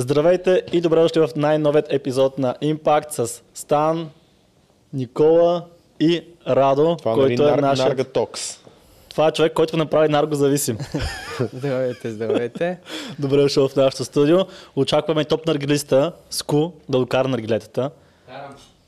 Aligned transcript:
Здравейте 0.00 0.62
и 0.72 0.80
добре 0.80 1.00
дошли 1.00 1.20
в 1.20 1.28
най-новият 1.36 1.92
епизод 1.92 2.38
на 2.38 2.54
Impact 2.62 3.10
с 3.10 3.42
Стан, 3.54 4.10
Никола 4.92 5.64
и 6.00 6.24
Радо, 6.48 6.96
Това 6.96 7.14
който 7.14 7.42
нали, 7.42 7.52
е 7.52 7.56
нар, 7.56 7.58
нашият... 7.58 7.88
Нарга 7.88 8.04
Токс. 8.04 8.60
Това 9.10 9.28
е 9.28 9.32
човек, 9.32 9.52
който 9.52 9.76
направи 9.76 10.08
наргозависим. 10.08 10.78
Здравейте, 11.52 12.10
здравейте. 12.10 12.78
добре 13.18 13.36
дошъл 13.36 13.68
в 13.68 13.76
нашото 13.76 14.04
студио. 14.04 14.38
Очакваме 14.76 15.24
топ 15.24 15.46
наргилиста 15.46 16.12
Ску 16.30 16.70
да 16.88 16.98
докара 16.98 17.28
наргилетата. 17.28 17.90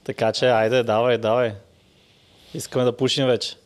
Така 0.05 0.33
че, 0.33 0.47
айде, 0.47 0.83
давай, 0.83 1.19
давай. 1.19 1.53
Искаме 2.55 2.85
да 2.85 2.97
пушим 2.97 3.27
вече. 3.27 3.57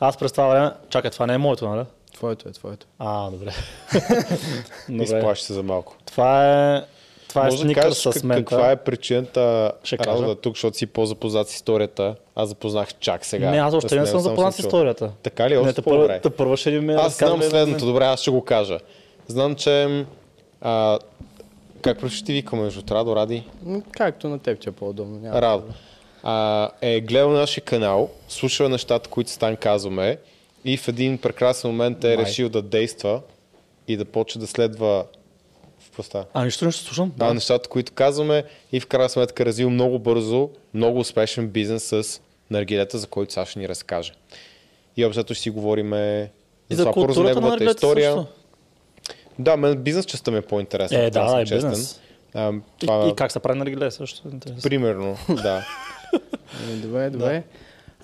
Аз 0.00 0.16
през 0.16 0.32
това 0.32 0.46
време... 0.46 0.70
Чакай, 0.88 1.10
това 1.10 1.26
не 1.26 1.34
е 1.34 1.38
моето, 1.38 1.68
нали? 1.68 1.84
Твоето 2.24 2.48
е, 2.48 2.52
твоето. 2.52 2.86
А, 2.98 3.30
добре. 3.30 3.52
Изплаши 4.88 5.44
се 5.44 5.52
за 5.52 5.62
малко. 5.62 5.96
Това 6.06 6.74
е... 6.74 6.82
Това 7.28 7.42
е 7.42 7.50
Може 7.50 7.66
да 7.66 7.74
кажеш 7.74 7.98
с 7.98 8.22
мента. 8.24 8.44
каква 8.44 8.70
е 8.70 8.76
причината 8.76 9.72
Ще 9.84 9.96
кажа. 9.96 10.24
да 10.24 10.30
е 10.30 10.34
тук, 10.34 10.54
защото 10.56 10.76
си 10.76 10.86
по-запознат 10.86 11.48
с 11.48 11.54
историята. 11.54 12.14
Аз 12.36 12.48
запознах 12.48 12.94
чак 13.00 13.24
сега. 13.24 13.50
Не, 13.50 13.56
аз 13.58 13.74
още 13.74 14.00
не 14.00 14.06
съм 14.06 14.20
запознат 14.20 14.54
с 14.54 14.58
историята. 14.58 15.10
Така 15.22 15.50
ли? 15.50 15.54
Не, 15.54 15.60
Още 15.60 15.72
те 15.72 15.82
първо, 15.82 15.96
по-добре. 15.96 16.20
те 16.20 16.30
първо 16.30 16.56
ще 16.56 16.70
ми 16.70 16.94
Аз 16.94 17.18
знам 17.18 17.42
следното. 17.42 17.86
Добре, 17.86 18.04
аз 18.04 18.20
ще 18.20 18.30
го 18.30 18.44
кажа. 18.44 18.78
Знам, 19.28 19.54
че... 19.54 20.04
А, 20.60 20.98
как 21.82 21.98
просто 22.00 22.16
ще 22.16 22.26
ти 22.26 22.32
викам 22.32 22.60
между 22.60 22.82
Радо, 22.90 23.16
Ради? 23.16 23.44
Както 23.90 24.28
на 24.28 24.38
теб 24.38 24.60
ти 24.60 24.68
е 24.68 24.72
по-удобно. 24.72 25.18
Няма. 25.18 25.42
Радо. 25.42 25.64
А, 26.22 26.70
е 26.80 27.00
гледал 27.00 27.30
нашия 27.30 27.64
канал, 27.64 28.10
слушал 28.28 28.68
нещата, 28.68 29.10
които 29.10 29.30
Стан 29.30 29.56
казваме 29.56 30.18
и 30.64 30.76
в 30.76 30.88
един 30.88 31.18
прекрасен 31.18 31.70
момент 31.70 32.04
е 32.04 32.16
Май. 32.16 32.24
решил 32.24 32.48
да 32.48 32.62
действа 32.62 33.20
и 33.88 33.96
да 33.96 34.04
почне 34.04 34.40
да 34.40 34.46
следва 34.46 35.06
в 35.92 36.04
става? 36.04 36.24
А, 36.34 36.44
нищо 36.44 36.64
не 36.64 36.70
ще 36.70 36.84
слушам. 36.84 37.12
Да, 37.16 37.34
нещата, 37.34 37.68
които 37.68 37.92
казваме 37.92 38.44
и 38.72 38.80
в 38.80 38.86
крайна 38.86 39.08
сметка 39.08 39.42
е 39.42 39.46
развил 39.46 39.70
много 39.70 39.98
бързо, 39.98 40.50
много 40.74 40.98
успешен 40.98 41.48
бизнес 41.48 41.84
с 41.84 42.20
наргилета, 42.50 42.98
за 42.98 43.06
който 43.06 43.32
сега 43.32 43.46
ще 43.46 43.58
ни 43.58 43.68
разкаже. 43.68 44.12
И 44.96 45.04
общо 45.04 45.24
ще 45.24 45.34
си 45.34 45.50
говорим 45.50 45.92
И 45.92 46.28
за, 46.70 46.82
за 46.82 46.90
това 46.92 47.12
за 47.12 47.22
на 47.22 47.28
неговата 47.28 47.50
наргилета 47.50 47.76
история. 47.76 48.12
също. 48.12 48.26
Да, 49.38 49.56
мен 49.56 49.76
бизнес 49.76 50.06
частта 50.06 50.30
ми 50.30 50.38
е 50.38 50.42
по-интересна. 50.42 50.98
Е, 50.98 51.10
да, 51.10 51.28
съм 51.28 51.40
и 51.40 51.46
честен. 51.46 51.70
бизнес. 51.70 52.00
А, 52.34 52.52
И, 52.52 52.60
това, 52.78 53.08
и 53.08 53.14
как 53.14 53.32
се 53.32 53.38
прави 53.38 53.58
наргиле 53.58 53.90
също. 53.90 54.28
е 54.28 54.30
интересно. 54.30 54.62
Примерно, 54.62 55.16
да. 55.28 55.66
Добре, 56.82 57.10
добре. 57.10 57.42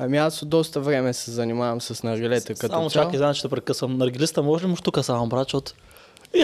Ами 0.03 0.19
аз 0.19 0.43
от 0.43 0.49
доста 0.49 0.81
време 0.81 1.13
се 1.13 1.31
занимавам 1.31 1.81
с 1.81 2.03
наргилета 2.03 2.55
като 2.55 2.75
Само 2.75 2.91
цяло. 2.91 3.05
чакай, 3.05 3.19
знам, 3.19 3.35
че 3.35 3.39
ще 3.39 3.49
прекъсвам. 3.49 3.97
Наргилиста 3.97 4.43
може 4.43 4.65
ли 4.65 4.69
му 4.69 4.77
штука 4.77 5.03
само, 5.03 5.27
брат, 5.27 5.47
защото... 5.47 5.73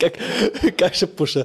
как, 0.00 0.12
как 0.76 0.94
ще 0.94 1.06
пуша? 1.16 1.44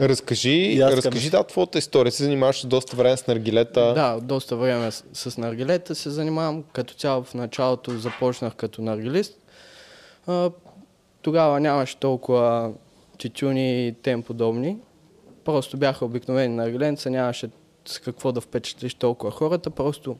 Разкажи, 0.00 0.80
разкажи 0.82 1.30
да, 1.30 1.44
твоята 1.44 1.78
история. 1.78 2.12
Си 2.12 2.22
занимаваш 2.22 2.66
доста 2.66 2.96
време 2.96 3.16
с 3.16 3.26
наргилета. 3.26 3.94
Да, 3.94 4.18
доста 4.22 4.56
време 4.56 4.90
с, 4.90 5.04
с 5.12 5.38
наргилета 5.38 5.94
се 5.94 6.10
занимавам. 6.10 6.64
Като 6.72 6.94
цяло 6.94 7.22
в 7.22 7.34
началото 7.34 7.98
започнах 7.98 8.54
като 8.54 8.82
наргилист. 8.82 9.38
А, 10.26 10.50
тогава 11.22 11.60
нямаше 11.60 11.96
толкова 11.96 12.72
тютюни 13.18 13.88
и 13.88 13.92
тем 14.02 14.22
подобни. 14.22 14.76
Просто 15.44 15.76
бяха 15.76 16.04
обикновени 16.04 16.54
наргиленца, 16.54 17.10
нямаше 17.10 17.50
с 17.86 17.98
какво 17.98 18.32
да 18.32 18.40
впечатлиш 18.40 18.94
толкова 18.94 19.32
хората. 19.32 19.70
Просто 19.70 20.16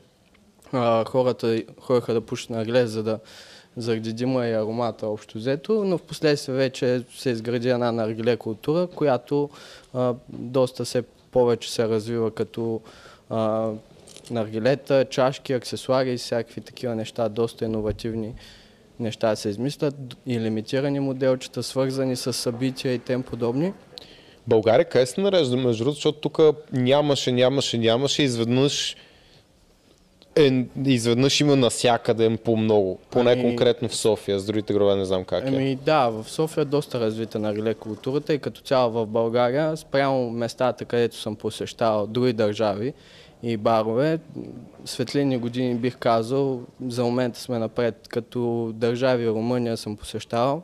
а, 0.71 1.05
хората 1.05 1.63
ходеха 1.81 2.13
да 2.13 2.21
пушат 2.21 2.49
наргиле, 2.49 2.87
за 2.87 3.03
да 3.03 3.19
заради 3.77 4.13
дима 4.13 4.47
и 4.47 4.53
аромата 4.53 5.07
общо 5.07 5.37
взето, 5.37 5.83
но 5.85 5.97
в 5.97 6.01
последствие 6.01 6.55
вече 6.55 7.03
се 7.15 7.29
изгради 7.29 7.69
една 7.69 7.91
наргиле 7.91 8.37
култура, 8.37 8.87
която 8.87 9.49
а, 9.93 10.13
доста 10.29 10.85
се 10.85 11.03
повече 11.31 11.73
се 11.73 11.87
развива 11.87 12.31
като 12.31 12.81
а, 13.29 13.71
наргилета, 14.31 15.05
чашки, 15.05 15.53
аксесуари 15.53 16.13
и 16.13 16.17
всякакви 16.17 16.61
такива 16.61 16.95
неща, 16.95 17.29
доста 17.29 17.65
иновативни 17.65 18.33
неща 18.99 19.35
се 19.35 19.49
измислят 19.49 19.95
и 20.25 20.39
лимитирани 20.39 20.99
моделчета, 20.99 21.63
свързани 21.63 22.15
с 22.15 22.33
събития 22.33 22.93
и 22.93 22.99
тем 22.99 23.23
подобни. 23.23 23.73
България 24.47 24.85
къде 24.85 25.05
се 25.05 25.21
нарежда, 25.21 25.57
между 25.57 25.83
другото, 25.83 25.95
защото 25.95 26.19
тук 26.19 26.39
нямаше, 26.73 27.31
нямаше, 27.31 27.77
нямаше, 27.77 28.23
изведнъж 28.23 28.95
е, 30.35 30.65
изведнъж 30.85 31.41
има 31.41 31.55
насякъде 31.55 32.37
по 32.37 32.57
много. 32.57 32.99
Поне 33.09 33.31
Ами- 33.31 33.41
конкретно 33.41 33.89
в 33.89 33.95
София, 33.95 34.39
с 34.39 34.45
другите 34.45 34.73
градове 34.73 34.95
не 34.95 35.05
знам 35.05 35.23
как 35.23 35.43
е. 35.45 35.47
Еми 35.47 35.75
да, 35.75 36.09
в 36.09 36.29
София 36.29 36.61
е 36.61 36.65
доста 36.65 36.99
развита 36.99 37.39
на 37.39 37.55
реле 37.55 37.73
културата 37.73 38.33
и 38.33 38.39
като 38.39 38.61
цяло 38.61 38.91
в 38.91 39.05
България, 39.05 39.77
спрямо 39.77 40.29
местата, 40.29 40.85
където 40.85 41.15
съм 41.17 41.35
посещавал 41.35 42.07
други 42.07 42.33
държави 42.33 42.93
и 43.43 43.57
барове, 43.57 44.19
светлини 44.85 45.37
години 45.37 45.75
бих 45.75 45.97
казал, 45.97 46.61
за 46.87 47.03
момента 47.03 47.39
сме 47.39 47.59
напред, 47.59 48.07
като 48.07 48.71
държави 48.75 49.27
Румъния 49.27 49.77
съм 49.77 49.97
посещавал. 49.97 50.61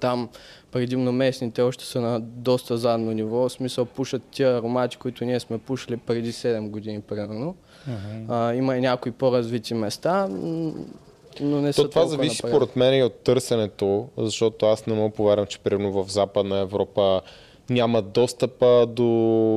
Там 0.00 0.28
предимно 0.76 1.12
местните 1.12 1.62
още 1.62 1.84
са 1.84 2.00
на 2.00 2.20
доста 2.20 2.76
задно 2.76 3.12
ниво, 3.12 3.36
в 3.38 3.52
смисъл 3.52 3.84
пушат 3.84 4.22
тия 4.30 4.56
аромати, 4.56 4.96
които 4.96 5.24
ние 5.24 5.40
сме 5.40 5.58
пушили 5.58 5.96
преди 5.96 6.32
7 6.32 6.70
години 6.70 7.00
примерно. 7.00 7.54
А, 8.28 8.54
има 8.54 8.76
и 8.76 8.80
някои 8.80 9.12
по-развити 9.12 9.74
места, 9.74 10.28
но 11.40 11.60
не 11.60 11.72
са 11.72 11.82
То 11.82 11.88
това 11.88 12.00
толкова 12.00 12.16
зависи 12.16 12.40
напред. 12.44 12.50
според 12.56 12.76
мен 12.76 12.94
и 12.94 13.02
от 13.02 13.14
търсенето, 13.14 14.08
защото 14.18 14.66
аз 14.66 14.86
не 14.86 14.94
мога 14.94 15.14
повярвам, 15.14 15.46
че 15.46 15.58
примерно 15.58 16.04
в 16.04 16.10
Западна 16.10 16.58
Европа 16.58 17.20
няма 17.70 18.02
достъпа 18.02 18.86
до 18.86 19.04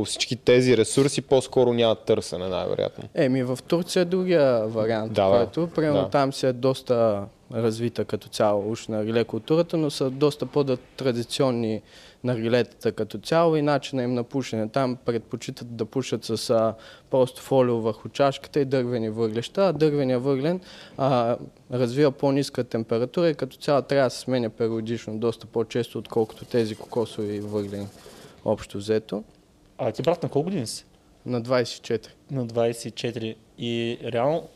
всички 0.05 0.35
тези 0.35 0.77
ресурси, 0.77 1.21
по-скоро 1.21 1.73
няма 1.73 1.95
търсене, 1.95 2.47
най-вероятно. 2.47 3.03
Еми, 3.15 3.43
в 3.43 3.59
Турция 3.67 4.01
е 4.01 4.05
другия 4.05 4.67
вариант, 4.67 5.13
Да, 5.13 5.29
който, 5.29 5.67
примерно 5.75 6.01
Да. 6.01 6.09
там 6.09 6.33
си 6.33 6.45
е 6.45 6.53
доста 6.53 7.23
развита 7.53 8.05
като 8.05 8.29
цяло 8.29 8.71
уж 8.71 8.87
на 8.87 9.05
реле 9.05 9.23
културата, 9.23 9.77
но 9.77 9.89
са 9.91 10.09
доста 10.09 10.45
по-традиционни 10.45 11.81
наргилетата 12.23 12.91
като 12.91 13.17
цяло 13.17 13.55
и 13.55 13.61
начина 13.61 14.03
им 14.03 14.13
на 14.13 14.23
пушене. 14.23 14.69
Там 14.69 14.97
предпочитат 15.05 15.75
да 15.75 15.85
пушат 15.85 16.25
с 16.25 16.49
а, 16.49 16.73
просто 17.09 17.41
фолио 17.41 17.81
върху 17.81 18.09
чашката 18.09 18.59
и 18.59 18.65
дървени 18.65 19.09
въглеща, 19.09 19.67
а 19.67 19.73
дървения 19.73 20.19
въглен 20.19 20.61
а, 20.97 21.37
развива 21.73 22.11
по-ниска 22.11 22.63
температура 22.63 23.29
и 23.29 23.35
като 23.35 23.57
цяло 23.57 23.81
трябва 23.81 24.05
да 24.05 24.09
се 24.09 24.19
сменя 24.19 24.49
периодично, 24.49 25.17
доста 25.17 25.47
по-често, 25.47 25.97
отколкото 25.97 26.45
тези 26.45 26.75
кокосови 26.75 27.39
въглени 27.39 27.87
общо 28.45 28.77
взето. 28.77 29.23
А 29.77 29.91
ти 29.91 30.01
брат 30.01 30.23
на 30.23 30.29
колко 30.29 30.43
години 30.43 30.67
си? 30.67 30.85
На 31.25 31.41
24. 31.41 32.07
На 32.31 32.47
24. 32.47 33.35
И 33.57 33.97
реално, 34.03 34.47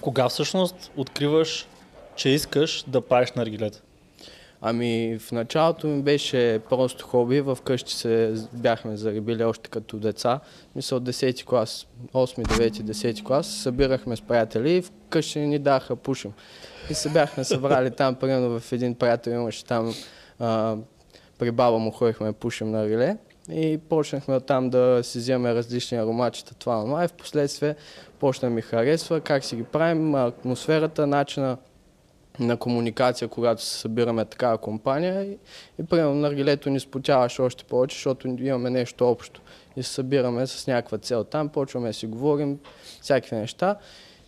кога 0.00 0.28
всъщност 0.28 0.90
откриваш, 0.96 1.66
че 2.22 2.28
искаш 2.28 2.84
да 2.88 3.00
правиш 3.00 3.32
наргилета? 3.32 3.82
Ами 4.60 5.18
в 5.18 5.32
началото 5.32 5.86
ми 5.86 6.02
беше 6.02 6.60
просто 6.68 7.06
хоби, 7.06 7.40
в 7.40 7.58
къщи 7.64 7.94
се 7.94 8.34
бяхме 8.52 8.96
зарибили 8.96 9.44
още 9.44 9.70
като 9.70 9.96
деца. 9.96 10.40
От 10.76 10.82
10 10.82 11.44
клас, 11.44 11.86
8, 12.12 12.42
9, 12.42 12.70
10 12.70 13.24
клас, 13.24 13.46
събирахме 13.46 14.16
с 14.16 14.20
приятели 14.20 14.72
и 14.72 14.82
вкъщи 14.82 15.38
ни 15.38 15.58
даха 15.58 15.96
пушим. 15.96 16.32
И 16.90 16.94
се 16.94 17.08
бяхме 17.08 17.44
събрали 17.44 17.90
там, 17.90 18.14
примерно 18.14 18.60
в 18.60 18.72
един 18.72 18.94
приятел 18.94 19.30
имаше 19.30 19.64
там, 19.64 19.94
а, 20.38 20.76
при 21.38 21.50
баба 21.50 21.78
му 21.78 21.90
ходихме 21.90 22.32
пушим 22.32 22.70
на 22.70 22.88
реле 22.88 23.16
и 23.52 23.78
почнахме 23.88 24.40
там 24.40 24.70
да 24.70 25.00
си 25.02 25.18
вземем 25.18 25.56
различни 25.56 25.98
ароматчета, 25.98 26.54
това, 26.54 26.84
това. 26.84 27.04
И 27.04 27.08
в 27.08 27.12
последствие 27.12 27.74
почна 28.18 28.50
ми 28.50 28.62
харесва 28.62 29.20
как 29.20 29.44
си 29.44 29.56
ги 29.56 29.62
правим, 29.62 30.14
атмосферата, 30.14 31.06
начина 31.06 31.56
на 32.38 32.56
комуникация, 32.56 33.28
когато 33.28 33.62
се 33.62 33.78
събираме 33.78 34.24
такава 34.24 34.58
компания 34.58 35.24
и, 35.24 35.36
и 35.78 35.86
примерно 35.86 36.14
наргилето 36.14 36.70
ни 36.70 36.80
спотяваше 36.80 37.42
още 37.42 37.64
повече, 37.64 37.96
защото 37.96 38.28
имаме 38.28 38.70
нещо 38.70 39.08
общо 39.10 39.40
и 39.76 39.82
се 39.82 39.92
събираме 39.92 40.46
с 40.46 40.66
някаква 40.66 40.98
цел 40.98 41.24
там, 41.24 41.48
почваме 41.48 41.88
да 41.88 41.94
си 41.94 42.06
говорим 42.06 42.58
всякакви 43.00 43.36
неща 43.36 43.76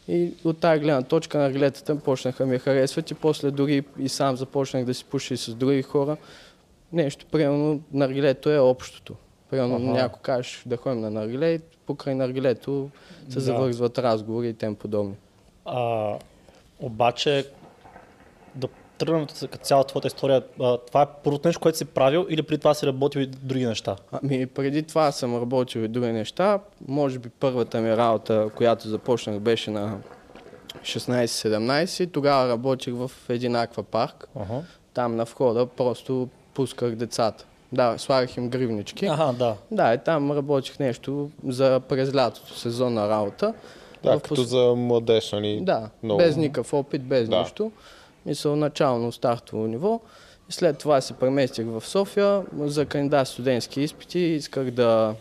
и 0.08 0.32
от 0.44 0.58
тази 0.58 0.80
гледна 0.80 1.02
точка 1.02 1.38
наргилетата 1.38 1.96
почнаха 1.98 2.46
ми 2.46 2.58
харесват 2.58 3.10
и 3.10 3.14
после 3.14 3.50
дори 3.50 3.84
и 3.98 4.08
сам 4.08 4.36
започнах 4.36 4.84
да 4.84 4.94
си 4.94 5.04
пуша 5.04 5.34
и 5.34 5.36
с 5.36 5.54
други 5.54 5.82
хора. 5.82 6.16
Нещо, 6.92 7.26
примерно 7.32 7.80
наргилето 7.92 8.50
е 8.50 8.58
общото. 8.58 9.14
Примерно 9.50 9.74
Аха. 9.76 9.84
някой 9.84 10.18
кажеш 10.22 10.62
да 10.66 10.76
ходим 10.76 11.00
на 11.00 11.10
наргиле 11.10 11.50
и 11.50 11.60
покрай 11.86 12.14
наргилето 12.14 12.90
се 13.28 13.34
Да. 13.34 13.40
завързват 13.40 13.98
разговори 13.98 14.48
и 14.48 14.54
тем 14.54 14.74
подобни. 14.74 15.14
А, 15.64 16.12
обаче, 16.80 17.46
да 18.54 18.68
тръгнем 18.98 19.26
като 19.26 19.58
цялата 19.58 19.88
твоята 19.88 20.06
история, 20.06 20.42
а, 20.60 20.78
това 20.78 21.02
е 21.02 21.06
първото 21.24 21.48
нещо, 21.48 21.60
което 21.60 21.78
си 21.78 21.84
правил 21.84 22.26
или 22.30 22.42
при 22.42 22.58
това 22.58 22.74
си 22.74 22.86
работил 22.86 23.20
и 23.20 23.26
други 23.26 23.66
неща? 23.66 23.96
Ами, 24.12 24.46
преди 24.46 24.82
това 24.82 25.12
съм 25.12 25.36
работил 25.36 25.80
и 25.80 25.88
други 25.88 26.06
неща. 26.08 26.58
Може 26.88 27.18
би 27.18 27.28
първата 27.30 27.80
ми 27.80 27.96
работа, 27.96 28.50
която 28.56 28.88
започнах, 28.88 29.38
беше 29.38 29.70
на 29.70 29.96
16-17. 30.84 32.06
Тогава 32.06 32.48
работих 32.48 32.94
в 32.94 33.10
един 33.28 33.56
аквапарк. 33.56 34.28
Ага. 34.36 34.60
там 34.94 35.16
на 35.16 35.24
входа 35.24 35.66
просто 35.66 36.28
пусках 36.54 36.90
децата. 36.90 37.44
Да, 37.72 37.94
слагах 37.98 38.36
им 38.36 38.48
гривнички. 38.48 39.06
Аха, 39.06 39.32
да. 39.32 39.56
Да, 39.70 39.94
и 39.94 39.98
там 39.98 40.32
работих 40.32 40.78
нещо 40.78 41.30
за 41.46 41.80
през 41.80 42.14
лятото, 42.14 42.58
сезонна 42.58 43.08
работа. 43.08 43.54
Да, 44.02 44.18
В 44.18 44.22
като 44.22 44.42
за 44.42 44.74
младеж, 44.76 45.32
нали? 45.32 45.60
Да, 45.62 45.90
много. 46.02 46.18
без 46.18 46.36
никакъв 46.36 46.74
опит, 46.74 47.02
без 47.02 47.28
Да. 47.28 47.38
нищо. 47.38 47.72
Мисъл, 48.26 48.56
начално 48.56 49.12
стартово 49.12 49.66
ниво. 49.66 50.00
И 50.48 50.52
след 50.52 50.78
това 50.78 51.00
се 51.00 51.14
преместих 51.14 51.66
в 51.66 51.86
София 51.86 52.42
за 52.58 52.86
кандидат 52.86 53.28
студентски 53.28 53.80
изпити. 53.80 54.18
Исках 54.18 54.70
да 54.70 55.14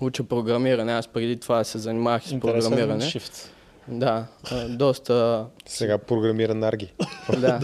уча 0.00 0.24
програмиране. 0.24 0.92
Аз 0.92 1.08
преди 1.08 1.36
това 1.36 1.64
се 1.64 1.78
занимавах 1.78 2.24
и 2.24 2.28
с 2.28 2.32
Интересен 2.32 2.70
програмиране. 2.70 3.04
шифт. 3.04 3.50
Да, 3.88 4.26
доста 4.68 5.46
Сега 5.66 5.98
програмира 5.98 6.54
Нарги. 6.54 6.92
да, 7.38 7.60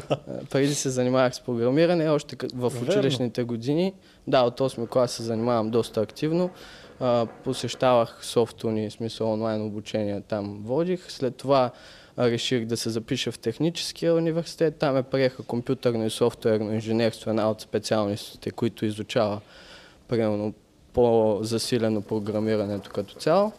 преди 0.50 0.74
се 0.74 0.90
занимавах 0.90 1.34
с 1.34 1.40
програмиране, 1.40 2.08
още 2.08 2.36
в 2.54 2.72
училищните 2.82 3.44
години. 3.44 3.94
Да, 4.26 4.42
от 4.42 4.60
8 4.60 4.88
клас 4.88 5.12
се 5.12 5.22
занимавам 5.22 5.70
доста 5.70 6.00
активно. 6.00 6.50
Посещавах 7.44 8.18
софтуни, 8.22 8.90
смисъл 8.90 9.32
онлайн 9.32 9.62
обучение 9.62 10.20
там 10.20 10.62
водих. 10.64 11.10
След 11.10 11.36
това 11.36 11.70
реших 12.18 12.64
да 12.64 12.76
се 12.76 12.90
запиша 12.90 13.32
в 13.32 13.38
техническия 13.38 14.14
университет. 14.14 14.76
Там 14.76 14.94
ме 14.94 15.02
приеха 15.02 15.42
компютърно 15.42 16.06
и 16.06 16.10
софтуерно 16.10 16.72
инженерство, 16.72 17.30
една 17.30 17.50
от 17.50 17.60
специалностите, 17.60 18.50
които 18.50 18.86
изучава 18.86 19.40
примерно 20.08 20.54
по-засилено 20.92 22.02
програмирането 22.02 22.90
като 22.90 23.14
цяло. 23.14 23.52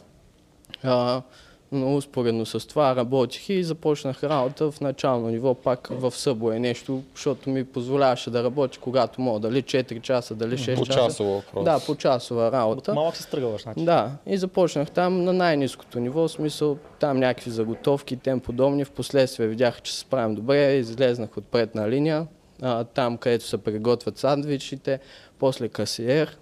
Но 1.76 1.96
успоредно 1.96 2.46
с 2.46 2.68
това 2.68 2.96
работих 2.96 3.50
и 3.50 3.64
започнах 3.64 4.24
работа 4.24 4.72
в 4.72 4.82
начално 4.82 5.28
ниво, 5.28 5.54
пак 5.54 5.88
в 5.92 6.12
Subway 6.12 6.58
нещо, 6.58 7.04
защото 7.16 7.50
ми 7.50 7.64
позволяваше 7.64 8.30
да 8.30 8.44
работя 8.44 8.80
когато 8.80 9.22
мога, 9.22 9.40
дали 9.40 9.64
4 9.64 10.02
часа, 10.02 10.36
дали 10.36 10.58
6 10.58 10.58
часа. 10.58 10.80
Почасово 10.80 11.44
просто. 11.52 11.64
Да, 11.64 11.80
по 11.86 11.96
часова 11.96 12.52
работа. 12.52 12.94
Малък 12.94 13.16
се 13.16 13.30
тръгваш, 13.30 13.62
значи. 13.62 13.86
Да, 13.86 14.12
и 14.28 14.38
започнах 14.38 14.92
там 14.92 15.24
на 15.24 15.34
най-низкото 15.34 16.00
ниво, 16.00 16.28
в 16.28 16.32
смисъл 16.32 16.78
там 17.00 17.18
някакви 17.18 17.52
заготовки, 17.52 18.18
тем 18.18 18.40
подобни. 18.40 18.86
Впоследствие 18.86 19.48
видях, 19.48 19.82
че 19.82 19.94
се 19.94 20.00
справям 20.00 20.36
добре, 20.36 20.74
излезнах 20.74 21.38
от 21.38 21.46
предна 21.46 21.90
линия, 21.90 22.28
а, 22.62 22.84
там 22.84 23.18
където 23.18 23.46
се 23.46 23.58
приготвят 23.58 24.18
сандвичите, 24.18 25.00
после 25.40 25.70
касиер. 25.70 26.38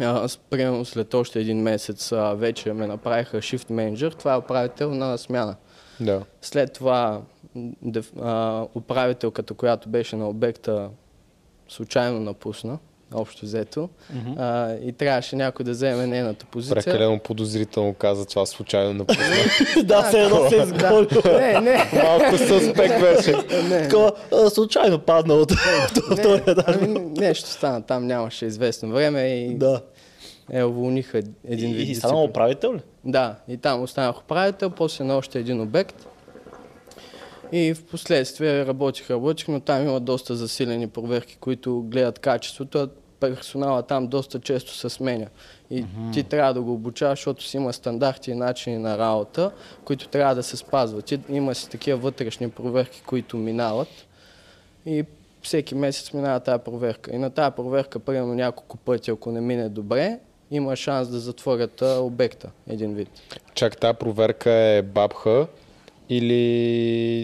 А, 0.00 0.28
с- 0.28 0.38
примерно 0.38 0.84
след 0.84 1.14
още 1.14 1.40
един 1.40 1.58
месец 1.58 2.12
а, 2.12 2.34
вече 2.34 2.72
ме 2.72 2.86
направиха 2.86 3.36
shift 3.38 3.70
менеджер, 3.70 4.12
това 4.12 4.34
е 4.34 4.38
управител 4.38 4.90
на 4.90 5.18
смяна. 5.18 5.56
Да. 6.00 6.22
След 6.42 6.72
това 6.72 7.20
м, 7.54 7.70
деф- 7.84 8.20
а, 8.20 8.66
управителката, 8.74 9.54
която 9.54 9.88
беше 9.88 10.16
на 10.16 10.28
обекта, 10.28 10.90
случайно 11.68 12.20
напусна, 12.20 12.78
общо 13.14 13.46
взето, 13.46 13.88
а, 14.36 14.74
и 14.74 14.92
трябваше 14.92 15.36
някой 15.36 15.64
да 15.64 15.70
вземе 15.70 16.06
нейната 16.06 16.46
позиция. 16.46 16.74
Прекалено 16.82 17.18
подозрително 17.18 17.94
каза 17.94 18.26
това 18.26 18.46
случайно 18.46 18.92
напусна. 18.94 19.24
да, 19.84 20.02
се 20.10 20.22
едно 20.22 20.48
се 20.48 20.56
е 20.58 20.62
изгорил. 20.62 21.08
Не, 21.24 21.60
не, 21.60 21.90
Малко 22.04 22.38
суспект 22.38 23.00
беше. 23.00 23.34
не. 23.68 23.82
Такова, 23.88 24.12
случайно 24.50 24.98
падна 24.98 25.34
от 25.34 25.52
втория 26.12 26.42
не, 26.46 26.52
етаж. 26.52 26.76
ами, 26.80 26.98
нещо 27.00 27.48
стана, 27.48 27.82
там 27.82 28.06
нямаше 28.06 28.46
известно 28.46 28.88
време 28.88 29.22
и 29.26 29.54
Да. 29.54 29.80
е, 30.52 30.64
уволниха 30.64 31.22
един 31.48 31.72
вид 31.72 31.88
И, 31.88 31.90
и 31.90 31.94
стана 31.94 32.22
управител 32.22 32.74
ли? 32.74 32.80
Да, 33.04 33.34
и 33.48 33.56
там 33.56 33.82
останах 33.82 34.20
управител, 34.20 34.70
после 34.70 35.04
на 35.04 35.16
още 35.16 35.38
един 35.38 35.60
обект. 35.60 36.06
И 37.52 37.74
в 37.74 37.84
последствие 37.84 38.66
работих, 38.66 39.10
работих, 39.10 39.48
но 39.48 39.60
там 39.60 39.82
има 39.82 40.00
доста 40.00 40.36
засилени 40.36 40.86
проверки, 40.86 41.36
които 41.40 41.82
гледат 41.82 42.18
качеството. 42.18 42.78
а 42.78 42.88
Персонала 43.20 43.82
там 43.82 44.06
доста 44.06 44.40
често 44.40 44.74
се 44.74 44.88
сменя. 44.88 45.26
И 45.70 45.84
ти 46.12 46.22
трябва 46.22 46.54
да 46.54 46.60
го 46.60 46.72
обучаваш, 46.72 47.18
защото 47.18 47.44
си 47.44 47.56
има 47.56 47.72
стандарти 47.72 48.30
и 48.30 48.34
начини 48.34 48.78
на 48.78 48.98
работа, 48.98 49.50
които 49.84 50.08
трябва 50.08 50.34
да 50.34 50.42
се 50.42 50.56
спазват. 50.56 51.04
Ти, 51.04 51.20
има 51.28 51.54
си 51.54 51.70
такива 51.70 51.98
вътрешни 51.98 52.50
проверки, 52.50 53.02
които 53.06 53.36
минават. 53.36 53.88
И 54.86 55.04
всеки 55.42 55.74
месец 55.74 56.12
минава 56.12 56.40
тази 56.40 56.62
проверка. 56.64 57.10
И 57.14 57.18
на 57.18 57.30
тази 57.30 57.54
проверка, 57.54 57.98
примерно 57.98 58.34
няколко 58.34 58.76
пъти, 58.76 59.10
ако 59.10 59.32
не 59.32 59.40
мине 59.40 59.68
добре, 59.68 60.18
има 60.50 60.76
шанс 60.76 61.08
да 61.08 61.18
затворят 61.18 61.82
обекта, 61.82 62.50
един 62.68 62.94
вид. 62.94 63.08
Чак 63.54 63.76
тази 63.76 63.98
проверка 63.98 64.50
е 64.50 64.82
бабха 64.82 65.46
или, 66.08 66.34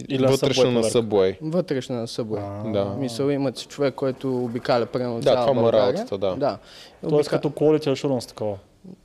Или 0.08 0.18
на 0.18 0.28
вътрешно 0.28 0.64
Subway 0.64 0.70
на? 0.70 0.82
Subway. 0.82 1.36
Вътрешна 1.42 1.96
на 1.96 2.08
събой. 2.08 2.40
Да. 2.64 2.94
Мисъл, 2.98 3.30
имат 3.30 3.58
си 3.58 3.66
човек, 3.66 3.94
който 3.94 4.44
обикаля 4.44 4.86
прямо 4.86 5.16
Да, 5.16 5.22
цяла 5.22 5.40
това 5.40 5.52
му 5.52 5.60
е 5.60 5.62
България. 5.62 5.86
работата, 5.88 6.18
да. 6.18 6.36
да. 6.36 6.58
Тоест 7.00 7.28
Обика- 7.28 7.30
като 7.30 7.48
quality 7.50 7.86
assurance 7.86 8.28
такова. 8.28 8.56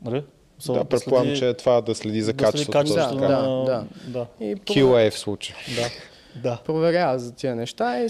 Нали? 0.06 0.24
So, 0.62 0.74
Да, 0.74 0.83
предполагам, 0.85 1.25
следи- 1.27 1.39
че 1.39 1.50
е 1.50 1.53
това 1.53 1.81
да 1.81 1.95
следи 1.95 2.21
за 2.21 2.33
да 2.33 2.44
качеството. 2.45 2.77
качеството 2.79 3.15
така. 3.15 3.27
Да, 3.27 3.41
на... 3.41 3.65
да. 3.65 3.83
да. 4.07 4.25
И 4.39 4.56
QA 4.56 5.12
в 5.12 5.19
случая. 5.19 5.56
Да. 5.75 5.88
Да. 6.41 6.59
проверява 6.65 7.19
за 7.19 7.31
тия 7.31 7.56
неща 7.56 8.03
и 8.03 8.07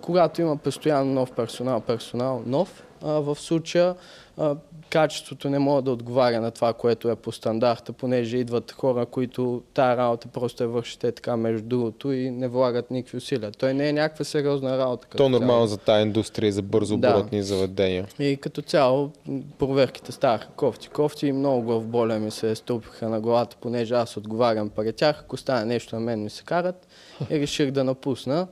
когато 0.00 0.40
има 0.40 0.56
постоянно 0.56 1.12
нов 1.12 1.32
персонал, 1.32 1.80
персонал 1.80 2.42
нов, 2.46 2.82
а, 3.02 3.10
в 3.10 3.36
случая 3.36 3.94
качеството 4.90 5.50
не 5.50 5.58
може 5.58 5.84
да 5.84 5.90
отговаря 5.90 6.40
на 6.40 6.50
това, 6.50 6.72
което 6.72 7.10
е 7.10 7.16
по 7.16 7.32
стандарта, 7.32 7.92
понеже 7.92 8.36
идват 8.36 8.72
хора, 8.72 9.06
които 9.06 9.62
тая 9.74 9.96
работа 9.96 10.28
просто 10.28 10.62
я 10.62 10.68
вършите 10.68 11.12
така 11.12 11.36
между 11.36 11.68
другото 11.68 12.12
и 12.12 12.30
не 12.30 12.48
влагат 12.48 12.90
никакви 12.90 13.16
усилия. 13.18 13.50
Той 13.50 13.74
не 13.74 13.88
е 13.88 13.92
някаква 13.92 14.24
сериозна 14.24 14.78
работа. 14.78 15.06
То 15.10 15.16
цяло. 15.16 15.28
нормално 15.28 15.66
за 15.66 15.76
тази 15.76 16.02
индустрия 16.02 16.48
и 16.48 16.52
за 16.52 16.62
бързо 16.62 16.96
Да. 16.96 17.10
оборотни 17.10 17.42
заведения. 17.42 18.06
И 18.18 18.36
като 18.36 18.62
цяло 18.62 19.10
проверките 19.58 20.12
ставаха 20.12 20.48
кофти. 20.56 20.88
Кофти 20.88 21.26
и 21.26 21.32
много 21.32 21.62
главболя 21.62 22.18
ми 22.18 22.30
се 22.30 22.54
стълпиха 22.54 23.08
на 23.08 23.20
главата, 23.20 23.56
понеже 23.60 23.94
аз 23.94 24.16
отговарям 24.16 24.68
пред 24.68 24.96
тях. 24.96 25.20
Ако 25.20 25.36
стане 25.36 25.64
нещо 25.64 25.94
на 25.96 26.00
мен 26.00 26.22
ми 26.22 26.30
се 26.30 26.44
карат 26.44 26.86
и 27.30 27.40
реших 27.40 27.70
да 27.70 27.84
напусна. 27.84 28.46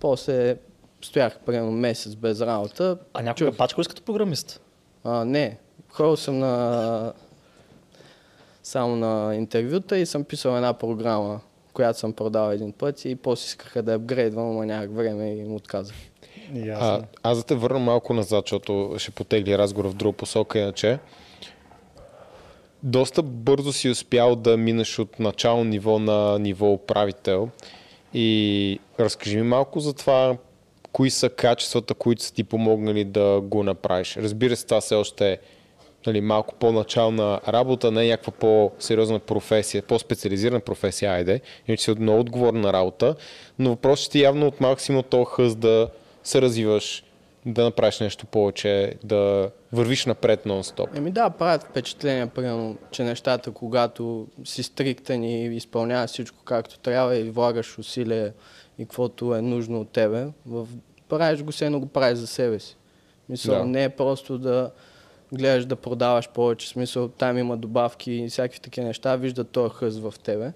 После 0.00 0.56
стоях 1.02 1.38
примерно 1.46 1.72
месец 1.72 2.14
без 2.14 2.40
работа. 2.40 2.96
А 3.14 3.22
някога 3.22 3.52
пачка 3.52 3.82
като 3.84 4.02
програмист? 4.02 4.60
А, 5.04 5.24
не, 5.24 5.56
ходил 5.88 6.16
съм 6.16 6.38
на 6.38 7.12
само 8.62 8.96
на 8.96 9.34
интервюта 9.36 9.98
и 9.98 10.06
съм 10.06 10.24
писал 10.24 10.56
една 10.56 10.72
програма, 10.72 11.40
която 11.72 11.98
съм 11.98 12.12
продал 12.12 12.52
един 12.52 12.72
път 12.72 13.04
и 13.04 13.16
после 13.16 13.46
искаха 13.46 13.82
да 13.82 13.94
апгрейдвам, 13.94 14.50
ама 14.50 14.66
нямах 14.66 14.90
време 14.90 15.34
и 15.34 15.38
им 15.38 15.54
отказах. 15.54 15.96
А, 16.68 17.02
аз 17.22 17.38
да 17.38 17.44
те 17.44 17.54
върна 17.54 17.78
малко 17.78 18.14
назад, 18.14 18.44
защото 18.46 18.94
ще 18.98 19.10
потегли 19.10 19.58
разговор 19.58 19.90
в 19.90 19.94
друга 19.94 20.16
посока, 20.16 20.58
иначе. 20.58 20.98
Доста 22.82 23.22
бързо 23.22 23.72
си 23.72 23.90
успял 23.90 24.36
да 24.36 24.56
минеш 24.56 24.98
от 24.98 25.18
начално 25.18 25.64
ниво 25.64 25.98
на 25.98 26.38
ниво 26.38 26.72
управител. 26.72 27.48
И 28.14 28.80
разкажи 29.00 29.36
ми 29.36 29.42
малко 29.42 29.80
за 29.80 29.94
това, 29.94 30.36
кои 30.92 31.10
са 31.10 31.28
качествата, 31.28 31.94
които 31.94 32.22
са 32.22 32.34
ти 32.34 32.44
помогнали 32.44 33.04
да 33.04 33.40
го 33.40 33.62
направиш. 33.62 34.16
Разбира 34.16 34.56
се, 34.56 34.66
това 34.66 34.80
все 34.80 34.94
още 34.94 35.32
е 35.32 35.38
нали, 36.06 36.20
малко 36.20 36.54
по-начална 36.54 37.40
работа, 37.48 37.90
не 37.90 38.04
е 38.04 38.08
някаква 38.08 38.32
по-сериозна 38.32 39.18
професия, 39.18 39.82
по-специализирана 39.82 40.60
професия, 40.60 41.12
айде, 41.12 41.40
иначе 41.68 41.84
си 41.84 41.94
много 41.98 42.20
отговорна 42.20 42.72
работа, 42.72 43.14
но 43.58 43.70
въпросът 43.70 44.12
ти 44.12 44.20
явно 44.20 44.46
от 44.46 44.60
малко 44.60 44.80
си 44.80 44.92
има 44.92 45.02
този 45.02 45.24
хъз 45.28 45.56
да 45.56 45.88
се 46.24 46.42
развиваш, 46.42 47.04
да 47.46 47.64
направиш 47.64 48.00
нещо 48.00 48.26
повече, 48.26 48.94
да 49.04 49.50
вървиш 49.72 50.06
напред 50.06 50.44
нон-стоп. 50.44 50.96
Еми 50.96 51.10
да, 51.10 51.30
правят 51.30 51.62
впечатление, 51.62 52.26
примерно, 52.26 52.76
че 52.90 53.04
нещата, 53.04 53.50
когато 53.50 54.26
си 54.44 54.62
стриктен 54.62 55.24
и 55.24 55.56
изпълняваш 55.56 56.10
всичко 56.10 56.44
както 56.44 56.78
трябва 56.78 57.16
и 57.16 57.30
влагаш 57.30 57.78
усилие 57.78 58.32
и 58.78 58.84
каквото 58.84 59.34
е 59.34 59.42
нужно 59.42 59.80
от 59.80 59.90
тебе, 59.90 60.26
в... 60.46 60.68
правиш 61.08 61.42
го, 61.42 61.52
все 61.52 61.66
едно 61.66 61.80
го 61.80 61.86
правиш 61.86 62.18
за 62.18 62.26
себе 62.26 62.58
си. 62.58 62.76
Мисъл, 63.28 63.54
Да. 63.54 63.64
не 63.64 63.84
е 63.84 63.88
просто 63.88 64.38
да 64.38 64.70
гледаш 65.32 65.64
да 65.66 65.76
продаваш 65.76 66.28
повече, 66.28 66.68
смисъл, 66.68 67.08
там 67.08 67.38
има 67.38 67.56
добавки 67.56 68.12
и 68.12 68.28
всякакви 68.28 68.60
такива 68.60 68.86
неща, 68.86 69.16
виждат 69.16 69.50
този 69.50 69.74
хъз 69.74 69.98
в 69.98 70.14
тебе 70.24 70.52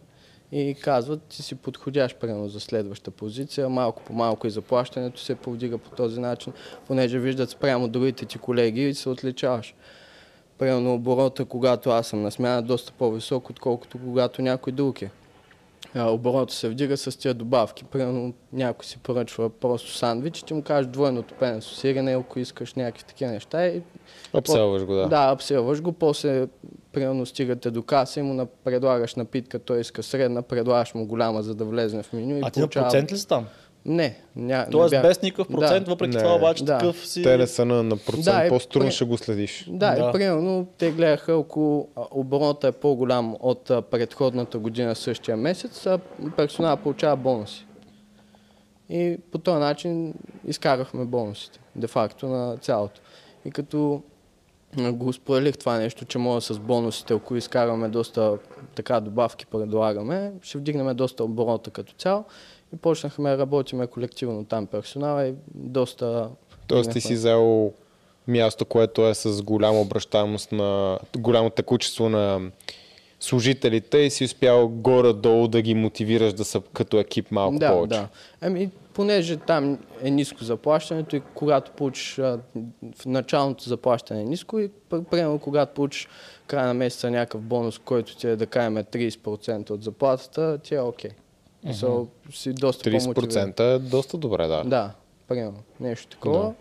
и 0.55 0.75
казват, 0.75 1.23
ти 1.23 1.43
си 1.43 1.55
подходящ 1.55 2.21
примерно 2.21 2.49
за 2.49 2.61
следваща 2.61 3.11
позиция, 3.11 3.69
малко 3.69 4.03
по 4.03 4.13
малко 4.13 4.47
и 4.47 4.51
заплащането 4.51 5.21
се 5.21 5.35
повдига 5.35 5.79
по 5.79 5.91
този 5.91 6.21
начин, 6.21 6.53
понеже 6.87 7.19
виждат 7.19 7.51
спрямо 7.51 7.89
другите 7.89 8.27
ти 8.27 8.39
колеги 8.39 8.89
и 8.89 8.95
се 8.95 9.09
отличаваш. 9.09 9.75
Примерно 10.59 10.95
оборота, 10.95 11.45
когато 11.45 11.91
аз 11.91 12.07
съм 12.07 12.23
на 12.23 12.31
смяна, 12.31 12.59
е 12.59 12.63
доста 12.63 12.93
по-висок, 12.93 13.51
отколкото 13.51 13.99
когато 13.99 14.43
някой 14.43 14.73
друг 14.73 15.03
е. 15.03 15.11
Оборота 15.97 16.55
се 16.55 16.69
вдига 16.69 16.97
с 16.97 17.19
тия 17.19 17.35
добавки. 17.35 17.85
Примерно 17.85 18.33
някой 18.53 18.85
си 18.85 18.99
поръчва 18.99 19.51
просто 19.51 19.91
сандвич 19.91 20.39
и 20.39 20.45
ти 20.45 20.55
му 20.55 20.63
кажеш 20.63 20.87
двойно 20.87 21.23
топене 21.23 21.61
с 21.61 21.65
сирене, 21.67 22.13
ако 22.13 22.39
искаш 22.39 22.75
някакви 22.75 23.05
такива 23.05 23.31
неща. 23.31 23.67
И, 23.67 23.83
Обселваш 24.33 24.85
го, 24.85 24.95
да. 24.95 25.07
да, 25.07 25.31
апселваш 25.31 25.81
го, 25.81 25.93
после 25.93 26.47
примерно 26.93 27.27
стигате 27.27 27.71
до 27.71 27.83
каса 27.83 28.21
и 28.21 28.23
му 28.23 28.35
на- 28.35 28.47
предлагаш 28.47 29.15
напитка, 29.15 29.59
той 29.59 29.81
иска 29.81 30.03
средна, 30.03 30.43
предлагаш 30.43 30.95
му 30.95 31.07
голяма, 31.07 31.43
за 31.43 31.55
да 31.55 31.65
влезе 31.65 32.03
в 32.03 32.13
меню 32.13 32.37
и 32.37 32.41
А 32.41 32.51
ти 32.51 32.61
на 32.61 32.65
получава- 32.65 32.87
процент 32.87 33.13
ли 33.13 33.19
си 33.19 33.29
там? 33.29 33.47
Не, 33.87 34.17
ня, 34.37 34.67
Тоест 34.71 34.93
не 34.93 34.99
бях. 34.99 35.03
без 35.05 35.23
никакъв 35.23 35.49
процент, 35.49 35.85
Да. 35.85 35.91
въпреки 35.91 36.17
Не. 36.17 36.23
това 36.23 36.35
обаче 36.35 36.65
Да. 36.65 36.79
такъв 36.79 37.07
си... 37.07 37.23
Те 37.23 37.37
не 37.37 37.47
са 37.47 37.65
на, 37.65 37.83
на 37.83 37.97
процент, 37.97 38.25
Да, 38.25 38.47
и 38.47 38.49
по-струнно 38.49 38.87
при- 38.87 38.93
ще 38.93 39.05
го 39.05 39.17
следиш. 39.19 39.65
Да, 39.69 39.95
Да. 39.95 40.09
и 40.09 40.13
примерно 40.13 40.67
те 40.79 40.91
гледаха 40.91 41.35
около 41.35 41.89
оборота 42.11 42.69
е 42.69 42.73
по-голям 42.73 43.37
от 43.41 43.65
предходната 43.91 44.59
година 44.59 44.95
същия 44.95 45.37
месец, 45.37 45.87
а 45.87 45.99
персонал 46.37 46.77
получава 46.77 47.17
бонуси. 47.17 47.67
И 48.89 49.19
по 49.33 49.39
този 49.39 49.59
начин 49.59 50.15
изкарахме 50.47 51.05
бонусите, 51.05 51.61
де-факто 51.77 52.27
на 52.27 52.57
цялото. 52.57 53.01
И 53.45 53.51
като 53.51 54.03
го 54.83 55.13
споделих 55.13 55.59
това 55.59 55.79
нещо, 55.79 56.05
че 56.05 56.19
може 56.19 56.47
с 56.47 56.59
бонусите, 56.59 57.15
ако 57.15 57.37
изкараме 57.37 57.89
доста 57.89 58.39
така 58.75 59.01
добавки, 59.01 59.47
предлагаме, 59.47 60.33
ще 60.43 60.59
вдигнем 60.59 60.97
доста 60.97 61.25
оборота 61.25 61.71
като 61.71 61.93
цяло. 61.93 62.25
И 62.73 62.77
почнахме 62.77 63.31
да 63.31 63.39
работиме 63.39 63.87
колективно 63.87 64.45
там 64.45 64.67
персонала 64.67 65.27
и 65.27 65.35
доста... 65.55 66.29
Тоест 66.67 66.91
ти 66.91 67.01
си 67.01 67.15
взел 67.15 67.73
място, 68.29 68.65
което 68.65 69.09
е 69.09 69.15
с 69.15 69.43
голяма 69.43 69.81
обращаемост 69.81 70.53
на 70.53 70.99
голямо 71.17 71.51
текучество 71.51 72.09
на 72.09 72.41
служителите 73.21 73.99
и 73.99 74.11
си 74.11 74.25
успял 74.25 74.69
горе-долу 74.69 75.49
да 75.49 75.63
ги 75.63 75.75
мотивираш 75.75 76.33
да 76.33 76.45
са 76.45 76.61
като 76.73 76.99
екип 76.99 77.31
малко 77.31 77.59
да, 77.59 77.73
повече. 77.73 78.01
Да, 78.01 78.09
Ами, 78.41 78.71
понеже 78.95 79.37
там 79.37 79.79
е 80.03 80.11
ниско 80.11 80.45
заплащането 80.45 81.17
и 81.17 81.23
когато 81.35 81.71
получиш 81.71 82.19
а, 82.19 82.39
в 82.97 83.07
началното 83.07 83.69
заплащане 83.69 84.21
е 84.21 84.25
ниско 84.25 84.59
и 84.59 84.71
пр- 84.91 85.05
примерно 85.05 85.39
когато 85.39 85.75
получиш 85.75 86.09
края 86.47 86.67
на 86.67 86.75
месеца 86.75 87.11
някакъв 87.11 87.41
бонус, 87.41 87.79
който 87.79 88.17
ти 88.17 88.27
е 88.27 88.37
да 88.37 88.47
кажем 88.47 88.77
30% 88.77 89.71
от 89.71 89.85
заплатата, 89.85 90.59
ти 90.59 90.75
е 90.75 90.81
окей. 90.81 91.11
Okay. 91.11 91.15
Си 92.33 92.53
доста 92.53 92.91
по-мотивиран. 92.91 93.53
30% 93.53 93.61
е 93.61 93.79
доста 93.79 94.19
добре, 94.19 94.47
да. 94.47 94.63
Да, 94.65 94.91
примерно. 95.29 95.59
Нещо 95.81 96.07
такова. 96.07 96.55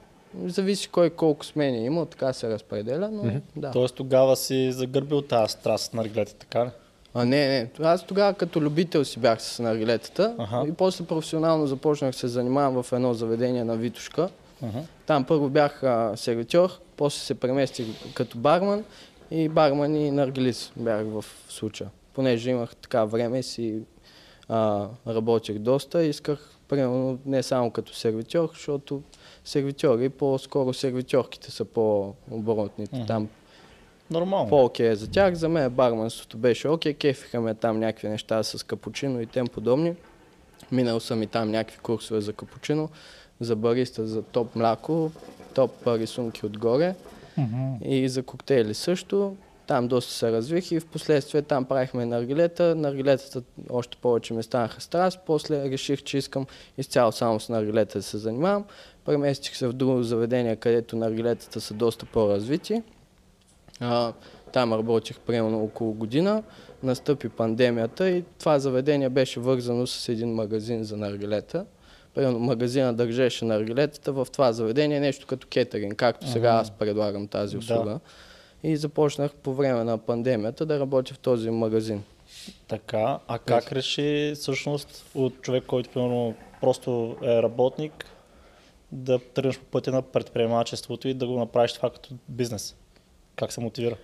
Зависи 0.45 0.89
кой 0.89 1.10
колко 1.10 1.45
смени 1.45 1.86
има, 1.86 2.05
така 2.05 2.33
се 2.33 2.50
разпределя, 2.50 3.10
но 3.12 3.41
да. 3.55 3.72
Тоест 3.72 3.95
тогава 3.95 4.36
си 4.36 4.72
загърбил 4.72 5.22
тази 5.22 5.51
страст 5.51 5.93
на 5.93 6.03
реглете, 6.03 6.33
така 6.33 6.65
ли? 6.65 6.69
А, 7.13 7.25
не, 7.25 7.48
не. 7.48 7.69
Аз 7.88 8.05
тогава 8.05 8.33
като 8.33 8.62
любител 8.62 9.05
си 9.05 9.19
бях 9.19 9.41
с 9.41 9.60
наргилетата 9.60 10.36
Аха. 10.38 10.65
и 10.67 10.72
после 10.72 11.05
професионално 11.05 11.67
започнах 11.67 12.12
да 12.12 12.17
се 12.17 12.27
занимавам 12.27 12.83
в 12.83 12.93
едно 12.93 13.13
заведение 13.13 13.63
на 13.63 13.75
Витушка. 13.75 14.29
Мгм. 14.62 14.79
Там 15.05 15.24
първо 15.24 15.50
бях 15.50 15.83
а, 15.83 16.12
сервитьор, 16.15 16.69
после 16.98 17.19
се 17.19 17.33
преместих 17.33 17.88
като 18.13 18.38
барман 18.38 18.83
и 19.31 19.50
барман 19.50 19.95
и 19.95 20.12
наргилиц 20.12 20.72
бях 20.75 21.05
в 21.05 21.25
случая. 21.50 21.89
Понеже 22.13 22.50
имах 22.50 22.75
така 22.75 23.05
време 23.05 23.39
и 23.39 23.43
си 23.43 23.79
а, 24.50 24.88
работех 25.07 25.57
доста 25.57 26.03
исках, 26.03 26.50
примерно, 26.67 27.19
не 27.25 27.43
само 27.43 27.71
като 27.71 27.93
сервитьор, 27.93 28.50
защото 28.53 29.01
сервитьори, 29.45 30.09
по-скоро 30.09 30.73
сервитьорките 30.73 31.51
са 31.51 31.65
по-оборотните. 31.65 32.95
Мгм. 32.97 33.05
Там 33.05 33.29
Нормално. 34.12 34.50
по-окей 34.50 34.88
е 34.88 34.95
за 34.95 35.12
тях. 35.12 35.33
За 35.33 35.50
мен 35.50 35.69
барманството 35.69 36.38
беше 36.38 36.67
окей. 36.67 36.93
Кефиха 36.93 37.41
ме 37.41 37.53
там 37.53 37.79
някакви 37.79 38.09
неща 38.09 38.43
с 38.43 38.65
капучино 38.65 39.21
и 39.21 39.25
тем 39.25 39.47
подобни. 39.47 39.93
Минал 40.71 41.00
съм 41.00 41.23
и 41.23 41.27
там 41.27 41.51
някакви 41.51 41.77
курсове 41.77 42.21
за 42.21 42.33
капучино, 42.33 42.89
за 43.39 43.55
бариста, 43.55 44.07
за 44.07 44.21
топ 44.21 44.55
мляко, 44.55 45.12
топ 45.53 45.71
рисунки 45.88 46.45
отгоре 46.45 46.95
Мгм. 47.38 47.75
и 47.85 48.09
за 48.09 48.23
коктейли 48.23 48.73
също. 48.73 49.35
Там 49.67 49.88
доста 49.88 50.13
се 50.13 50.32
развих 50.32 50.72
и 50.72 50.79
в 50.79 50.86
последствие 50.86 51.41
там 51.41 51.65
правихме 51.65 52.05
наргилета. 52.05 52.75
Наргилетата 52.75 53.41
още 53.70 53.98
повече 53.98 54.34
ми 54.34 54.43
станаха 54.43 54.82
страст. 54.82 55.20
После 55.25 55.70
реших, 55.72 56.03
че 56.03 56.17
искам 56.17 56.46
изцяло 56.77 57.12
само 57.12 57.39
с 57.39 57.50
наргилета 57.50 58.00
да 58.00 58.03
се 58.03 58.17
занимавам. 58.17 58.65
Преместих 59.05 59.55
се 59.55 59.67
в 59.67 59.74
друго 59.74 60.03
заведение, 60.03 60.55
където 60.55 60.96
наргилетата 60.96 61.62
са 61.62 61.74
доста 61.74 62.05
по-развити. 62.05 62.82
А, 63.79 64.13
там 64.51 64.74
работих 64.74 65.20
примерно 65.20 65.63
около 65.63 65.93
година. 65.93 66.43
Настъпи 66.84 67.29
пандемията 67.29 68.10
и 68.10 68.24
това 68.39 68.60
заведение 68.60 69.10
беше 69.10 69.39
вързано 69.39 69.88
с 69.88 70.10
един 70.10 70.34
магазин 70.34 70.84
за 70.84 70.98
наргилета. 70.98 71.65
Примерно 72.15 72.39
магазина 72.39 72.93
държеше 72.93 73.46
наргилетата 73.46 74.12
в 74.12 74.27
това 74.32 74.53
заведение, 74.53 75.00
нещо 75.00 75.27
като 75.27 75.48
кетеринг, 75.48 75.96
както 75.96 76.29
сега 76.29 76.50
аз 76.50 76.72
предлагам 76.72 77.27
тази 77.27 77.58
Да. 77.58 78.00
И 78.63 78.77
започнах 78.77 79.34
по 79.34 79.53
време 79.53 79.84
на 79.84 79.98
пандемията 79.98 80.65
да 80.65 80.79
работя 80.79 81.13
в 81.13 81.20
този 81.20 81.50
магазин. 81.50 82.03
Така, 82.67 83.20
а 83.27 83.39
как 83.39 83.72
реши 83.72 84.34
всъщност 84.36 85.05
от 85.15 85.41
човек, 85.41 85.63
който 85.67 85.89
примерно 85.89 86.34
просто 86.62 87.17
е 87.22 87.43
работник, 87.43 88.05
да 88.91 89.20
тръгнеш 89.20 89.60
по 89.60 89.65
пътя 89.65 89.91
на 89.91 90.01
предприемачеството 90.01 91.08
и 91.08 91.13
да 91.13 91.27
го 91.27 91.39
направиш 91.39 91.74
това 91.74 91.89
като 91.89 92.10
бизнес? 92.29 92.75
Как 93.36 93.51
се 93.51 93.62
мотивира? 93.62 93.96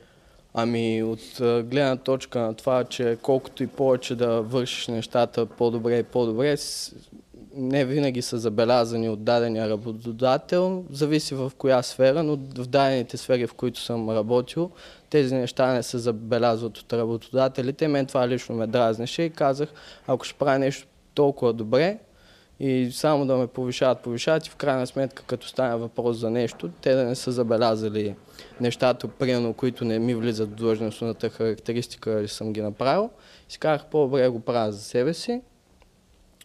Ами 0.53 1.03
от 1.03 1.19
гледна 1.39 1.95
точка 1.95 2.39
на 2.39 2.53
това, 2.53 2.83
че 2.83 3.17
колкото 3.21 3.63
и 3.63 3.67
повече 3.67 4.15
да 4.15 4.41
вършиш 4.41 4.87
нещата 4.87 5.45
по-добре 5.45 5.97
и 5.97 6.03
по-добре, 6.03 6.57
не 7.53 7.85
винаги 7.85 8.21
са 8.21 8.37
забелязани 8.37 9.09
от 9.09 9.23
дадения 9.23 9.69
работодател. 9.69 10.85
Зависи 10.91 11.35
в 11.35 11.51
коя 11.57 11.81
сфера, 11.83 12.23
но 12.23 12.35
в 12.35 12.67
дадените 12.67 13.17
сфери, 13.17 13.47
в 13.47 13.53
които 13.53 13.79
съм 13.79 14.09
работил, 14.09 14.71
тези 15.09 15.35
неща 15.35 15.73
не 15.73 15.83
се 15.83 15.97
забелязват 15.97 16.77
от 16.77 16.93
работодателите. 16.93 17.87
Мен 17.87 18.05
това 18.05 18.27
лично 18.27 18.55
ме 18.55 18.67
дразнеше 18.67 19.21
и 19.21 19.29
казах, 19.29 19.69
ако 20.07 20.25
ще 20.25 20.37
правя 20.37 20.59
нещо 20.59 20.87
толкова 21.13 21.53
добре, 21.53 21.97
и 22.59 22.89
само 22.91 23.25
да 23.25 23.37
ме 23.37 23.47
повишават, 23.47 23.99
повишават 23.99 24.47
и 24.47 24.49
в 24.49 24.55
крайна 24.55 24.87
сметка, 24.87 25.23
като 25.23 25.47
стане 25.47 25.75
въпрос 25.75 26.17
за 26.17 26.29
нещо, 26.29 26.69
те 26.81 26.95
да 26.95 27.03
не 27.03 27.15
са 27.15 27.31
забелязали 27.31 28.15
нещата, 28.61 29.07
примерно, 29.07 29.53
които 29.53 29.85
не 29.85 29.99
ми 29.99 30.15
влизат 30.15 30.49
в 30.49 30.55
длъжностната 30.55 31.29
характеристика, 31.29 32.19
или 32.19 32.27
съм 32.27 32.53
ги 32.53 32.61
направил. 32.61 33.09
И 33.49 33.51
си 33.51 33.59
казах, 33.59 33.85
по-добре 33.85 34.29
го 34.29 34.39
правя 34.39 34.71
за 34.71 34.81
себе 34.81 35.13
си. 35.13 35.41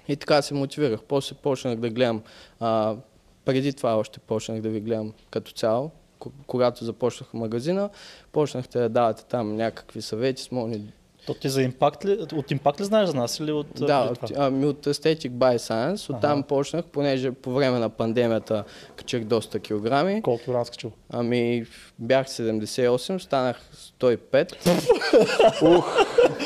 И 0.09 0.17
така 0.17 0.43
се 0.43 0.55
мотивирах. 0.55 1.01
После 1.09 1.35
почнах 1.35 1.77
да 1.77 1.91
гледам, 1.91 2.23
а, 2.61 2.97
преди 3.45 3.73
това 3.73 3.97
още 3.97 4.19
почнах 4.19 4.61
да 4.61 4.69
ви 4.69 4.81
гледам 4.81 5.13
като 5.31 5.53
цяло, 5.53 5.91
Ко- 6.19 6.31
когато 6.47 6.85
започнах 6.85 7.35
магазина, 7.35 7.91
почнахте 8.33 8.79
да 8.79 8.89
давате 8.89 9.25
там 9.25 9.57
някакви 9.57 10.03
съвети 10.03 10.43
с 10.43 10.51
мони 10.51 10.93
То 11.27 11.35
ти 11.35 11.49
за 11.49 11.63
импакт 11.63 12.05
ли, 12.05 12.19
от 12.35 12.51
импакт 12.51 12.81
ли 12.81 12.85
знаеш 12.85 13.09
за 13.09 13.15
нас 13.15 13.41
или 13.41 13.53
от 13.53 13.67
да, 13.75 14.11
от, 14.11 14.33
ами 14.37 14.67
от 14.67 14.87
Aesthetic 14.87 15.31
by 15.31 15.57
Science. 15.57 16.17
Оттам 16.17 16.39
Аха. 16.39 16.49
почнах, 16.49 16.85
понеже 16.85 17.33
по 17.33 17.53
време 17.53 17.79
на 17.79 17.89
пандемията 17.91 18.65
качих 18.97 19.25
доста 19.25 19.61
килограми. 19.61 20.23
Колко 20.23 20.45
килограм 20.45 20.65
скачил? 20.65 20.93
Ами 21.11 21.67
бях 21.99 22.27
78, 22.27 23.19
станах 23.19 23.61
105. 24.01 25.77
Ух! 25.77 25.99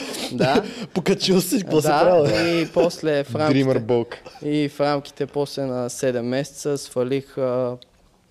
Да, 0.32 0.64
Покачил 0.94 1.40
си, 1.40 1.60
какво 1.60 1.80
си 1.80 1.86
да, 1.86 2.00
правил? 2.00 2.60
и 2.62 2.68
после 2.74 3.24
в 3.24 3.34
рамките, 3.34 3.64
и 4.42 4.68
в 4.68 4.80
рамките 4.80 5.26
после 5.26 5.62
на 5.64 5.90
7 5.90 6.20
месеца 6.20 6.78
свалих 6.78 7.38
а, 7.38 7.76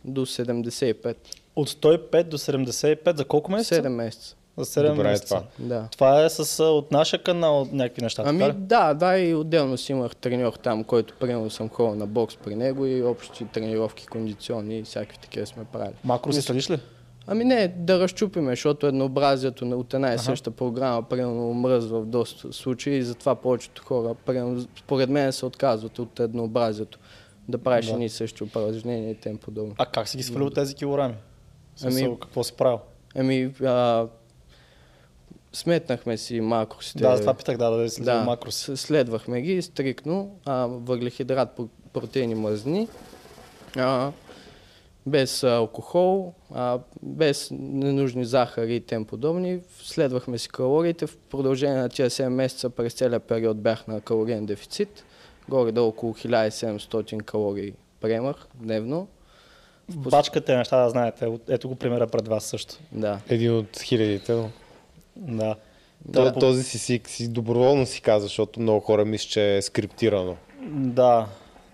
до 0.06 0.26
75. 0.26 1.16
От 1.56 1.70
105 1.70 2.24
до 2.24 2.38
75 2.38 3.18
за 3.18 3.26
колко 3.26 3.52
месеца? 3.52 3.84
7 3.84 3.88
месеца, 3.88 4.36
За 4.58 4.66
7 4.66 4.88
Добре 4.88 5.08
е 5.08 5.12
месеца. 5.12 5.28
това. 5.28 5.44
да. 5.60 5.88
Това 5.92 6.24
е 6.24 6.30
с, 6.30 6.64
от 6.64 6.92
нашия 6.92 7.24
канал 7.24 7.68
някакви 7.72 8.02
неща. 8.02 8.24
Ами 8.26 8.40
така 8.40 8.54
да, 8.54 8.94
да, 8.94 9.18
и 9.18 9.36
отделно 9.36 9.78
си 9.78 9.92
имах 9.92 10.16
треньор 10.16 10.54
там, 10.54 10.84
който 10.84 11.14
примерно 11.20 11.50
съм 11.50 11.70
ходил 11.70 11.96
на 11.96 12.08
бокс 12.08 12.36
при 12.36 12.56
него 12.56 12.86
и 12.86 13.04
общи 13.04 13.46
тренировки, 13.54 14.08
кондиционни 14.08 14.80
и 14.80 14.84
всякакви 14.84 15.18
такива 15.18 15.46
сме 15.46 15.64
правили. 15.66 15.96
Макро 16.04 16.34
си 16.34 16.42
следиш 16.42 16.70
ли? 16.70 16.80
Ами 17.28 17.44
не, 17.46 17.68
да 17.70 18.00
разчупиме, 18.00 18.52
защото 18.52 18.88
еднообразието 18.88 19.66
на- 19.66 19.76
от 19.76 19.94
една 19.94 20.14
и 20.14 20.20
съща 20.20 20.52
програма 20.52 21.04
примерно 21.04 21.54
мръзва 21.54 22.02
в 22.02 22.06
доста 22.06 22.54
случаи 22.54 22.98
и 22.98 23.04
затова 23.04 23.36
повечето 23.36 23.84
хора, 23.84 24.16
примерно, 24.16 24.66
според 24.78 25.10
мен 25.10 25.34
се 25.34 25.46
отказват 25.46 26.00
от 26.00 26.20
еднообразието. 26.20 27.00
Да 27.48 27.58
правиш 27.58 27.86
Да. 27.86 27.92
едни 27.92 28.06
и 28.06 28.10
същи 28.10 28.44
упражнения 28.44 29.12
и 29.12 29.16
тем 29.16 29.38
подобно. 29.38 29.76
А 29.78 29.86
как 29.86 30.08
си 30.08 30.18
ги 30.18 30.24
свалил 30.24 30.50
тези 30.50 30.76
килограми? 30.76 31.16
Смисъл, 31.76 32.06
Ами- 32.06 32.20
какво 32.20 32.44
си 32.44 32.54
правил? 32.54 32.80
Ами, 33.16 33.54
а, 33.64 34.06
сметнахме 35.54 36.18
си 36.18 36.42
макросите. 36.42 37.00
Да, 37.00 37.20
това 37.20 37.34
питах, 37.34 37.58
да, 37.58 37.70
да 37.72 37.88
Да, 38.00 38.24
макро 38.24 38.52
си. 38.52 38.62
с- 38.68 38.78
следвахме 38.78 39.42
ги 39.42 39.62
стрикно, 39.62 40.36
а, 40.46 40.54
въглехидрат, 40.68 41.50
про- 41.58 41.68
протеини, 41.94 42.36
мазнини, 42.36 42.88
а, 43.78 44.12
без 45.08 45.44
алкохол, 45.44 46.34
а, 46.54 46.80
без 47.04 47.50
ненужни 47.52 48.26
захари 48.26 48.76
и 48.76 48.80
тем 48.80 49.06
подобни. 49.06 49.60
Следвахме 49.84 50.38
си 50.38 50.50
калориите. 50.50 51.08
В 51.08 51.18
продължение 51.18 51.78
на 51.78 51.90
тия 51.90 52.10
7 52.10 52.30
месеца 52.30 52.70
през 52.70 52.94
целия 52.94 53.20
период 53.20 53.58
бях 53.58 53.88
на 53.88 54.02
калориен 54.02 54.46
дефицит. 54.46 55.04
Горе 55.50 55.72
до 55.72 55.88
около 55.88 56.14
1700 56.14 57.24
калории 57.24 57.74
приемах 58.02 58.48
дневно. 58.56 59.08
Бачката 59.90 60.54
е 60.54 60.58
неща 60.58 60.84
да 60.84 60.90
знаете. 60.90 61.32
Ето 61.50 61.70
го 61.70 61.76
примера 61.76 62.08
пред 62.08 62.28
вас 62.28 62.44
също. 62.44 62.76
Да. 62.92 63.20
Един 63.30 63.58
от 63.58 63.80
хилядите. 63.82 64.44
Да. 65.16 65.56
То, 66.14 66.24
Да, 66.24 66.34
този 66.34 66.64
си, 66.64 66.80
си, 66.80 67.02
си 67.06 67.28
доброволно 67.28 67.86
си 67.86 68.02
каза, 68.02 68.24
защото 68.24 68.60
много 68.60 68.80
хора 68.80 69.06
мислят, 69.06 69.32
че 69.32 69.58
е 69.58 69.62
скриптирано. 69.62 70.36
Да. 70.70 71.28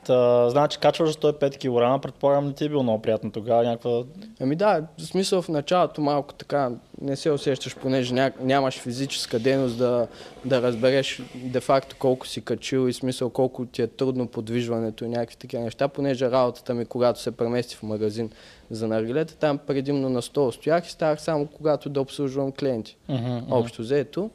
Та, 0.06 0.50
значи 0.50 0.80
качваш 0.80 1.14
105 1.14 1.58
кг, 1.58 2.02
предполагам 2.02 2.48
не 2.48 2.54
ти 2.54 2.66
е 2.66 2.70
било 2.70 2.84
много 2.84 3.02
приятно 3.02 3.32
тогава, 3.32 3.64
някаква... 3.64 4.04
Ами 4.42 4.56
да, 4.56 4.82
в 4.98 5.02
смисъл 5.02 5.42
в 5.42 5.50
началото 5.50 6.02
малко 6.02 6.34
така 6.34 6.72
не 7.02 7.16
се 7.16 7.32
усещаш, 7.32 7.76
понеже 7.76 8.14
ня, 8.14 8.32
нямаш 8.42 8.80
физическа 8.80 9.40
дейност 9.40 9.78
да, 9.78 10.08
да 10.46 10.62
разбереш 10.62 11.22
де-факто 11.36 11.96
колко 12.00 12.28
си 12.28 12.42
качил 12.42 12.88
и 12.88 12.94
смисъл 12.94 13.30
колко 13.30 13.66
ти 13.66 13.82
е 13.82 13.88
трудно 13.88 14.28
подвижването 14.28 15.06
и 15.06 15.10
някакви 15.10 15.36
такива 15.36 15.64
неща, 15.64 15.88
понеже 15.88 16.32
работата 16.32 16.74
ми, 16.74 16.86
когато 16.86 17.22
се 17.22 17.32
премести 17.32 17.76
в 17.76 17.84
магазин 17.84 18.32
за 18.72 18.88
наргилета, 18.88 19.36
там 19.36 19.58
предимно 19.58 20.10
на 20.10 20.22
стол 20.22 20.52
стоях 20.52 20.88
и 20.88 20.92
ставах 20.92 21.22
само 21.22 21.48
когато 21.48 21.90
да 21.90 22.02
обслужвам 22.02 22.52
клиенти. 22.52 22.98
Uh-huh, 23.10 23.44
Общо 23.50 23.82
взето. 23.82 24.30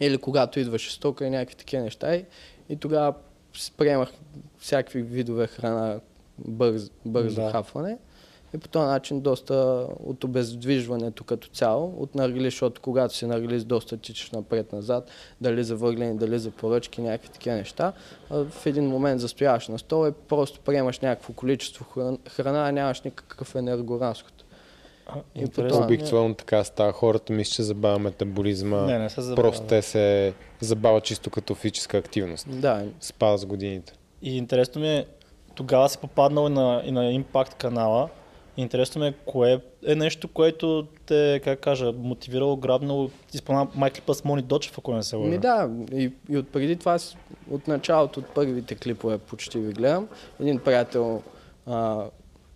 Или 0.00 0.18
когато 0.18 0.60
идваше 0.60 0.92
стока 0.92 1.26
и 1.26 1.30
някакви 1.30 1.54
такива 1.54 1.82
неща. 1.82 2.14
И, 2.14 2.24
и 2.68 2.76
тогава 2.76 3.14
приемах 3.76 4.08
всякакви 4.58 5.02
видове 5.02 5.46
храна, 5.46 6.00
бърз, 6.38 6.90
бързо 7.06 7.42
Да. 7.42 7.50
хапване. 7.50 7.98
И 8.54 8.58
по 8.58 8.68
този 8.68 8.86
начин 8.86 9.20
доста 9.20 9.86
от 10.04 10.24
обездвижването 10.24 11.24
като 11.24 11.48
цяло, 11.48 11.94
от 11.98 12.14
наргили, 12.14 12.44
защото 12.44 12.80
когато 12.80 13.14
си 13.14 13.26
наргили 13.26 13.64
доста 13.64 13.96
тичаш 13.96 14.30
напред-назад, 14.30 15.10
дали 15.40 15.64
за 15.64 15.76
въглени, 15.76 16.18
дали 16.18 16.38
за 16.38 16.50
поръчки, 16.50 17.00
някакви 17.00 17.28
такива 17.28 17.56
неща, 17.56 17.92
в 18.30 18.66
един 18.66 18.84
момент 18.88 19.20
застояваш 19.20 19.68
на 19.68 19.78
стола 19.78 20.08
и 20.08 20.12
просто 20.28 20.60
приемаш 20.60 21.00
някакво 21.00 21.32
количество 21.32 21.84
храна, 21.84 22.18
храна 22.28 22.68
а 22.68 22.72
нямаш 22.72 23.02
никакъв 23.02 23.54
енергоразход. 23.54 24.44
Интересно. 25.34 25.84
Обикновено 25.84 26.34
така 26.34 26.64
става. 26.64 26.92
Хората 26.92 27.32
мислят, 27.32 27.54
че 27.54 27.62
забавя 27.62 27.98
метаболизма. 27.98 28.80
Не, 28.80 28.98
не 28.98 29.10
се 29.10 29.20
забавя. 29.20 29.42
Просто 29.42 29.66
те 29.66 29.82
се 29.82 30.34
забавят 30.60 31.04
чисто 31.04 31.30
като 31.30 31.54
физическа 31.54 31.98
активност. 31.98 32.46
Да, 32.60 32.84
Спада 33.00 33.38
с 33.38 33.46
годините. 33.46 33.92
И 34.22 34.36
интересно 34.36 34.80
ми 34.80 34.88
е, 34.88 35.06
тогава 35.54 35.88
си 35.88 35.98
попаднал 35.98 36.46
и 36.46 36.52
на, 36.52 36.82
и 36.84 36.92
на 36.92 37.00
Impact 37.00 37.54
канала. 37.54 38.08
Интересно 38.56 39.00
ми 39.00 39.06
е, 39.06 39.14
кое 39.26 39.60
е 39.86 39.94
нещо, 39.94 40.28
което 40.28 40.86
те, 41.06 41.40
как 41.44 41.60
кажа, 41.60 41.92
мотивирало, 41.92 42.56
грабнало, 42.56 43.10
изпълнява 43.34 43.70
май 43.74 43.90
клипа 43.90 44.14
с 44.14 44.24
Мони 44.24 44.42
Дочев, 44.42 44.78
ако 44.78 44.92
не 44.92 45.02
се 45.02 45.16
лъжа. 45.16 45.30
Ми 45.30 45.38
да, 45.38 45.70
и, 45.92 46.12
и 46.30 46.38
от 46.38 46.48
преди 46.48 46.76
това, 46.76 46.98
от 47.50 47.68
началото, 47.68 48.20
от 48.20 48.26
първите 48.26 48.74
клипове 48.74 49.18
почти 49.18 49.58
ви 49.58 49.72
гледам. 49.72 50.08
Един 50.40 50.58
приятел 50.58 51.22
а, 51.66 52.04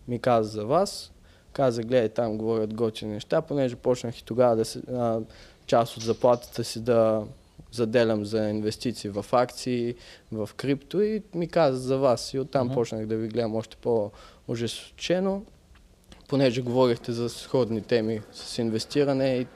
ми 0.09 0.19
каза 0.19 0.51
за 0.51 0.67
вас, 0.67 1.13
каза, 1.55 1.83
гледай 1.83 2.09
там 2.09 2.39
говорят 2.39 2.75
готини 2.75 3.13
неща, 3.13 3.43
понеже 3.43 3.77
почнах 3.77 4.19
и 4.19 4.25
тогава 4.25 4.57
да 4.57 4.65
се, 4.65 4.79
а, 4.79 5.21
част 5.67 5.97
от 5.97 6.03
заплатата 6.03 6.65
си 6.65 6.81
да 6.81 7.25
заделям 7.73 8.25
за 8.25 8.49
инвестиции 8.49 9.11
в 9.11 9.27
акции, 9.33 9.95
в 10.33 10.51
крипто 10.57 11.01
и 11.01 11.23
ми 11.35 11.49
каза 11.49 11.79
за 11.79 11.99
вас 11.99 12.35
и 12.35 12.39
оттам 12.39 12.67
Мгм. 12.67 12.75
почнах 12.75 13.07
да 13.07 13.17
ви 13.17 13.29
гледам 13.29 13.57
още 13.57 13.77
по-ожесточено, 13.77 15.45
понеже 16.29 16.63
говорихте 16.63 17.13
за 17.13 17.29
сходни 17.29 17.83
теми 17.83 18.21
с 18.33 18.59
инвестиране 18.59 19.37
и, 19.37 19.47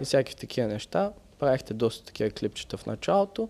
и 0.00 0.04
всякакви 0.04 0.34
такива 0.34 0.68
неща. 0.68 1.12
Правихте 1.38 1.74
доста 1.74 2.04
такива 2.04 2.30
клипчета 2.30 2.76
в 2.76 2.86
началото 2.86 3.48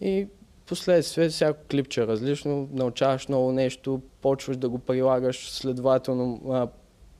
и 0.00 0.26
последствие 0.66 1.28
всяко 1.28 1.60
клипче 1.70 2.02
е 2.02 2.06
различно, 2.06 2.68
научаваш 2.72 3.28
много 3.28 3.52
нещо, 3.52 4.02
почваш 4.20 4.56
да 4.56 4.68
го 4.68 4.78
прилагаш, 4.78 5.50
следователно 5.50 6.40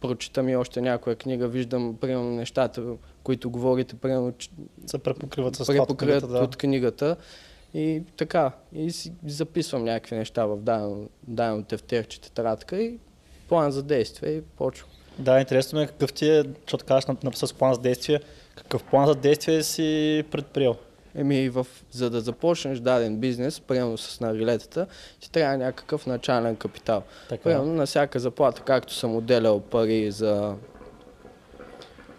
прочитам 0.08 0.48
и 0.48 0.56
още 0.56 0.80
някоя 0.80 1.16
книга, 1.16 1.48
виждам 1.48 1.96
примерно 2.00 2.30
нещата, 2.30 2.82
които 3.22 3.50
говорите, 3.50 3.94
примерно 3.94 4.32
Се 4.86 4.98
препокриват 4.98 5.56
с 5.56 5.66
препокриват 5.66 5.98
книгата, 5.98 6.26
да. 6.26 6.38
от 6.38 6.56
книгата. 6.56 7.16
И 7.74 8.02
така, 8.16 8.52
и 8.72 8.90
си 8.90 9.12
записвам 9.26 9.84
някакви 9.84 10.16
неща 10.16 10.46
в 10.46 10.56
дадено, 10.56 11.08
дадено 11.28 11.62
тефтерче, 11.62 12.20
тетрадка 12.20 12.82
и 12.82 12.98
план 13.48 13.72
за 13.72 13.82
действие 13.82 14.30
и 14.30 14.42
почвам. 14.42 14.90
Да, 15.18 15.40
интересно 15.40 15.78
ми 15.78 15.84
е 15.84 15.86
какъв 15.86 16.12
ти 16.12 16.28
е, 16.28 16.42
защото 16.62 16.84
казваш 16.84 17.04
нап- 17.04 17.24
написал 17.24 17.48
с 17.48 17.52
план 17.52 17.74
за 17.74 17.80
действие, 17.80 18.20
какъв 18.54 18.82
план 18.84 19.06
за 19.06 19.14
действие 19.14 19.62
си 19.62 20.24
предприел? 20.30 20.76
Еми, 21.14 21.48
в, 21.48 21.66
за 21.90 22.10
да 22.10 22.20
започнеш 22.20 22.78
даден 22.78 23.16
бизнес, 23.16 23.60
примерно 23.60 23.98
с 23.98 24.20
нарилетата, 24.20 24.86
ти 25.20 25.30
трябва 25.30 25.56
някакъв 25.56 26.06
начален 26.06 26.56
капитал. 26.56 27.02
Така. 27.28 27.42
Примерно 27.42 27.74
на 27.74 27.86
всяка 27.86 28.18
заплата, 28.18 28.62
както 28.62 28.94
съм 28.94 29.16
отделял 29.16 29.60
пари 29.60 30.10
за, 30.10 30.54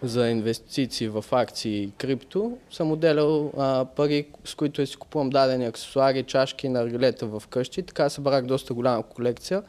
за 0.02 0.28
инвестиции 0.28 1.08
в 1.08 1.24
акции 1.30 1.82
и 1.82 1.90
крипто, 1.98 2.58
съм 2.70 2.92
отделял 2.92 3.52
а, 3.58 3.84
пари, 3.84 4.26
с 4.44 4.54
които 4.54 4.86
си 4.86 4.96
купувам 4.96 5.30
дадени 5.30 5.66
аксесуари, 5.66 6.22
чашки, 6.22 6.68
наргилета 6.68 7.26
в 7.26 7.42
къщи. 7.50 7.82
Така 7.82 8.08
събрах 8.08 8.44
доста 8.44 8.74
голяма 8.74 9.02
колекция 9.02 9.62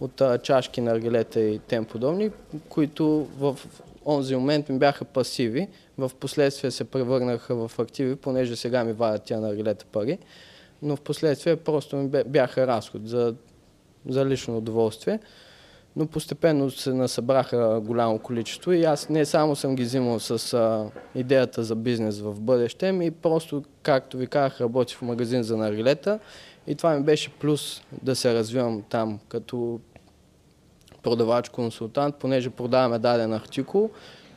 от 0.00 0.20
а, 0.20 0.38
чашки, 0.38 0.80
наргилета 0.80 1.40
и 1.40 1.58
тем 1.58 1.84
подобни, 1.84 2.30
които 2.68 3.28
в 3.38 3.58
онзи 4.06 4.36
момент 4.36 4.68
ми 4.68 4.78
бяха 4.78 5.04
пасиви. 5.04 5.68
В 5.98 6.10
последствие 6.20 6.70
се 6.70 6.84
превърнаха 6.84 7.68
в 7.68 7.78
активи, 7.78 8.16
понеже 8.16 8.56
сега 8.56 8.84
ми 8.84 8.92
вадят 8.92 9.22
тя 9.24 9.40
наргилета 9.40 9.84
пари. 9.84 10.18
Но 10.82 10.96
в 10.96 11.00
последствие 11.00 11.56
просто 11.56 11.96
ми 11.96 12.10
бяха 12.26 12.66
разход 12.66 13.08
за, 13.08 13.34
за 14.06 14.26
лично 14.26 14.56
удоволствие 14.56 15.18
но 15.96 16.06
постепенно 16.06 16.70
се 16.70 16.92
насъбраха 16.92 17.80
голямо 17.84 18.18
количество 18.18 18.72
и 18.72 18.84
аз 18.84 19.08
не 19.08 19.24
само 19.24 19.56
съм 19.56 19.76
ги 19.76 19.82
взимал 19.82 20.20
с 20.20 20.54
а, 20.54 20.90
идеята 21.14 21.64
за 21.64 21.76
бизнес 21.76 22.20
в 22.20 22.40
бъдеще, 22.40 22.92
ми 22.92 23.10
просто, 23.10 23.64
както 23.82 24.16
ви 24.16 24.26
казах, 24.26 24.60
работих 24.60 24.96
в 24.98 25.02
магазин 25.02 25.42
за 25.42 25.56
наргилета 25.56 26.18
и 26.66 26.74
това 26.74 26.96
ми 26.96 27.04
беше 27.04 27.30
плюс 27.30 27.82
да 28.02 28.16
се 28.16 28.34
развивам 28.34 28.82
там 28.82 29.18
като 29.28 29.80
продавач-консултант, 31.04 32.16
понеже 32.16 32.50
продаваме 32.50 32.98
даден 32.98 33.32
артикул 33.32 33.90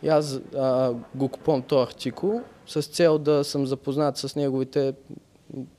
и 0.03 0.07
аз 0.07 0.39
а, 0.57 0.93
го 1.15 1.29
купувам 1.29 1.61
този 1.61 1.83
артикул 1.83 2.41
с 2.67 2.81
цел 2.81 3.17
да 3.17 3.43
съм 3.43 3.65
запознат 3.65 4.17
с 4.17 4.35
неговите, 4.35 4.93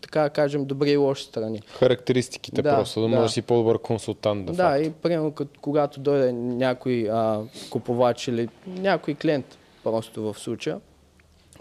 така 0.01 0.31
кажем, 0.31 0.64
добри 0.64 0.90
и 0.90 0.96
лоши 0.96 1.24
страни. 1.24 1.62
Характеристиките 1.79 2.62
Да, 2.62 2.77
просто, 2.77 3.01
да, 3.01 3.09
да. 3.09 3.16
можеш 3.16 3.33
си 3.33 3.42
по-добър 3.42 3.79
консултант. 3.79 4.46
Да, 4.46 4.53
Да, 4.53 4.79
и 4.79 4.90
примерно 4.90 5.33
като, 5.33 5.61
когато 5.61 6.01
дойде 6.01 6.33
някой 6.33 7.09
а, 7.11 7.42
купувач 7.70 8.29
или 8.29 8.48
някой 8.66 9.14
клиент, 9.14 9.59
просто 9.85 10.22
в 10.22 10.38
случая, 10.38 10.81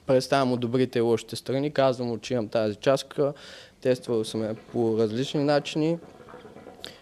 представям 0.06 0.48
му 0.48 0.58
добрите 0.58 1.00
и 1.00 1.02
лошите 1.02 1.36
страни, 1.36 1.72
казвам 1.72 2.08
му, 2.08 2.18
че 2.18 2.34
имам 2.34 2.48
тази 2.48 2.76
чашка, 2.76 3.34
тествал 3.82 4.24
съм 4.24 4.44
я 4.44 4.56
по 4.56 4.98
различни 4.98 5.44
начини, 5.44 5.98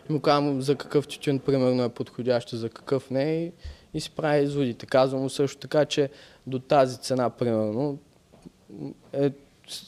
му 0.10 0.20
казвам 0.20 0.62
за 0.62 0.76
какъв 0.76 1.08
тютюн 1.08 1.40
примерно 1.40 1.84
е 1.84 1.90
подходяща, 1.90 2.58
за 2.58 2.70
какъв 2.70 3.10
не 3.10 3.44
и, 3.44 3.52
и 3.94 4.02
си 4.02 4.12
прави 4.12 4.44
изводите. 4.44 4.86
Казвам 4.86 5.22
му 5.22 5.30
също 5.30 5.58
така, 5.58 5.86
че 5.86 6.10
до 6.48 6.60
тази 6.60 6.98
цена 6.98 7.30
примерно 7.30 7.98
е, 9.14 9.32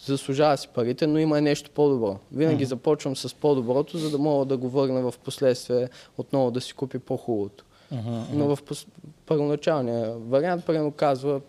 заслужава 0.06 0.58
си 0.58 0.68
парите, 0.68 1.08
но 1.08 1.20
има 1.20 1.42
нещо 1.42 1.72
по-добро. 1.72 2.18
Винаги 2.32 2.64
Мгм. 2.64 2.70
започвам 2.70 3.16
с 3.16 3.36
по-доброто, 3.36 3.98
за 3.98 4.12
да 4.12 4.18
мога 4.18 4.46
да 4.46 4.58
го 4.58 4.70
върна 4.70 5.12
в 5.12 5.20
последствие 5.24 5.90
отново 6.18 6.52
да 6.52 6.62
си 6.62 6.74
купи 6.74 7.00
по-хубавото. 7.00 7.66
Мгм, 7.92 8.22
Но 8.34 8.56
в 8.56 8.64
пос... 8.64 8.88
първоначалния 9.26 10.18
вариант, 10.18 10.66
примерно 10.66 10.92
казва, 10.92 11.42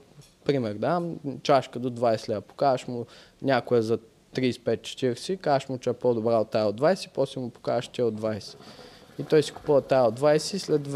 пример 0.44 0.74
дам, 0.74 1.16
чашка 1.42 1.78
до 1.78 1.90
20 1.90 2.28
лева. 2.28 2.40
Покажеш 2.40 2.88
му 2.88 3.06
някоя 3.42 3.82
за 3.82 3.98
35-40, 4.34 5.36
кажеш 5.36 5.68
му, 5.68 5.78
че 5.78 5.90
е 5.90 5.92
по-добра 5.92 6.38
от 6.38 6.50
тая 6.50 6.66
от 6.66 6.80
20, 6.80 7.08
после 7.14 7.40
му 7.40 7.50
покажеш, 7.50 7.90
че 7.92 8.02
е 8.02 8.04
от 8.04 8.20
20. 8.20 8.56
И 9.18 9.24
той 9.24 9.42
си 9.42 9.52
купува 9.52 9.80
тая 9.80 10.04
от 10.04 10.20
20 10.20 10.54
и 10.54 10.58
след, 10.58 10.88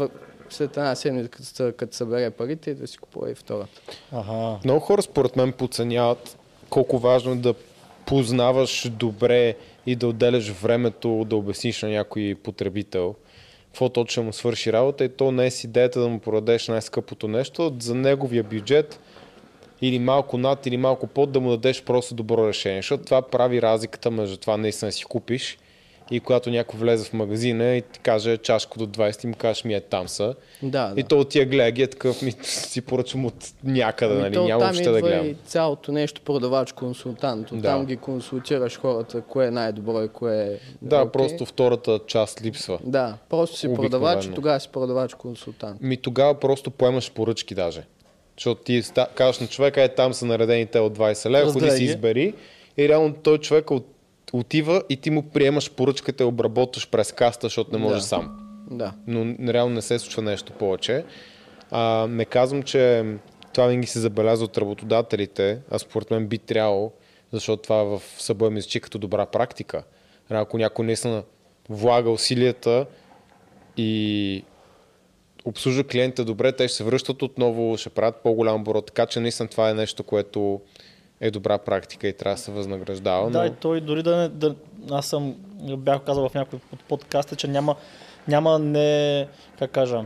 след 0.49 0.77
една 0.77 0.95
седмица, 0.95 1.73
като, 1.77 1.95
събере 1.95 2.29
парите, 2.29 2.71
и 2.71 2.75
да 2.75 2.87
си 2.87 2.97
купува 2.97 3.31
и 3.31 3.35
втората. 3.35 3.81
Ага. 4.11 4.59
Много 4.65 4.79
хора 4.79 5.01
според 5.01 5.35
мен 5.35 5.53
подценяват 5.53 6.37
колко 6.69 6.99
важно 6.99 7.31
е 7.31 7.35
да 7.35 7.53
познаваш 8.05 8.89
добре 8.89 9.55
и 9.85 9.95
да 9.95 10.07
отделяш 10.07 10.49
времето 10.49 11.25
да 11.29 11.35
обясниш 11.35 11.81
на 11.81 11.89
някой 11.89 12.35
потребител 12.43 13.15
какво 13.73 13.89
точно 13.89 14.23
му 14.23 14.33
свърши 14.33 14.73
работа 14.73 15.03
и 15.03 15.09
то 15.09 15.31
не 15.31 15.45
е 15.45 15.51
с 15.51 15.63
идеята 15.63 15.99
да 15.99 16.07
му 16.09 16.19
продадеш 16.19 16.67
най-скъпото 16.67 17.27
нещо, 17.27 17.75
за 17.79 17.95
неговия 17.95 18.43
бюджет 18.43 18.99
или 19.87 19.99
малко 19.99 20.37
над, 20.37 20.65
или 20.65 20.77
малко 20.77 21.07
под, 21.07 21.31
да 21.31 21.39
му 21.39 21.49
дадеш 21.49 21.83
просто 21.83 22.15
добро 22.15 22.47
решение. 22.47 22.77
Защото 22.81 23.03
това 23.03 23.21
прави 23.21 23.61
разликата 23.61 24.11
между 24.11 24.37
това 24.37 24.57
наистина 24.57 24.91
си 24.91 25.03
купиш 25.03 25.57
и 26.11 26.19
когато 26.19 26.49
някой 26.49 26.79
влезе 26.79 27.05
в 27.09 27.13
магазина 27.13 27.65
и 27.65 27.81
ти 27.81 27.99
каже 27.99 28.37
чашка 28.37 28.79
до 28.79 28.87
20 28.87 29.23
и 29.23 29.27
му 29.27 29.33
кажеш 29.37 29.63
ми 29.63 29.73
е 29.73 29.81
там 29.81 30.07
са. 30.07 30.35
Да, 30.63 30.87
да. 30.87 30.99
И 31.01 31.03
то 31.03 31.19
от 31.19 31.29
тия 31.29 31.45
гледа 31.45 31.71
ги 31.71 31.81
е 31.81 31.87
такъв 31.87 32.21
ми 32.21 32.31
си 32.41 32.81
поръчвам 32.81 33.25
от 33.25 33.33
някъде, 33.63 34.13
нали? 34.13 34.33
то 34.33 34.43
Няма 34.45 34.59
въобще 34.63 34.89
да 34.89 35.01
гледам. 35.01 35.25
и 35.25 35.35
цялото 35.45 35.91
нещо 35.91 36.21
продавач-консултант. 36.21 37.47
Да. 37.53 37.61
Там 37.61 37.85
ги 37.85 37.97
консултираш 37.97 38.79
хората, 38.79 39.21
кое 39.21 39.47
е 39.47 39.51
най-добро 39.51 40.03
и 40.03 40.07
кое 40.07 40.43
е 40.43 40.57
Да, 40.81 41.01
окей. 41.01 41.11
просто 41.11 41.45
втората 41.45 41.99
част 42.07 42.41
липсва. 42.41 42.79
Да, 42.83 43.17
просто 43.29 43.57
си 43.57 43.67
Обикновено. 43.67 43.91
продавач 43.91 44.25
и 44.25 44.31
тогава 44.31 44.59
си 44.59 44.69
продавач-консултант. 44.69 45.81
Ми 45.81 45.97
тогава 45.97 46.33
просто 46.33 46.71
поемаш 46.71 47.11
поръчки 47.11 47.55
даже. 47.55 47.83
Защото 48.37 48.63
ти 48.63 48.83
казваш 49.15 49.39
на 49.39 49.47
човека, 49.47 49.83
е 49.83 49.95
там 49.95 50.13
са 50.13 50.25
наредени 50.25 50.65
те 50.65 50.79
от 50.79 50.97
20 50.97 51.29
лева, 51.29 51.51
ходи 51.51 51.71
си 51.71 51.83
избери. 51.83 52.33
И 52.77 52.89
реално 52.89 53.13
той 53.13 53.37
човек 53.37 53.71
от 53.71 53.87
отива 54.33 54.83
и 54.89 54.97
ти 54.97 55.09
му 55.09 55.29
приемаш 55.29 55.71
поръчката 55.71 56.23
и 56.23 56.25
обработваш 56.25 56.89
през 56.89 57.11
каста, 57.11 57.45
защото 57.45 57.71
не 57.71 57.77
можеш 57.77 58.01
Да. 58.01 58.07
сам. 58.07 58.39
Да. 58.71 58.93
Но 59.07 59.53
реално 59.53 59.75
не 59.75 59.81
се 59.81 59.99
случва 59.99 60.21
нещо 60.21 60.53
повече. 60.53 61.03
А, 61.71 62.07
не 62.09 62.25
казвам, 62.25 62.63
че 62.63 63.03
това 63.53 63.67
винаги 63.67 63.87
се 63.87 63.99
забелязва 63.99 64.45
от 64.45 64.57
работодателите, 64.57 65.59
а 65.71 65.79
според 65.79 66.11
мен 66.11 66.27
би 66.27 66.37
трябвало, 66.37 66.91
защото 67.31 67.63
това 67.63 67.83
в 67.83 68.01
събоя 68.17 68.51
ми 68.51 68.61
звучи 68.61 68.79
като 68.79 68.97
добра 68.97 69.25
практика. 69.25 69.83
Ако 70.29 70.57
някой 70.57 70.85
наистина 70.85 71.23
влага 71.69 72.09
усилията 72.09 72.85
и 73.77 74.43
обслужва 75.45 75.83
клиента 75.83 76.25
добре, 76.25 76.51
те 76.51 76.67
ще 76.67 76.77
се 76.77 76.83
връщат 76.83 77.21
отново, 77.21 77.77
ще 77.77 77.89
правят 77.89 78.15
по-голям 78.15 78.61
оборот. 78.61 78.85
Така 78.85 79.05
че 79.05 79.19
наистина 79.19 79.49
това 79.49 79.69
е 79.69 79.73
нещо, 79.73 80.03
което 80.03 80.61
е 81.21 81.31
добра 81.31 81.57
практика 81.57 82.07
и 82.07 82.13
трябва 82.13 82.35
да 82.35 82.41
се 82.41 82.51
възнаграждава. 82.51 83.29
Да, 83.29 83.39
но... 83.39 83.45
и 83.45 83.51
той 83.51 83.81
дори 83.81 84.03
да 84.03 84.17
не... 84.17 84.29
Да, 84.29 84.55
аз 84.91 85.05
съм 85.05 85.35
бях 85.77 86.01
казал 86.01 86.29
в 86.29 86.33
някой 86.33 86.59
от 86.73 86.79
подкаста, 86.83 87.35
че 87.35 87.47
няма, 87.47 87.75
няма 88.27 88.59
не... 88.59 89.27
Как 89.59 89.71
кажа 89.71 90.03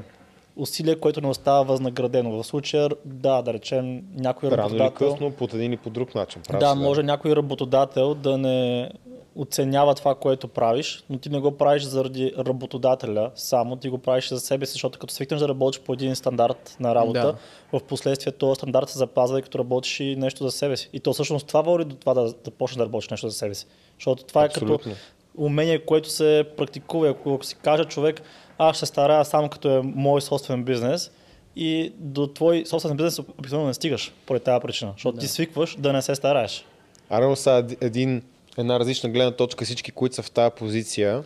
усилие, 0.58 0.96
което 0.96 1.22
не 1.22 1.28
остава 1.28 1.62
възнаградено. 1.62 2.32
В 2.32 2.44
случая, 2.44 2.90
да, 3.06 3.42
да 3.42 3.54
речем, 3.54 4.02
някой 4.16 4.52
Рано 4.52 4.70
или 4.70 4.80
работодател... 4.80 5.12
късно, 5.12 5.32
по 5.32 5.44
един 5.44 5.72
или 5.72 5.78
по 5.78 5.90
друг 5.90 6.16
начин. 6.16 6.42
Прав 6.48 6.60
Да, 6.60 6.76
може 6.76 7.04
някой 7.04 7.36
работодател 7.36 8.14
да 8.14 8.38
не 8.38 8.90
оценява 9.38 9.96
това, 9.96 10.16
което 10.16 10.48
правиш, 10.48 11.04
но 11.10 11.18
ти 11.18 11.30
не 11.30 11.40
го 11.40 11.58
правиш 11.58 11.84
заради 11.84 12.34
работодателя 12.38 13.32
само, 13.36 13.76
ти 13.76 13.90
го 13.90 13.98
правиш 13.98 14.30
за 14.30 14.40
себе 14.40 14.66
си, 14.66 14.74
защото 14.74 15.00
като 15.00 15.14
свикнеш 15.14 15.40
да 15.40 15.48
работиш 15.48 15.82
по 15.82 15.94
един 15.94 16.16
стандарт 16.16 16.78
на 16.80 16.96
работа, 16.96 17.36
в 17.74 17.80
последствие 17.80 18.34
този 18.34 18.58
стандарт 18.58 18.90
се 18.90 18.98
запазва 18.98 19.40
и 19.40 19.42
като 19.42 19.60
работиш 19.60 20.00
и 20.00 20.16
нещо 20.16 20.44
за 20.44 20.52
себе 20.52 20.78
си. 20.78 20.90
И 20.94 21.00
то 21.00 21.14
всъщност 21.14 21.48
това 21.48 21.62
води 21.62 21.86
до 21.86 21.96
това 21.96 22.14
да, 22.14 22.34
да 22.46 22.52
почнеш 22.52 22.78
да 22.78 22.86
работиш 22.86 23.10
нещо 23.10 23.30
за 23.30 23.36
себе 23.36 23.56
си. 23.56 23.66
Защото 23.98 24.24
това 24.24 24.46
е 24.46 24.48
като 24.48 24.66
Абсолютно. 24.66 24.94
умение, 25.38 25.86
което 25.86 26.10
се 26.10 26.46
практикува. 26.58 27.10
Ако, 27.10 27.40
си 27.42 27.56
каже 27.56 27.84
човек, 27.84 28.22
аз 28.58 28.78
ще 28.78 28.86
старая 28.86 29.26
само 29.26 29.50
като 29.50 29.70
е 29.70 29.82
мой 29.84 30.22
собствен 30.22 30.64
бизнес, 30.64 31.12
и 31.60 31.94
до 31.98 32.28
твой 32.28 32.64
собствен 32.66 32.98
бизнес 32.98 33.20
обикновено 33.20 33.68
не 33.68 33.74
стигаш 33.74 34.14
поради 34.26 34.44
тази 34.44 34.62
причина, 34.62 34.92
защото 34.96 35.18
ти 35.18 35.28
свикваш 35.28 35.76
да 35.80 35.94
не 35.94 36.02
се 36.02 36.16
стараеш. 36.16 36.66
Аре, 37.10 37.36
сега 37.36 37.68
един, 37.82 38.22
една 38.58 38.80
различна 38.80 39.10
гледна 39.10 39.32
точка, 39.32 39.66
всички, 39.66 39.92
които 39.92 40.16
са 40.16 40.24
в 40.24 40.32
тази 40.32 40.56
позиция, 40.56 41.24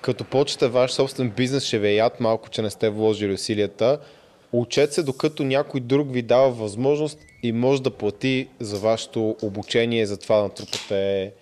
като 0.00 0.24
почете 0.24 0.68
ваш 0.68 0.92
собствен 0.92 1.30
бизнес, 1.30 1.64
ще 1.64 1.78
ви 1.78 1.88
е 1.88 1.94
яд 1.94 2.20
малко, 2.20 2.48
че 2.48 2.62
не 2.62 2.70
сте 2.70 2.90
вложили 2.90 3.32
усилията. 3.32 3.98
Учете 4.52 4.92
се, 4.92 5.02
докато 5.02 5.44
някой 5.44 5.80
друг 5.80 6.12
ви 6.12 6.22
дава 6.22 6.50
възможност 6.50 7.18
и 7.42 7.52
може 7.52 7.82
да 7.82 7.90
плати 7.90 8.48
за 8.60 8.78
вашето 8.78 9.36
обучение, 9.42 10.06
за 10.06 10.16
това 10.16 10.36
да 10.36 10.42
натрупате 10.42 11.32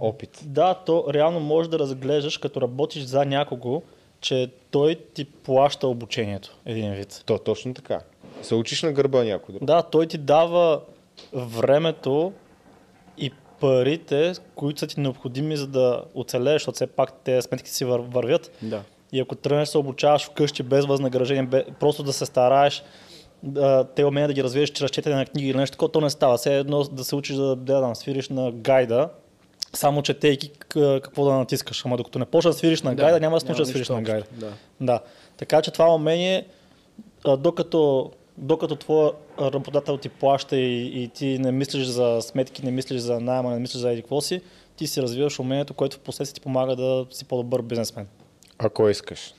опит. 0.00 0.40
Да, 0.44 0.74
то 0.74 1.04
реално 1.12 1.40
можеш 1.40 1.70
да 1.70 1.78
разглеждаш, 1.78 2.38
като 2.38 2.60
работиш 2.60 3.02
за 3.02 3.24
някого, 3.24 3.82
че 4.20 4.50
той 4.70 4.94
ти 5.14 5.24
плаща 5.24 5.88
обучението, 5.88 6.56
един 6.66 6.92
вид. 6.92 7.22
То 7.26 7.38
точно 7.38 7.74
така. 7.74 8.00
Се 8.42 8.54
учиш 8.54 8.82
на 8.82 8.92
гърба 8.92 9.18
на 9.18 9.24
някой 9.24 9.52
друг. 9.52 9.64
Да, 9.64 9.82
той 9.82 10.06
ти 10.06 10.18
дава 10.18 10.80
времето 11.32 12.32
парите, 13.60 14.32
които 14.54 14.80
са 14.80 14.86
ти 14.86 15.00
необходими, 15.00 15.56
за 15.56 15.66
да 15.66 16.02
оцелееш, 16.14 16.54
защото 16.54 16.74
все 16.74 16.86
пак 16.86 17.12
те 17.24 17.42
сметки 17.42 17.70
си 17.70 17.84
вър- 17.84 18.12
вървят. 18.14 18.50
Да. 18.62 18.82
И 19.12 19.20
ако 19.20 19.34
тръгнеш 19.34 19.68
да 19.68 19.72
се 19.72 19.78
обучаваш 19.78 20.24
вкъщи 20.24 20.62
без 20.62 20.86
възнаграждение, 20.86 21.64
просто 21.80 22.02
да 22.02 22.12
се 22.12 22.26
стараеш, 22.26 22.82
да, 23.42 23.84
те 23.84 24.04
умения 24.04 24.28
да 24.28 24.34
ги 24.34 24.44
развиеш 24.44 24.70
чрез 24.70 24.90
четене 24.90 25.16
на 25.16 25.26
книги 25.26 25.48
или 25.48 25.56
нещо 25.56 25.74
такова, 25.74 25.92
то 25.92 26.00
не 26.00 26.10
става. 26.10 26.36
Все 26.36 26.58
едно 26.58 26.82
да 26.82 27.04
се 27.04 27.16
учиш 27.16 27.36
да, 27.36 27.56
да, 27.56 27.80
да 27.80 27.94
свириш 27.94 28.28
на 28.28 28.52
гайда, 28.52 29.08
само 29.72 30.02
четейки 30.02 30.50
какво 30.68 31.24
да 31.24 31.32
натискаш. 31.32 31.84
Ама 31.84 31.96
докато 31.96 32.18
не 32.18 32.24
почнеш 32.24 32.54
да 32.54 32.58
свириш 32.58 32.82
на 32.82 32.94
гайда, 32.94 33.20
няма 33.20 33.36
да 33.36 33.40
се 33.40 33.46
научиш 33.46 33.66
да 33.66 33.66
свириш 33.66 33.88
на 33.88 34.02
гайда. 34.02 34.26
Да. 34.32 34.52
Да. 34.80 35.00
Така 35.36 35.62
че 35.62 35.70
това 35.70 35.94
умение, 35.94 36.46
докато, 37.38 38.10
докато 38.38 38.76
твой 38.76 39.10
работодател 39.40 39.96
ти 39.96 40.08
плаща 40.08 40.56
и, 40.56 41.02
и 41.02 41.08
ти 41.08 41.38
не 41.38 41.52
мислиш 41.52 41.86
за 41.86 42.18
сметки, 42.22 42.64
не 42.64 42.70
мислиш 42.70 43.00
за 43.00 43.20
найма, 43.20 43.50
не 43.50 43.58
мислиш 43.58 43.80
за 43.80 43.92
еди 43.92 44.04
си, 44.20 44.40
ти 44.76 44.86
си 44.86 45.02
развиваш 45.02 45.38
умението, 45.38 45.74
което 45.74 45.96
в 45.96 46.00
последствие 46.00 46.34
ти 46.34 46.40
помага 46.40 46.76
да 46.76 47.06
си 47.10 47.24
по-добър 47.24 47.62
бизнесмен. 47.62 48.06
Ако 48.58 48.88
искаш. 48.88 49.34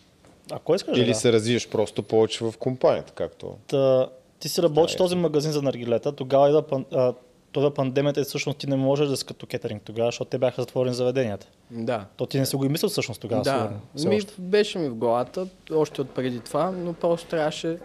Ако 0.52 0.76
искаш, 0.76 0.98
Или 0.98 1.08
да. 1.08 1.16
се 1.16 1.34
развиеш 1.34 1.70
просто 1.70 2.04
повече 2.04 2.44
в 2.44 2.54
компанията, 2.60 3.14
както... 3.14 3.56
Та, 3.68 4.10
ти 4.40 4.50
си 4.50 4.62
работиш 4.62 4.96
Да, 4.96 4.98
този 4.98 5.16
магазин 5.16 5.52
за 5.52 5.62
наргилета, 5.62 6.12
тогава 6.12 6.50
идва 6.50 6.62
пан, 6.62 6.86
а, 6.94 7.14
тогава 7.52 7.74
пандемията 7.74 8.22
и 8.22 8.24
всъщност 8.24 8.58
ти 8.58 8.68
не 8.68 8.76
можеш 8.76 9.08
да 9.08 9.18
си 9.18 9.26
като 9.26 9.46
кетеринг 9.46 9.84
тогава, 9.84 10.08
защото 10.08 10.30
те 10.30 10.38
бяха 10.38 10.62
затворени 10.62 10.96
заведенията. 10.96 11.48
Да. 11.72 12.06
То 12.18 12.26
ти 12.26 12.40
не 12.40 12.46
си 12.46 12.56
го 12.56 12.66
и 12.66 12.70
мислил 12.70 12.90
всъщност 12.90 13.22
тогава. 13.22 13.44
да, 13.44 13.70
сигурно, 13.96 14.18
ми, 14.18 14.22
беше 14.40 14.80
ми 14.80 14.90
в 14.90 14.96
главата, 14.96 15.48
още 15.74 16.02
от 16.02 16.10
преди 16.10 16.40
това, 16.40 16.72
но 16.72 16.94
просто 16.94 17.30
трябваше, 17.30 17.78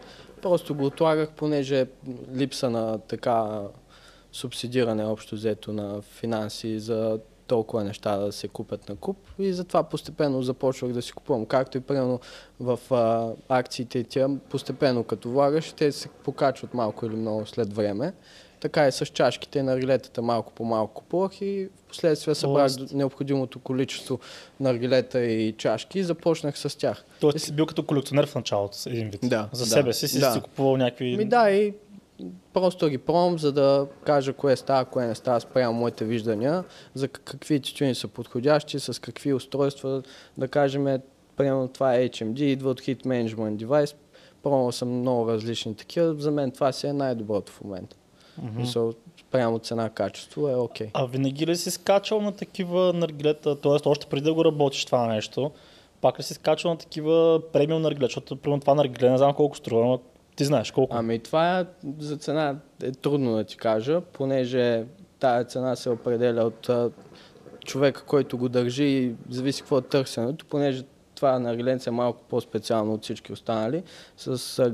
просто 0.43 0.75
го 0.75 0.87
отлагах, 0.87 1.31
понеже 1.31 1.87
липса 2.35 2.71
на 2.71 2.99
така 2.99 3.61
субсидиране 4.33 5.05
общо 5.05 5.35
взето 5.35 5.73
на 5.73 6.03
финанси 6.03 6.79
за 6.79 7.19
толкова 7.47 7.85
неща 7.85 8.17
да 8.17 8.33
се 8.33 8.49
купят 8.49 8.89
на 8.89 8.97
куп 8.97 9.17
и 9.39 9.53
затова 9.53 9.83
постепенно 9.83 10.43
започвах 10.43 10.93
да 10.93 11.03
си 11.03 11.13
купувам. 11.13 11.47
Както 11.47 11.79
и 11.79 11.81
примерно 11.81 12.21
в 12.61 12.79
а, 12.91 13.33
акциите 13.49 14.05
тя, 14.05 14.29
постепенно 14.51 15.05
като 15.05 15.31
влагаш, 15.31 15.73
те 15.73 15.93
се 15.93 16.09
покачват 16.09 16.75
малко 16.75 17.07
или 17.07 17.17
много 17.17 17.47
след 17.47 17.73
време. 17.73 18.13
Така 18.61 18.89
и 18.89 18.93
с 18.93 19.07
чашките 19.07 19.63
на 19.63 19.77
рилетата 19.77 20.23
малко 20.23 20.53
по 20.53 20.65
малко 20.65 20.95
купувах 20.95 21.41
и 21.41 21.69
в 21.77 21.89
последствие 21.89 22.35
събрах 22.35 22.67
Тоест- 22.67 22.93
необходимото 22.95 23.59
количество 23.59 24.19
наргилета 24.61 25.21
и 25.21 25.53
чашки 25.53 25.99
и 25.99 26.05
започнах 26.05 26.59
с 26.59 26.79
тях. 26.79 27.05
Тоест 27.21 27.37
ти 27.37 27.43
си 27.43 27.53
бил 27.53 27.67
като 27.67 27.83
колекционер 27.83 28.27
в 28.27 28.35
началото, 28.35 28.77
един 28.87 29.11
вид. 29.11 29.21
Да, 29.25 29.49
За 29.53 29.65
да, 29.65 29.71
себе 29.71 29.93
си 29.93 30.09
си 30.09 30.21
да. 30.21 30.33
си 30.33 30.41
купувал 30.41 30.77
някакви... 30.77 31.17
Ми 31.17 31.25
да, 31.25 31.51
и 31.51 31.75
просто 32.53 32.89
ги 32.89 32.99
пробвам, 32.99 33.39
за 33.39 33.53
да 33.53 33.87
кажа 34.05 34.33
кое 34.33 34.57
става, 34.57 34.85
кое 34.85 35.07
не 35.07 35.15
става 35.15 35.41
спрямо 35.41 35.79
моите 35.79 36.05
виждания, 36.05 36.65
за 36.95 37.09
какви 37.09 37.61
тютюни 37.61 37.95
са 37.95 38.09
подходящи, 38.09 38.81
с 38.81 39.01
какви 39.01 39.35
устройства, 39.35 40.03
да 40.39 40.49
кажем, 40.49 40.99
примерно 41.37 41.69
това 41.69 41.95
е 41.95 42.09
HMD, 42.09 42.41
идва 42.41 42.71
от 42.71 42.81
Hit 42.81 43.05
Management 43.05 43.67
Device, 43.67 43.95
пробвал 44.43 44.73
съм 44.73 44.89
много 44.89 45.31
различни 45.31 45.77
такива, 45.77 46.15
за 46.15 46.31
мен 46.31 46.51
това 46.51 46.73
си 46.73 46.87
е 46.87 46.93
най-доброто 46.93 47.53
в 47.53 47.61
момента. 47.61 47.97
Мгм. 48.43 48.61
Мисъл, 48.61 48.93
спрямо 49.21 49.59
цена-качество 49.59 50.49
е 50.49 50.55
окей. 50.55 50.91
А 50.95 51.07
винаги 51.07 51.47
ли 51.47 51.57
си 51.57 51.71
скачал 51.71 52.21
на 52.21 52.33
такива 52.33 52.93
наргилета, 52.93 53.61
т.е. 53.61 53.89
още 53.89 54.07
преди 54.07 54.25
да 54.25 54.35
го 54.35 54.45
работиш 54.45 54.85
това 54.85 55.07
нещо, 55.07 55.51
пак 56.01 56.19
ли 56.19 56.23
си 56.23 56.35
скачал 56.35 56.71
на 56.71 56.77
такива 56.77 57.43
премиум 57.53 57.83
наргилета, 57.83 58.07
защото 58.07 58.37
примерно 58.37 58.61
това 58.61 58.75
наргиле 58.75 59.11
не 59.11 59.19
знам 59.19 59.35
колко 59.35 59.57
струва, 59.57 59.87
но 59.87 60.01
ти 60.37 60.45
знаеш 60.45 60.71
колко. 60.71 60.97
Ами 60.97 61.19
това 61.19 61.61
е, 61.61 61.65
за 61.99 62.17
цена 62.17 62.57
е 62.83 62.93
трудно 62.93 63.37
да 63.37 63.45
ти 63.45 63.57
кажа, 63.57 64.01
понеже 64.01 64.85
тая 65.19 65.45
цена 65.45 65.77
се 65.77 65.91
определя 65.91 66.43
от 66.43 66.71
човека, 67.65 68.05
който 68.05 68.39
го 68.39 68.49
държи 68.49 68.85
и 68.85 69.15
зависи 69.31 69.61
какво 69.61 69.79
е 69.79 69.83
търсенето, 69.83 70.45
понеже 70.45 70.83
това 71.15 71.39
на 71.39 71.57
Риленце 71.57 71.91
е 71.91 71.93
малко 71.93 72.23
по-специално 72.29 72.95
от 72.95 73.03
всички 73.03 73.33
останали, 73.33 73.83
с 74.17 74.73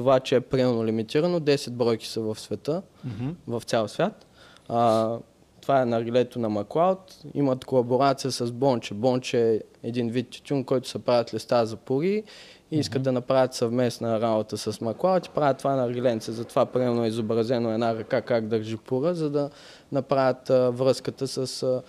това, 0.00 0.20
че 0.20 0.36
е 0.36 0.40
примерно 0.40 0.84
лимитирано, 0.86 1.40
10 1.40 1.70
бройки 1.70 2.06
са 2.08 2.20
в 2.20 2.40
света, 2.40 2.82
Мгм. 3.04 3.30
в 3.46 3.62
цял 3.66 3.88
свят. 3.88 4.26
А, 4.68 5.16
това 5.60 5.82
е 5.82 5.84
наргилето 5.84 6.38
на 6.38 6.48
Маклауд. 6.48 7.18
Имат 7.34 7.64
колаборация 7.64 8.30
с 8.30 8.52
Бонче. 8.52 8.94
Бонче 8.94 9.52
е 9.54 9.60
един 9.82 10.10
вид 10.10 10.30
тютюн, 10.30 10.64
който 10.64 10.88
се 10.88 10.98
правят 10.98 11.34
листа 11.34 11.66
за 11.66 11.76
пури 11.76 12.22
и 12.70 12.78
искат 12.78 13.02
да 13.02 13.12
направят 13.12 13.54
съвместна 13.54 14.20
работа 14.20 14.58
с 14.58 14.80
Маклауд 14.80 15.26
и 15.26 15.30
правят 15.30 15.58
това 15.58 15.76
наргиленце. 15.76 16.32
Затова 16.32 16.66
примерно 16.66 17.04
е 17.04 17.08
изобразено 17.08 17.70
една 17.72 17.94
ръка 17.94 18.22
как 18.22 18.46
държи 18.46 18.76
пура, 18.76 19.14
за 19.14 19.30
да 19.30 19.50
направят 19.92 20.50
а, 20.50 20.70
връзката 20.70 21.28
с 21.28 21.62
а, 21.62 21.82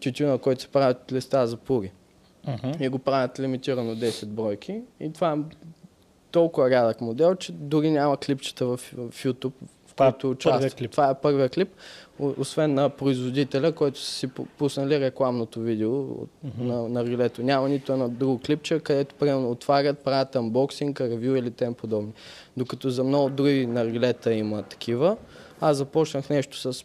тютюна, 0.00 0.38
който 0.38 0.62
се 0.62 0.68
правят 0.68 1.12
листа 1.12 1.46
за 1.46 1.56
пури. 1.56 1.92
Мгм. 2.48 2.82
И 2.84 2.88
го 2.88 2.98
правят 2.98 3.40
лимитирано 3.40 3.96
10 3.96 4.26
бройки. 4.26 4.82
И 5.00 5.12
това 5.12 5.38
толкова 6.34 6.70
рядък 6.70 7.00
модел, 7.00 7.34
че 7.34 7.52
дори 7.52 7.90
няма 7.90 8.16
клипчета 8.16 8.66
в, 8.66 8.76
в 8.76 9.24
YouTube, 9.24 9.52
в 9.86 9.94
Това 9.94 10.06
е 10.06 10.12
които 10.12 10.30
участват. 10.30 10.74
клип. 10.74 10.90
Това 10.90 11.10
е 11.10 11.14
първият 11.14 11.52
клип, 11.52 11.68
о- 12.20 12.34
освен 12.38 12.74
на 12.74 12.88
производителя, 12.90 13.72
който 13.72 14.00
са 14.00 14.12
си 14.12 14.28
пу- 14.28 14.46
пуснали 14.58 15.00
рекламното 15.00 15.60
видео 15.60 16.00
от, 16.00 16.28
на, 16.58 16.88
на 16.88 17.04
рилето. 17.04 17.42
Няма 17.42 17.68
нито 17.68 17.92
едно 17.92 18.08
друго 18.08 18.40
клипче, 18.46 18.80
където 18.80 19.14
примерно 19.14 19.50
отварят, 19.50 19.98
правят 19.98 20.36
анбоксинг, 20.36 21.00
ревю 21.00 21.36
или 21.36 21.50
тем 21.50 21.74
подобни. 21.74 22.12
Докато 22.56 22.90
за 22.90 23.04
много 23.04 23.30
други 23.30 23.66
наргилета 23.66 24.34
има 24.34 24.62
такива, 24.62 25.16
аз 25.60 25.76
започнах 25.76 26.30
нещо 26.30 26.72
с 26.72 26.84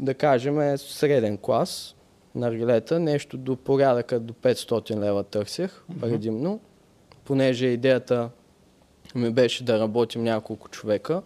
да 0.00 0.14
кажем, 0.14 0.78
среден 0.78 1.38
клас 1.38 1.94
наргилета, 2.34 3.00
нещо 3.00 3.36
до 3.36 3.56
порядъка 3.56 4.20
до 4.20 4.34
500 4.34 5.00
лева 5.00 5.24
търсех 5.24 5.82
предимно, 6.00 6.60
понеже 7.26 7.66
идеята 7.66 8.30
ми 9.14 9.30
беше 9.30 9.64
да 9.64 9.80
работим 9.80 10.24
няколко 10.24 10.68
човека, 10.68 11.22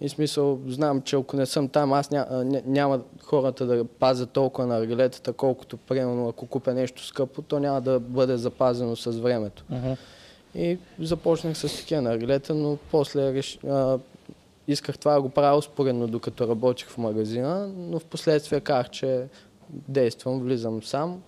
И 0.00 0.08
смисъл, 0.08 0.60
знам, 0.66 1.02
че 1.02 1.16
ако 1.16 1.36
не 1.36 1.46
съм 1.46 1.68
там, 1.68 1.92
аз 1.92 2.10
ня, 2.10 2.26
ня, 2.44 2.62
няма 2.66 3.00
хората 3.22 3.66
да 3.66 3.84
пазят 3.84 4.30
толкова 4.30 4.66
на 4.66 4.76
аргилетата, 4.78 5.32
колкото 5.32 5.76
примерно 5.76 6.28
ако 6.28 6.46
купя 6.46 6.74
нещо 6.74 7.06
скъпо, 7.06 7.42
то 7.42 7.60
няма 7.60 7.80
да 7.80 8.00
бъде 8.00 8.36
запазено 8.36 8.96
с 8.96 9.10
времето. 9.10 9.64
Мгм. 9.70 9.92
И 10.54 10.78
започнах 11.00 11.58
с 11.58 11.76
такива 11.76 12.02
наргилета, 12.02 12.54
но 12.54 12.78
после 12.90 13.34
реш... 13.34 13.58
а, 13.64 13.98
исках 14.68 14.98
това 14.98 15.14
да 15.14 15.22
го 15.22 15.28
правя 15.28 15.58
успоредно, 15.58 16.06
докато 16.06 16.48
работих 16.48 16.88
в 16.88 16.98
магазина, 16.98 17.70
но 17.76 17.98
в 17.98 18.04
последствие 18.04 18.60
казах, 18.60 18.90
че 18.90 19.24
действам, 19.88 20.40
влизам 20.40 20.82
сам 20.82 21.22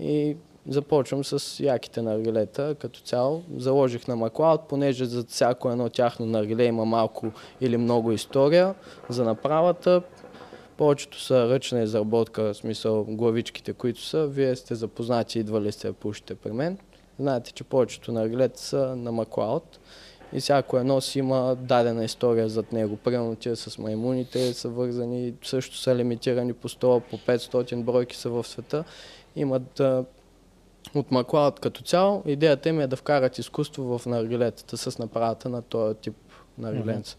и 0.00 0.36
започвам 0.68 1.24
с 1.24 1.60
яките 1.64 2.02
наргилета 2.02 2.74
като 2.78 3.00
цяло. 3.00 3.42
Заложих 3.56 4.08
на 4.08 4.16
Маклауд, 4.16 4.60
понеже 4.68 5.04
за 5.04 5.24
всяко 5.24 5.70
едно 5.70 5.88
тяхно 5.88 6.26
наргиле 6.26 6.64
има 6.64 6.84
малко 6.84 7.32
или 7.60 7.76
много 7.76 8.12
история 8.12 8.74
за 9.08 9.24
направата. 9.24 10.02
Повечето 10.76 11.20
са 11.20 11.48
ръчна 11.48 11.82
изработка, 11.82 12.42
в 12.42 12.54
смисъл 12.54 13.04
главичките, 13.04 13.72
които 13.72 14.00
са. 14.00 14.26
Вие 14.26 14.56
сте 14.56 14.74
запознати, 14.74 15.38
идвали 15.38 15.72
сте 15.72 15.86
да 15.86 15.92
пушите 15.92 16.34
при 16.34 16.52
мен. 16.52 16.78
Знаете, 17.18 17.52
че 17.52 17.64
повечето 17.64 18.12
наргилета 18.12 18.60
са 18.60 18.96
на 18.96 19.12
Маклауд 19.12 19.78
и 20.32 20.40
всяко 20.40 20.78
едно 20.78 21.00
си 21.00 21.18
има 21.18 21.56
дадена 21.60 22.04
история 22.04 22.48
зад 22.48 22.72
него. 22.72 22.96
Примерно 22.96 23.36
тия 23.36 23.56
с 23.56 23.78
маймуните 23.78 24.54
са 24.54 24.68
вързани, 24.68 25.34
също 25.44 25.76
са 25.76 25.94
лимитирани 25.94 26.52
по 26.52 26.68
100, 26.68 27.00
по 27.00 27.18
500 27.18 27.82
бройки 27.82 28.16
са 28.16 28.30
в 28.30 28.44
света. 28.44 28.84
Имат 29.36 29.82
от 30.94 31.10
Маклауд 31.10 31.60
като 31.60 31.82
цяло. 31.82 32.22
Идеята 32.26 32.68
им 32.68 32.80
е 32.80 32.86
да 32.86 32.96
вкарат 32.96 33.38
изкуство 33.38 33.98
в 33.98 34.06
наргилетата 34.06 34.76
с 34.76 34.98
направата 34.98 35.48
на 35.48 35.62
този 35.62 35.94
тип 35.94 36.16
наргиленца. 36.58 37.16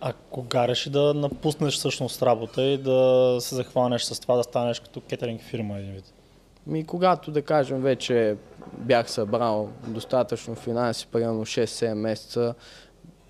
А 0.00 0.12
кога 0.30 0.68
реши 0.68 0.90
да 0.90 1.14
напуснеш 1.14 1.74
всъщност 1.74 2.22
работа 2.22 2.62
и 2.62 2.78
да 2.78 3.36
се 3.40 3.54
захванеш 3.54 4.02
с 4.02 4.20
това 4.20 4.36
да 4.36 4.42
станеш 4.42 4.80
като 4.80 5.00
кетеринг 5.00 5.42
фирма 5.42 5.78
един 5.78 5.92
вид? 5.92 6.04
Ми, 6.66 6.86
когато, 6.86 7.30
да 7.30 7.42
кажем, 7.42 7.80
вече 7.80 8.36
бях 8.78 9.10
събрал 9.10 9.68
достатъчно 9.86 10.54
финанси, 10.54 11.06
примерно 11.06 11.46
6-7 11.46 11.94
месеца, 11.94 12.54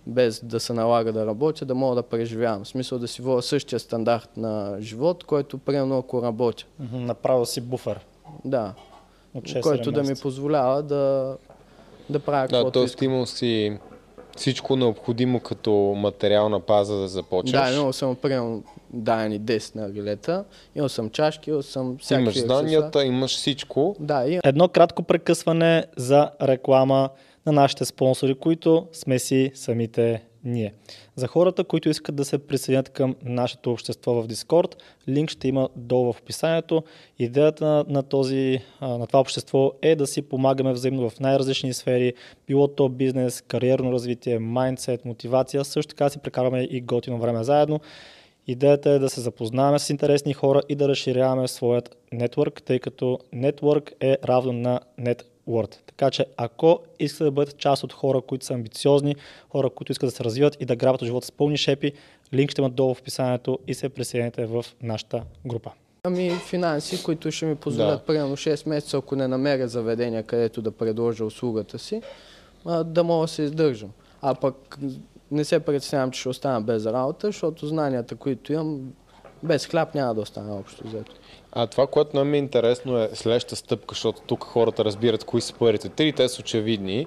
без 0.07 0.45
да 0.45 0.61
се 0.61 0.73
налага 0.73 1.13
да 1.13 1.27
работя, 1.27 1.65
да 1.65 1.75
мога 1.75 1.95
да 1.95 2.03
преживявам. 2.03 2.65
В 2.65 2.69
смисъл 2.69 2.99
да 2.99 3.09
си 3.09 3.23
водя 3.23 3.43
същия 3.43 3.79
стандарт 3.81 4.37
на 4.37 4.77
живот, 4.81 5.25
който 5.25 5.59
примерно 5.59 5.99
ако 5.99 6.23
работя. 6.23 6.65
Направил 6.93 7.47
си 7.47 7.61
буфер 7.61 8.01
Да, 8.45 8.75
от 9.35 9.45
6 9.45 9.61
който 9.61 9.93
да 9.93 10.03
ми 10.03 10.15
позволява 10.23 10.83
да, 10.83 11.37
да 12.11 12.19
правя 12.19 12.49
Да, 12.49 12.57
каквото 12.57 12.79
т.е. 12.79 12.85
искам. 12.85 13.05
имал 13.05 13.27
си 13.27 13.79
всичко 14.37 14.77
необходимо 14.77 15.41
като 15.41 15.71
материална 15.97 16.61
база 16.61 16.97
да 16.97 17.09
започнеш. 17.09 17.53
Да, 17.53 17.75
имал 17.75 17.93
съм 17.93 18.17
примерно 18.17 18.63
дадени 18.93 19.41
10 19.41 19.77
наргилета, 19.77 20.45
имал 20.77 20.89
съм 20.89 21.11
чашки, 21.11 21.51
имал 21.51 21.63
съм 21.63 21.99
всякакви 22.01 22.23
имаш 22.23 22.47
знанията, 22.47 23.05
имаш 23.05 23.37
всичко. 23.37 23.97
Да, 24.01 24.25
и 24.29 24.41
Едно 24.45 24.69
кратко 24.69 25.03
прекъсване 25.03 25.85
за 25.97 26.31
реклама 26.43 27.11
на 27.47 27.53
нашите 27.53 27.85
спонсори, 27.85 28.35
които 28.35 28.87
сме 28.93 29.19
си 29.19 29.51
самите 29.55 30.23
ние. 30.45 30.75
За 31.17 31.27
хората, 31.27 31.65
които 31.65 31.89
искат 31.89 32.15
да 32.15 32.25
се 32.25 32.39
присъединят 32.39 32.89
към 32.89 33.17
нашето 33.25 33.73
общество 33.73 34.23
в 34.23 34.29
Discord, 34.29 34.75
линк 35.09 35.31
ще 35.31 35.49
има 35.49 35.69
долу 35.77 36.13
в 36.13 36.21
описанието. 36.21 36.83
Идеята 37.19 37.65
на, 37.65 37.85
на, 37.89 38.03
този, 38.03 38.61
на 38.81 39.07
това 39.07 39.21
общество 39.21 39.73
е 39.83 39.97
да 39.97 40.07
си 40.07 40.23
помагаме 40.23 40.73
взаимно 40.73 41.11
в 41.11 41.21
най-различни 41.21 41.73
сфери, 41.73 42.15
било 42.47 42.69
то 42.69 42.89
бизнес, 42.89 43.41
кариерно 43.41 43.93
развитие, 43.93 44.39
майндсет, 44.39 45.05
мотивация, 45.05 45.65
също 45.65 45.91
така 45.91 46.09
си 46.09 46.19
прекарваме 46.19 46.63
и 46.63 46.81
готино 46.81 47.19
време 47.19 47.45
заедно. 47.45 47.81
Идеята 48.47 48.91
е 48.91 48.99
да 48.99 49.11
се 49.11 49.21
запознаваме 49.21 49.79
с 49.79 49.91
интересни 49.91 50.33
хора 50.33 50.63
и 50.69 50.75
да 50.75 50.89
разширяваме 50.89 51.49
своят 51.49 51.97
нетворк, 52.13 52.63
тъй 52.63 52.79
като 52.79 53.19
нетворк 53.33 53.93
е 54.01 54.17
равно 54.25 54.53
на 54.53 54.81
net 55.01 55.23
worth. 55.49 55.90
Така 56.01 56.11
че 56.11 56.27
ако 56.37 56.81
искате 56.99 57.25
да 57.25 57.31
бъдете 57.31 57.57
част 57.57 57.85
от 57.85 57.93
хора, 57.93 58.21
които 58.21 58.47
са 58.47 58.55
амбициозни, 58.55 59.17
хора, 59.51 59.71
които 59.71 59.93
искат 59.93 60.07
да 60.07 60.11
се 60.17 60.25
развиват 60.25 60.57
и 60.61 60.65
да 60.65 60.77
грабят 60.77 61.03
от 61.03 61.07
живота 61.07 61.27
с 61.27 61.33
пълни 61.33 61.57
шепи, 61.57 61.93
линк 62.35 62.51
ще 62.51 62.61
има 62.61 62.71
долу 62.71 62.95
в 62.95 63.01
описанието 63.01 63.59
и 63.67 63.75
се 63.75 63.89
присъедините 63.89 64.47
в 64.47 64.65
нашата 64.83 65.23
група. 65.47 65.71
Ами 66.05 66.31
финанси, 66.31 67.03
които 67.03 67.31
ще 67.31 67.47
ми 67.47 67.55
позволят 67.55 67.99
Да. 67.99 68.05
примерно 68.05 68.37
6 68.37 68.69
месеца, 68.69 68.97
ако 68.97 69.17
не 69.17 69.29
намеря 69.29 69.69
заведение, 69.69 70.23
където 70.23 70.63
да 70.63 70.71
предложа 70.71 71.25
услугата 71.25 71.79
си, 71.79 72.03
да 72.85 73.05
мога 73.05 73.25
да 73.25 73.29
се 73.29 73.43
издържам. 73.43 73.91
А 74.23 74.35
пък 74.35 74.79
не 75.31 75.45
се 75.45 75.61
притеснявам, 75.61 76.11
че 76.11 76.21
ще 76.21 76.29
остана 76.29 76.61
без 76.61 76.87
работа, 76.87 77.27
защото 77.27 77.67
знанията, 77.67 78.17
които 78.17 78.53
имам, 78.53 78.93
без 79.43 79.67
хляб 79.67 79.95
няма 79.95 80.15
да 80.15 80.21
остана 80.21 80.57
общо 80.57 80.89
взето. 80.89 81.13
А 81.53 81.67
това, 81.67 81.87
което 81.87 82.17
нам 82.17 82.35
е 82.35 82.39
интересно 82.39 82.99
е 82.99 83.11
следващата 83.15 83.57
стъпка, 83.57 83.95
защото 83.95 84.21
тук 84.27 84.45
хората 84.45 84.85
разбират 84.85 85.25
кои 85.25 85.41
са 85.41 85.55
първите 85.55 85.89
три, 85.89 86.13
те 86.13 86.29
са 86.29 86.41
очевидни. 86.41 87.07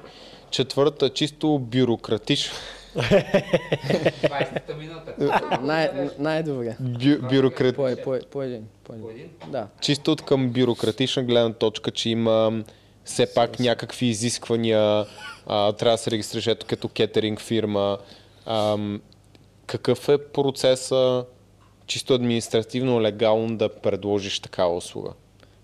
Четвърта, 0.50 1.10
чисто 1.10 1.60
бюрократична. 1.60 2.54
20-та 2.96 4.76
минута. 4.78 5.16
Най- 5.62 6.10
най-добре. 6.20 6.76
Бю, 6.80 7.28
бюрократ... 7.30 7.76
По, 7.76 7.90
по, 8.04 8.18
по 8.32 8.44
един. 8.44 8.68
По 8.84 8.94
По 8.94 9.10
един. 9.10 9.30
Да. 9.48 9.68
Чисто 9.82 10.12
от 10.12 10.22
към 10.22 10.50
бюрократична 10.50 11.24
гледна 11.24 11.54
точка, 11.54 11.92
че 11.92 12.10
има 12.10 12.64
все 13.06 13.34
пак 13.34 13.60
някакви 13.60 14.06
изисквания, 14.06 15.06
а, 15.48 15.74
трябва 15.74 15.94
да 15.94 15.98
се 15.98 16.12
регистрираш 16.12 16.48
ето 16.48 16.66
като 16.66 16.88
кетеринг 16.88 17.42
фирма. 17.42 17.98
Ам, 18.46 19.02
какъв 19.68 20.10
е 20.10 20.18
процеса 20.18 21.26
чисто 21.86 22.14
административно, 22.14 23.02
легално 23.02 23.58
да 23.58 23.70
предложиш 23.70 24.40
такава 24.40 24.76
услуга? 24.76 25.10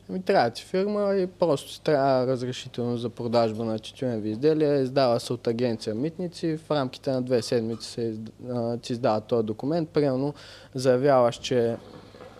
Ами 0.09 0.21
трябва 0.21 0.49
ти 0.49 0.63
фирма 0.63 1.15
и 1.15 1.27
просто 1.27 1.81
трябва 1.81 2.27
разрешително 2.27 2.97
за 2.97 3.09
продажба 3.09 3.65
на 3.65 3.79
тютюневи 3.79 4.29
изделия. 4.29 4.81
Издава 4.81 5.19
се 5.19 5.33
от 5.33 5.47
агенция 5.47 5.95
Митници. 5.95 6.57
В 6.57 6.71
рамките 6.71 7.11
на 7.11 7.21
две 7.21 7.41
седмици 7.41 7.87
се 7.87 8.15
а, 8.49 8.77
ти 8.77 8.93
издава 8.93 9.21
този 9.21 9.45
документ. 9.45 9.89
Примерно 9.89 10.33
заявяваш, 10.75 11.35
че 11.35 11.75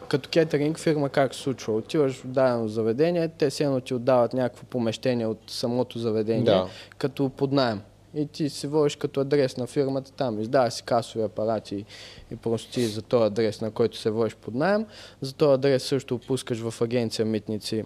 като 0.08 0.30
кетеринг 0.30 0.80
фирма 0.80 1.10
как 1.10 1.36
се 1.36 1.42
случва? 1.42 1.74
Отиваш 1.76 2.14
в 2.14 2.28
дадено 2.28 2.68
заведение, 2.68 3.28
те 3.28 3.50
се 3.50 3.64
едно 3.64 3.82
ти 3.82 3.94
отдават 3.94 4.34
някакво 4.34 4.66
помещение 4.66 5.28
от 5.28 5.40
самото 5.48 6.00
заведение, 6.00 6.44
Да. 6.44 6.68
като 6.98 7.30
под 7.30 7.52
найем. 7.52 7.82
И 8.16 8.28
ти 8.28 8.50
си 8.50 8.68
водиш 8.68 8.96
като 8.96 9.20
адрес 9.20 9.58
на 9.58 9.68
фирмата 9.68 10.12
там. 10.12 10.42
Издава 10.42 10.72
си 10.72 10.84
касови 10.84 11.24
апарати 11.24 11.86
и 12.32 12.36
просто 12.36 12.72
ти 12.72 12.86
за 12.86 13.02
този 13.02 13.24
адрес, 13.24 13.62
на 13.62 13.72
който 13.72 13.98
се 13.98 14.10
водиш 14.10 14.36
под 14.36 14.54
найем. 14.56 14.86
За 15.22 15.34
този 15.34 15.54
адрес 15.54 15.84
също 15.84 16.20
пускаш 16.20 16.60
в 16.60 16.82
агенция 16.82 17.26
Митници 17.26 17.84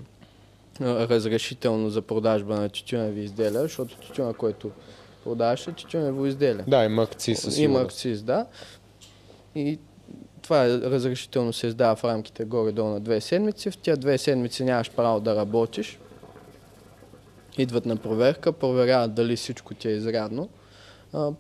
разрешително 0.81 1.89
за 1.89 2.01
продажба 2.01 2.55
на 2.55 2.69
тютюневи 2.69 3.21
изделия, 3.21 3.62
защото 3.62 3.97
тютюна, 3.97 4.33
който 4.33 4.71
продаваш 5.23 5.67
е 5.67 5.71
тютюнево 5.71 6.25
изделие. 6.25 6.63
Да, 6.67 6.83
има 6.83 7.03
акции 7.03 7.36
със 7.36 7.57
Има 7.57 7.81
акциз, 7.81 8.21
да. 8.21 8.45
И 9.55 9.79
това 10.41 10.65
е 10.65 10.69
разрешително 10.69 11.53
се 11.53 11.67
издава 11.67 11.95
в 11.95 12.03
рамките 12.03 12.45
горе-долу 12.45 12.89
на 12.89 12.99
две 12.99 13.21
седмици. 13.21 13.71
В 13.71 13.77
тия 13.77 13.97
две 13.97 14.17
седмици 14.17 14.63
нямаш 14.63 14.91
право 14.91 15.19
да 15.19 15.36
работиш. 15.36 15.99
Идват 17.57 17.85
на 17.85 17.95
проверка, 17.97 18.53
проверяват 18.53 19.13
дали 19.13 19.35
всичко 19.35 19.73
ти 19.73 19.87
е 19.87 19.91
изрядно. 19.91 20.49
А, 21.13 21.31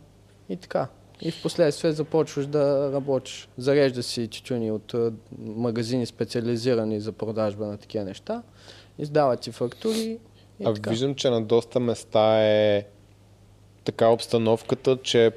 и 0.49 0.57
така. 0.57 0.87
И 1.21 1.31
в 1.31 1.41
последствие 1.41 1.91
започваш 1.91 2.45
да 2.45 2.91
работиш. 2.93 3.47
Зарежда 3.57 4.03
си 4.03 4.27
тютюни 4.27 4.71
от 4.71 4.95
магазини 5.39 6.05
специализирани 6.05 6.99
за 6.99 7.11
продажба 7.11 7.65
на 7.65 7.77
такива 7.77 8.03
неща. 8.05 8.43
Издават 8.99 9.39
ти 9.39 9.51
фактури 9.51 10.19
и 10.59 10.65
А 10.65 10.73
така. 10.73 10.89
виждам, 10.89 11.15
че 11.15 11.29
на 11.29 11.43
доста 11.43 11.79
места 11.79 12.43
е 12.43 12.85
така 13.83 14.09
обстановката, 14.09 14.97
че 15.03 15.31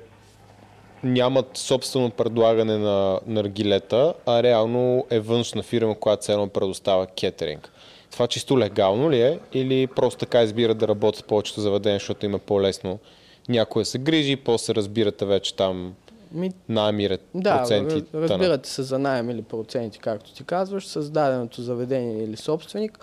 нямат 1.04 1.56
собствено 1.56 2.10
предлагане 2.10 2.78
на 2.78 3.20
наргилета, 3.26 4.14
а 4.26 4.42
реално 4.42 5.06
е 5.10 5.20
външна 5.20 5.62
фирма, 5.62 5.98
която 5.98 6.24
се 6.24 6.32
едно 6.32 6.48
предоставя 6.48 7.06
кетеринг. 7.06 7.72
Това 8.16 8.26
чисто 8.26 8.58
легално 8.58 9.10
ли 9.10 9.20
е 9.20 9.40
или 9.52 9.86
просто 9.86 10.18
така 10.18 10.42
избират 10.42 10.78
да 10.78 10.88
работят 10.88 11.26
повечето 11.26 11.60
заведения, 11.60 11.98
защото 11.98 12.26
им 12.26 12.34
е 12.34 12.38
по-лесно 12.38 12.98
някой 13.48 13.82
да 13.82 13.86
се 13.86 13.98
грижи, 13.98 14.36
после 14.36 14.74
разбирате 14.74 15.24
вече 15.24 15.54
там 15.54 15.94
Ми, 16.32 16.52
намират 16.68 17.20
Да, 17.34 17.58
проценти. 17.58 18.02
тъна. 18.02 18.28
разбирате 18.28 18.68
се 18.68 18.82
за 18.82 18.98
найем 18.98 19.30
или 19.30 19.42
проценти, 19.42 19.98
както 19.98 20.34
ти 20.34 20.44
казваш, 20.44 20.86
с 20.86 21.10
даденото 21.10 21.62
заведение 21.62 22.24
или 22.24 22.36
собственик 22.36 22.98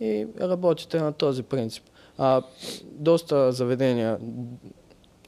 и 0.00 0.26
работите 0.40 1.00
на 1.00 1.12
този 1.12 1.42
принцип. 1.42 1.84
А, 2.18 2.42
доста 2.84 3.52
заведения 3.52 4.18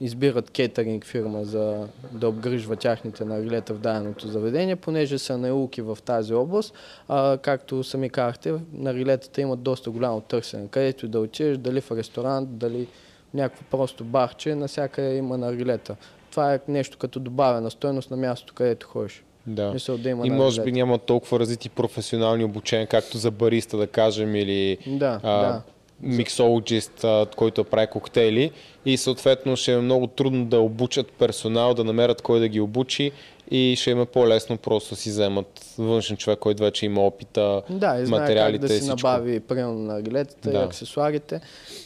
избират 0.05 0.51
кетеринг 0.51 1.05
фирма 1.05 1.45
за 1.45 1.87
да 2.12 2.29
обгрижва 2.29 2.77
тяхните 2.77 3.25
нарилета 3.25 3.75
в 3.75 3.79
даденото 3.79 4.29
заведение, 4.29 4.77
понеже 4.77 5.19
са 5.19 5.38
науки 5.38 5.83
в 5.83 5.99
тази 6.05 6.35
област. 6.35 6.75
А, 7.09 7.38
както 7.38 7.85
сами 7.85 8.11
казахте, 8.11 8.55
нарилетата 8.73 9.40
имат 9.40 9.62
доста 9.62 9.90
голямо 9.90 10.21
търсене. 10.21 10.69
Където 10.69 11.07
и 11.07 11.09
да 11.09 11.21
отидеш, 11.21 11.59
дали 11.59 11.81
в 11.81 11.90
ресторант, 11.90 12.57
дали 12.59 12.87
в 13.31 13.35
някакво 13.35 13.64
просто 13.71 14.05
барче, 14.05 14.55
насякъде 14.55 15.17
има 15.17 15.38
нарилета. 15.38 15.97
това 16.31 16.55
е 16.55 16.61
нещо 16.69 16.99
като 16.99 17.21
добавена 17.21 17.71
стойност 17.71 18.11
на 18.11 18.17
мястото, 18.17 18.55
където 18.55 18.87
ходиш. 18.87 19.25
Да. 19.47 19.73
Мисъл 19.73 19.99
да 19.99 20.11
има 20.11 20.27
И 20.27 20.31
може 20.31 20.62
би 20.62 20.73
няма 20.73 20.99
толкова 20.99 21.38
развити 21.38 21.69
професионални 21.69 22.45
обучения, 22.45 22.87
както 22.87 23.19
за 23.19 23.31
бариста, 23.31 23.77
да 23.77 23.87
кажем, 23.87 24.35
или 24.37 24.79
Да, 24.87 25.21
а, 25.23 25.40
да. 25.40 25.62
Миксологист, 26.00 27.04
който 27.37 27.64
прави 27.64 27.87
коктейли. 27.87 28.50
И 28.87 28.96
съответно 28.96 29.57
ще 29.57 29.72
е 29.72 29.78
много 29.78 30.07
трудно 30.07 30.44
да 30.44 30.61
обучат 30.61 31.12
персонал, 31.12 31.74
да 31.74 31.85
намерят 31.85 32.22
кой 32.22 32.40
да 32.40 32.48
ги 32.48 32.61
обучи 32.61 33.12
и 33.50 33.76
ще 33.76 33.90
им 33.90 34.00
е 34.00 34.07
по-лесно 34.07 34.59
просто 34.59 34.90
да 34.90 34.96
си 34.96 35.11
вземат 35.11 35.74
външен 35.78 36.16
човек, 36.16 36.38
който 36.38 36.62
вече 36.62 36.87
има 36.87 37.00
опита, 37.00 37.62
Да, 37.70 37.76
и 37.96 38.07
знае 38.07 38.18
как 38.18 38.20
материалите 38.20 38.59
да 38.59 38.66
и 38.66 38.68
си 38.70 38.80
всичко. 38.80 39.09
набави 39.09 39.40
примерно 39.40 39.74
на 39.74 40.02
рилетата 40.02 40.50
Да. 40.50 40.59
и 40.59 40.62
аксесуарите. 40.62 41.40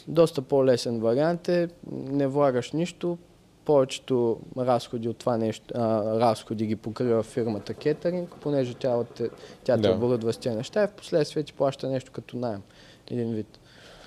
Доста 0.07 0.41
по-лесен 0.41 0.99
вариант 0.99 1.49
е, 1.49 1.67
не 1.91 2.27
влагаш 2.27 2.71
нищо, 2.71 3.17
повечето 3.65 4.37
разходи 4.57 5.09
от 5.09 5.17
това 5.17 5.37
нещо, 5.37 5.63
а, 5.75 6.03
разходи 6.19 6.65
ги 6.65 6.75
покрива 6.75 7.23
фирмата 7.23 7.73
кетеринг, 7.73 8.35
понеже 8.41 8.73
тя, 8.73 9.03
те, 9.05 9.29
тя 9.63 9.75
те 9.75 9.81
Да. 9.81 9.91
оборудва 9.91 10.33
с 10.33 10.37
тези 10.37 10.55
неща 10.55 10.83
и 10.83 10.87
в 10.87 10.91
последствие 10.91 11.43
ти 11.43 11.53
плаща 11.53 11.89
нещо 11.89 12.11
като 12.11 12.37
найем. 12.37 12.61
Един 13.11 13.33
вид. 13.33 13.59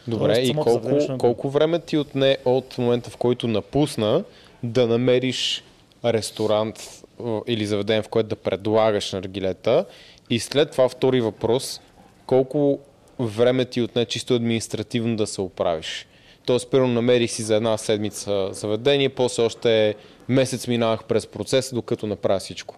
Добре, 0.09 0.35
Тоест, 0.35 0.43
и 0.43 0.47
самото 0.47 0.71
заведение 0.71 1.07
колко, 1.07 1.19
колко 1.19 1.51
време 1.51 1.79
ти 1.79 1.99
отне 1.99 2.37
от 2.45 2.79
момента, 2.79 3.11
в 3.11 3.17
който 3.17 3.49
напусна, 3.49 4.25
да 4.63 4.87
намериш 4.87 5.65
ресторант 6.05 7.03
или 7.47 7.67
заведение, 7.67 8.03
в 8.03 8.09
което 8.09 8.29
да 8.29 8.37
предлагаш 8.37 9.13
наргилета? 9.13 9.85
И 10.31 10.39
след 10.39 10.71
това 10.71 10.89
втори 10.89 11.21
въпрос, 11.21 11.81
колко 12.27 12.79
време 13.19 13.65
ти 13.65 13.83
отне 13.83 14.05
чисто 14.05 14.35
административно 14.35 15.17
да 15.17 15.27
се 15.27 15.41
оправиш? 15.41 16.07
Тоест, 16.47 16.71
първо 16.71 16.87
намерих 16.87 17.31
си 17.31 17.43
за 17.43 17.57
една 17.57 17.77
седмица 17.77 18.49
заведение, 18.53 19.09
после 19.09 19.43
още 19.43 19.95
месец 20.29 20.67
минавах 20.69 21.05
през 21.05 21.27
процеса, 21.27 21.75
докато 21.75 22.07
направя 22.07 22.39
всичко. 22.39 22.77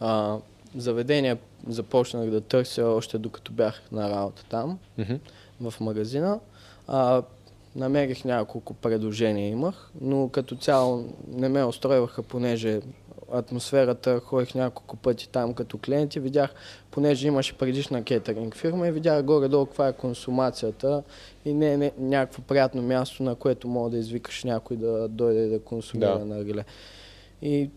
А, 0.00 0.36
заведение 0.76 1.36
започнах 1.68 2.30
да 2.30 2.40
търся 2.40 2.84
още 2.84 3.18
докато 3.18 3.52
бях 3.52 3.82
на 3.92 4.10
работа 4.10 4.44
там. 4.48 4.78
Мгм. 4.98 5.14
В 5.60 5.74
магазина. 5.80 6.40
А, 6.88 7.22
намерих 7.76 8.24
няколко 8.24 8.74
предложения 8.74 9.48
имах, 9.48 9.90
но 10.00 10.28
като 10.28 10.56
цяло 10.56 11.04
не 11.28 11.48
ме 11.48 11.64
устройваха, 11.64 12.22
понеже 12.22 12.80
атмосферата, 13.32 14.20
ходих 14.20 14.54
няколко 14.54 14.96
пъти 14.96 15.28
там 15.28 15.54
като 15.54 15.78
клиенти, 15.78 16.20
видях, 16.20 16.54
понеже 16.90 17.26
имаше 17.26 17.58
предишна 17.58 18.02
кетеринг 18.04 18.56
фирма 18.56 18.88
и 18.88 18.92
видях 18.92 19.22
горе-долу 19.22 19.66
каква 19.66 19.88
е 19.88 19.92
консумацията 19.92 21.02
и 21.44 21.54
не 21.54 21.74
е 21.74 21.92
някакво 21.98 22.42
приятно 22.42 22.82
място, 22.82 23.22
на 23.22 23.34
което 23.34 23.68
мога 23.68 23.90
да 23.90 23.98
извикаш 23.98 24.44
някой 24.44 24.76
да 24.76 25.08
дойде 25.08 25.48
да 25.48 25.60
консумира 25.60 26.18
Да. 26.18 26.24
на. 26.24 26.64
И 27.42 27.70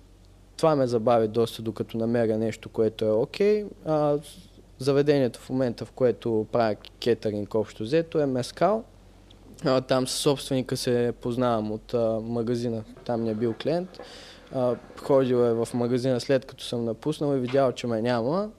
това 0.58 0.76
ме 0.76 0.88
забави 0.88 1.28
доста, 1.28 1.62
докато 1.62 1.98
намеря 1.98 2.38
нещо, 2.38 2.70
което 2.70 3.06
е 3.06 3.12
окей. 3.12 3.66
А, 3.86 4.18
заведението 4.80 5.40
в 5.40 5.50
момента, 5.50 5.86
в 5.86 5.92
което 5.92 6.48
правя 6.52 6.76
кетеринг 7.00 7.56
общо 7.56 7.84
взето 7.84 8.20
е 8.20 8.26
Мескал. 8.26 8.84
А, 9.66 9.82
там 9.82 10.08
с 10.08 10.12
собственика 10.12 10.78
се 10.78 11.14
познавам 11.22 11.72
от 11.72 11.94
а, 11.94 12.20
магазина, 12.24 12.84
там 13.06 13.24
не 13.24 13.32
е 13.32 13.36
бил 13.36 13.54
клиент. 13.62 13.90
А, 14.56 14.76
ходил 14.98 15.36
е 15.36 15.54
в 15.54 15.68
магазина 15.74 16.20
след 16.20 16.46
като 16.46 16.64
съм 16.64 16.86
напуснал 16.86 17.36
и 17.36 17.40
видял, 17.40 17.72
че 17.72 17.88
ме 17.88 18.02
няма. 18.02 18.50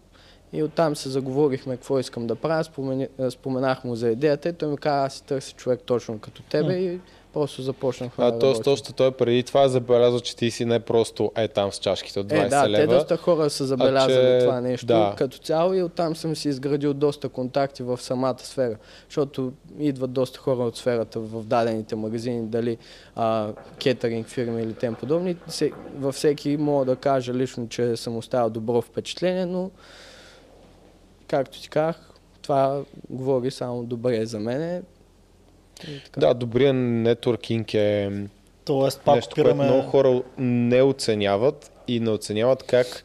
И 0.53 0.63
оттам 0.63 0.97
се 0.97 1.09
заговорихме 1.09 1.77
какво 1.77 1.99
искам 1.99 2.27
да 2.27 2.35
правя, 2.35 2.65
спомени, 2.65 3.09
споменах 3.31 3.85
му 3.85 3.97
за 3.97 4.09
идеята 4.09 4.49
и 4.49 4.53
той 4.53 4.69
ми 4.69 4.77
каза, 4.77 5.07
аз 5.07 5.15
си 5.15 5.25
търся 5.25 5.57
човек 5.57 5.81
точно 5.87 6.19
като 6.19 6.43
тебе 6.43 6.75
и 6.75 7.01
просто 7.33 7.63
започнахме 7.63 8.25
А, 8.25 8.31
да 8.31 8.39
т.е. 8.39 8.53
точно 8.55 8.95
той 8.95 9.11
преди 9.13 9.43
това 9.43 9.63
е 9.63 9.69
забелязал, 9.69 10.21
че 10.21 10.37
ти 10.37 10.51
си 10.51 10.65
не 10.65 10.81
просто 10.81 11.33
е 11.37 11.49
там 11.49 11.73
с 11.73 11.79
чашките 11.79 12.21
от 12.21 12.27
20 12.27 12.33
Е, 12.37 12.49
да, 12.49 12.63
те 12.63 12.69
лева. 12.71 12.95
доста 12.95 13.17
хора 13.17 13.51
са 13.51 13.65
забелязали 13.67 14.15
че- 14.15 14.39
това 14.41 14.61
нещо 14.61 14.87
да. 14.87 15.15
като 15.19 15.39
цяло 15.39 15.75
и 15.75 15.83
оттам 15.83 16.17
съм 16.17 16.37
си 16.37 16.49
изградил 16.49 16.95
доста 16.95 17.29
контакти 17.29 17.83
в 17.83 17.99
самата 17.99 18.39
сфера, 18.39 18.77
защото 19.09 19.53
идват 19.79 20.13
доста 20.13 20.39
хора 20.39 20.59
от 20.59 20.77
сферата 20.77 21.21
в 21.21 21.45
дадените 21.45 21.97
магазини, 21.97 22.43
дали 22.43 22.77
а, 23.17 23.49
кетеринг 23.79 24.27
фирми 24.27 24.63
или 24.63 24.75
тем 24.75 24.95
подобни. 24.95 25.37
Се, 25.49 25.71
във 25.95 26.15
всеки 26.15 26.57
мога 26.57 26.85
да 26.85 26.97
кажа 26.97 27.35
лично, 27.35 27.69
че 27.69 27.97
съм 27.97 28.17
оставил 28.17 28.51
добро 28.51 28.83
впечатление, 28.83 29.47
но 29.47 29.71
както 31.27 31.61
ти 31.61 31.69
казах, 31.69 31.97
това 32.43 32.81
говори 33.11 33.51
само 33.51 33.83
добре 33.83 34.27
за 34.27 34.41
мене. 34.41 34.83
Така. 36.05 36.21
Да, 36.21 36.35
добрият 36.35 36.77
нетворкинг 36.77 37.75
е 37.75 38.11
Тоест, 38.65 39.01
пак 39.05 39.15
нещо, 39.15 39.35
което 39.35 39.51
опираме... 39.51 39.65
много 39.65 39.89
хора 39.89 40.23
не 40.39 40.83
оценяват 40.83 41.73
и 41.89 42.01
не 42.01 42.11
оценяват 42.11 42.63
как 42.63 43.05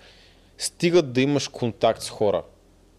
стигат 0.58 1.14
да 1.14 1.22
имаш 1.22 1.48
контакт 1.48 2.02
с 2.02 2.10
хора. 2.10 2.44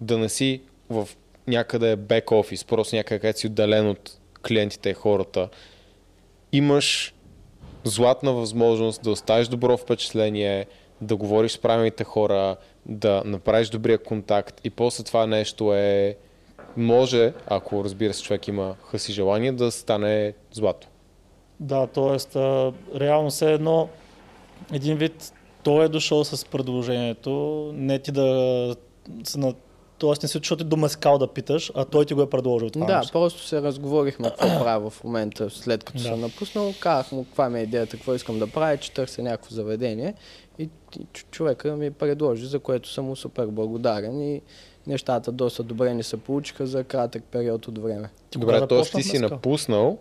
Да 0.00 0.18
не 0.18 0.28
си 0.28 0.60
в 0.90 1.08
някъде 1.46 1.96
бек 1.96 2.32
офис, 2.32 2.64
просто 2.64 2.96
някъде 2.96 3.18
където 3.18 3.38
си 3.38 3.46
отделен 3.46 3.88
от 3.88 4.18
клиентите 4.46 4.90
и 4.90 4.94
хората. 4.94 5.48
Имаш 6.52 7.14
златна 7.84 8.32
възможност 8.32 9.02
да 9.02 9.10
оставиш 9.10 9.48
добро 9.48 9.76
впечатление, 9.76 10.66
да 11.00 11.16
говориш 11.16 11.52
с 11.52 11.58
правилните 11.58 12.04
хора, 12.04 12.56
да 12.86 13.22
направиш 13.24 13.68
добрия 13.68 13.98
контакт 13.98 14.60
и 14.64 14.70
после 14.70 15.04
това 15.04 15.26
нещо 15.26 15.74
е 15.74 16.16
може, 16.76 17.32
ако 17.46 17.84
разбира 17.84 18.14
се 18.14 18.22
човек 18.22 18.48
има 18.48 18.74
хъс 18.84 19.08
и 19.08 19.12
желание, 19.12 19.52
да 19.52 19.70
стане 19.70 20.34
злато. 20.52 20.88
Да, 21.60 21.86
т.е. 21.86 22.38
реално 23.00 23.30
все 23.30 23.52
едно 23.52 23.88
един 24.72 24.96
вид 24.96 25.32
той 25.62 25.84
е 25.84 25.88
дошъл 25.88 26.24
с 26.24 26.44
предложението, 26.44 27.30
не 27.74 27.98
ти 27.98 28.12
да 28.12 28.76
се 29.24 29.38
на... 29.38 29.54
Тоест 29.98 30.22
не 30.22 30.28
си 30.28 30.36
отишъл 30.38 30.56
ти 30.56 30.64
до 30.64 30.76
Мескал 30.76 31.18
да 31.18 31.26
питаш, 31.26 31.72
а 31.74 31.84
той 31.84 32.04
ти 32.04 32.14
го 32.14 32.22
е 32.22 32.30
предложил 32.30 32.70
това 32.70 32.86
Да, 32.86 32.98
нещо. 32.98 33.12
просто 33.12 33.42
се 33.42 33.62
разговорихме 33.62 34.28
какво 34.28 34.46
правя 34.64 34.90
в 34.90 35.04
момента, 35.04 35.50
след 35.50 35.84
като 35.84 35.98
Да. 35.98 36.04
съм 36.04 36.20
напуснал. 36.20 36.72
Казах 36.80 37.12
му 37.12 37.24
каква 37.24 37.50
ми 37.50 37.60
е 37.60 37.62
идеята, 37.62 37.96
какво 37.96 38.14
искам 38.14 38.38
да 38.38 38.46
правя, 38.46 38.76
че 38.76 38.92
търся 38.92 39.22
някакво 39.22 39.54
заведение. 39.54 40.14
И, 40.58 40.68
и 41.00 41.06
човека 41.30 41.76
ми 41.76 41.90
предложи, 41.90 42.46
за 42.46 42.58
което 42.58 42.88
съм 42.88 43.04
му 43.04 43.16
супер 43.16 43.46
благодарен 43.46 44.34
и 44.34 44.42
нещата 44.86 45.32
доста 45.32 45.62
добре 45.62 45.94
ни 45.94 46.02
се 46.02 46.16
получиха 46.16 46.66
за 46.66 46.84
кратък 46.84 47.24
период 47.24 47.68
от 47.68 47.78
време. 47.78 48.10
Добре, 48.32 48.66
т.е. 48.66 48.82
ти 48.82 49.02
си 49.02 49.18
напуснал 49.18 49.98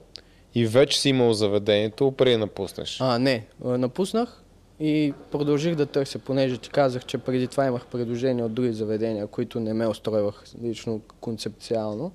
и 0.55 0.67
вече 0.67 0.99
си 0.99 1.09
имал 1.09 1.33
заведението 1.33 2.11
преди 2.11 2.31
да 2.31 2.37
напуснеш. 2.37 2.97
А, 3.01 3.19
не, 3.19 3.45
а, 3.65 3.77
напуснах 3.77 4.41
и 4.79 5.13
продължих 5.31 5.75
да 5.75 5.85
търся, 5.85 6.19
понеже 6.19 6.57
ти 6.57 6.69
казах, 6.69 7.05
че 7.05 7.17
преди 7.17 7.47
това 7.47 7.65
имах 7.65 7.85
предложения 7.85 8.45
от 8.45 8.53
други 8.53 8.73
заведения, 8.73 9.27
които 9.27 9.59
не 9.59 9.73
ме 9.73 9.87
устройвах 9.87 10.43
лично 10.63 11.01
концепциално. 11.21 12.11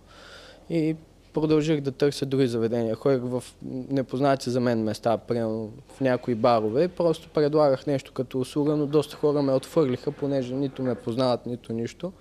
И 0.70 0.96
продължих 1.32 1.80
да 1.80 1.92
търся 1.92 2.26
други 2.26 2.46
заведения. 2.46 2.94
Ходих 2.94 3.20
в 3.22 3.44
непознати 3.90 4.50
за 4.50 4.60
мен 4.60 4.82
места, 4.82 5.16
примерно 5.16 5.72
в 5.96 6.00
някои 6.00 6.34
барове. 6.34 6.88
Просто 6.88 7.28
предлагах 7.28 7.86
нещо 7.86 8.12
като 8.12 8.40
услуга, 8.40 8.76
но 8.76 8.86
доста 8.86 9.16
хора 9.16 9.42
ме 9.42 9.52
отвърлиха, 9.52 10.12
понеже 10.12 10.54
нито 10.54 10.82
ме 10.82 10.94
познават, 10.94 11.46
нито 11.46 11.72
нищо. 11.72 12.12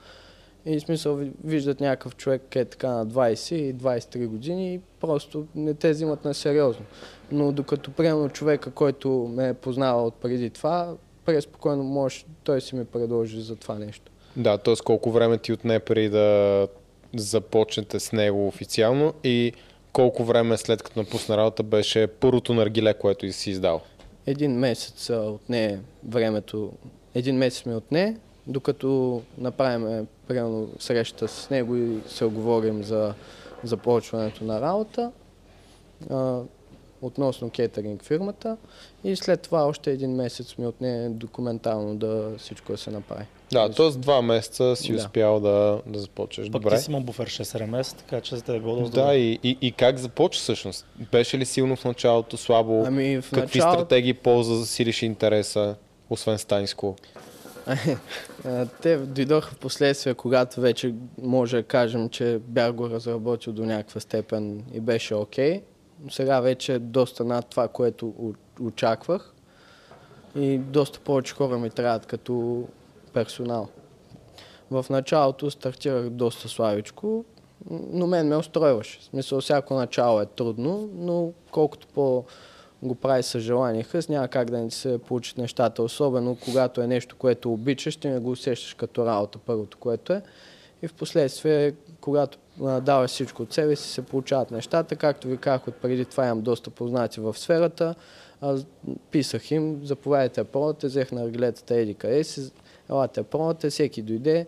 И 0.66 0.80
смисъл 0.80 1.16
ви- 1.16 1.32
виждат 1.44 1.80
някакъв 1.80 2.16
човек 2.16 2.56
е 2.56 2.66
така 2.66 2.90
на 2.90 3.08
20 3.08 3.56
и 3.56 3.76
23 3.76 4.28
години 4.28 4.74
и 4.74 4.80
просто 5.00 5.46
не 5.56 5.74
те 5.74 5.92
взимат 5.92 6.26
на 6.26 6.34
сериозно. 6.34 6.86
Но 7.32 7.52
докато 7.52 7.92
примерно 7.92 8.30
човека, 8.30 8.72
който 8.72 9.32
ме 9.36 9.50
е 9.50 9.54
познавал 9.54 10.06
от 10.06 10.16
преди 10.16 10.50
това, 10.50 10.94
преспокойно 11.26 11.84
може, 11.84 12.26
той 12.44 12.62
си 12.62 12.76
ми 12.76 12.86
предложи 12.86 13.42
за 13.42 13.56
това 13.56 13.76
нещо. 13.76 14.12
Да, 14.36 14.58
т.е. 14.58 14.76
колко 14.86 15.12
време 15.12 15.38
ти 15.38 15.54
отне 15.54 15.80
преди 15.80 16.10
да 16.10 16.68
започнете 17.16 18.00
с 18.00 18.12
него 18.12 18.48
официално 18.48 19.14
и 19.24 19.54
колко 19.94 20.24
време 20.24 20.58
след 20.58 20.84
като 20.84 21.00
напусна 21.00 21.38
работа 21.38 21.64
беше 21.64 22.08
първото 22.08 22.54
наргиле, 22.54 22.94
което 22.94 23.32
си 23.32 23.50
издал. 23.52 23.82
Един 24.26 24.52
месец 24.52 25.10
отне 25.10 25.80
времето, 26.08 26.72
един 27.16 27.38
месец 27.38 27.66
ми 27.66 27.76
отне, 27.76 28.18
докато 28.50 29.22
направим 29.38 30.08
примерно 30.28 30.70
среща 30.80 31.28
с 31.28 31.50
него 31.50 31.76
и 31.76 32.00
се 32.08 32.26
оговорим 32.26 32.84
за 32.84 33.14
започването 33.64 34.44
на 34.44 34.62
работа. 34.62 35.12
А, 36.10 36.40
относно 37.02 37.50
кетеринг 37.50 38.04
фирмата 38.04 38.58
и 39.04 39.16
след 39.16 39.42
това 39.42 39.66
още 39.66 39.92
един 39.92 40.16
месец 40.16 40.58
ми 40.58 40.68
отне 40.68 41.10
документално 41.10 41.96
да 41.96 42.32
всичко 42.38 42.72
да 42.72 42.78
се 42.78 42.92
направи. 42.92 43.26
Да, 43.52 43.70
т.е. 43.70 43.90
два 43.90 44.22
месеца 44.22 44.76
си 44.76 44.92
Да. 44.92 44.98
успял 44.98 45.40
да, 45.40 45.82
да 45.86 46.00
започнеш. 46.00 46.52
Пък 46.52 46.62
Добре. 46.62 46.78
ти 46.78 46.84
си 46.84 46.92
имал 46.92 47.02
буфер 47.02 47.30
6 47.30 47.66
месеца, 47.66 47.98
така 47.98 48.22
че 48.22 48.36
за 48.36 48.42
те 48.42 48.56
е 48.56 48.60
било 48.60 48.76
доста 48.76 49.06
Да, 49.06 49.16
и, 49.16 49.40
и, 49.44 49.58
и 49.62 49.72
как 49.72 49.98
започва 49.98 50.40
всъщност? 50.40 50.86
Беше 51.12 51.38
ли 51.38 51.46
силно 51.46 51.76
в 51.76 51.86
началото, 51.86 52.38
слабо? 52.38 52.84
Ами 52.88 53.22
в 53.22 53.30
Какви 53.30 53.42
началото 53.60 53.80
стратегии 53.80 54.14
полза 54.14 54.54
за 54.54 54.60
засилиш 54.60 55.02
интереса, 55.02 55.76
освен 56.10 56.38
Станиско? 56.38 56.96
Те 58.82 58.98
дойдоха 58.98 59.52
в 59.52 59.58
последствие, 59.58 60.14
когато 60.14 60.62
вече 60.62 60.96
може 61.22 61.58
да 61.58 61.64
кажем, 61.64 62.10
че 62.10 62.40
бях 62.48 62.74
го 62.74 62.90
разработил 62.90 63.54
до 63.54 63.66
някаква 63.66 64.02
степен 64.02 64.64
и 64.74 64.80
беше 64.80 65.16
окей. 65.16 65.62
Но 66.04 66.12
Сега 66.12 66.40
вече 66.40 66.74
е 66.74 66.80
доста 66.80 67.24
над 67.24 67.48
това, 67.48 67.68
което 67.68 68.34
очаквах. 68.62 69.34
и 70.36 70.58
доста 70.58 71.00
повече 71.00 71.34
хора 71.34 71.58
ми 71.58 71.70
трябват 71.70 72.06
като 72.06 72.64
персонал. 73.14 73.68
В 74.72 74.86
началото 74.90 75.52
стартирах 75.52 76.10
доста 76.10 76.50
славичко, 76.50 77.26
но 77.70 78.08
мен 78.08 78.28
ме 78.28 78.36
устройваше. 78.36 79.00
В 79.00 79.04
смисъл, 79.04 79.42
всяко 79.42 79.74
начало 79.74 80.22
е 80.22 80.26
трудно, 80.26 80.90
но 80.94 81.32
колкото 81.52 81.88
по 81.88 82.26
го 82.84 82.96
прави 82.96 83.24
с 83.24 83.40
желание 83.40 83.84
хъс, 83.84 84.10
няма 84.10 84.28
как 84.28 84.50
да 84.52 84.58
не 84.58 84.72
се 84.72 84.98
получат 84.98 85.38
нещата. 85.38 85.84
Особено 85.84 86.38
когато 86.44 86.82
е 86.82 86.88
нещо, 86.88 87.16
което 87.16 87.54
обичаш, 87.54 87.96
ти 87.96 88.08
не 88.08 88.20
го 88.20 88.32
усещаш 88.32 88.74
като 88.74 89.06
работа, 89.06 89.40
първото, 89.46 89.78
което 89.78 90.14
е. 90.14 90.22
И 90.82 90.88
в 90.88 90.94
последствие, 90.94 91.74
когато 92.02 92.38
даваш 92.82 93.12
всичко 93.12 93.44
от 93.44 93.54
себе 93.54 93.76
си, 93.76 93.90
се 93.90 94.02
получават 94.02 94.52
нещата. 94.52 94.96
Както 94.96 95.28
ви 95.28 95.38
казах, 95.38 95.68
от 95.68 95.76
преди 95.76 96.06
това 96.06 96.26
имам 96.26 96.42
доста 96.42 96.70
познати 96.70 97.20
в 97.20 97.38
сферата. 97.38 97.96
Аз 98.42 98.66
писах 99.12 99.52
им, 99.52 99.82
заповядайте 99.84 100.44
пробвате, 100.44 100.88
взех 100.88 101.12
на 101.12 101.24
арглетата 101.24 101.76
еди 101.76 101.94
къде 101.94 102.24
си, 102.24 102.52
елате 102.90 103.24
пробвате, 103.24 103.70
всеки 103.70 104.02
дойде. 104.02 104.46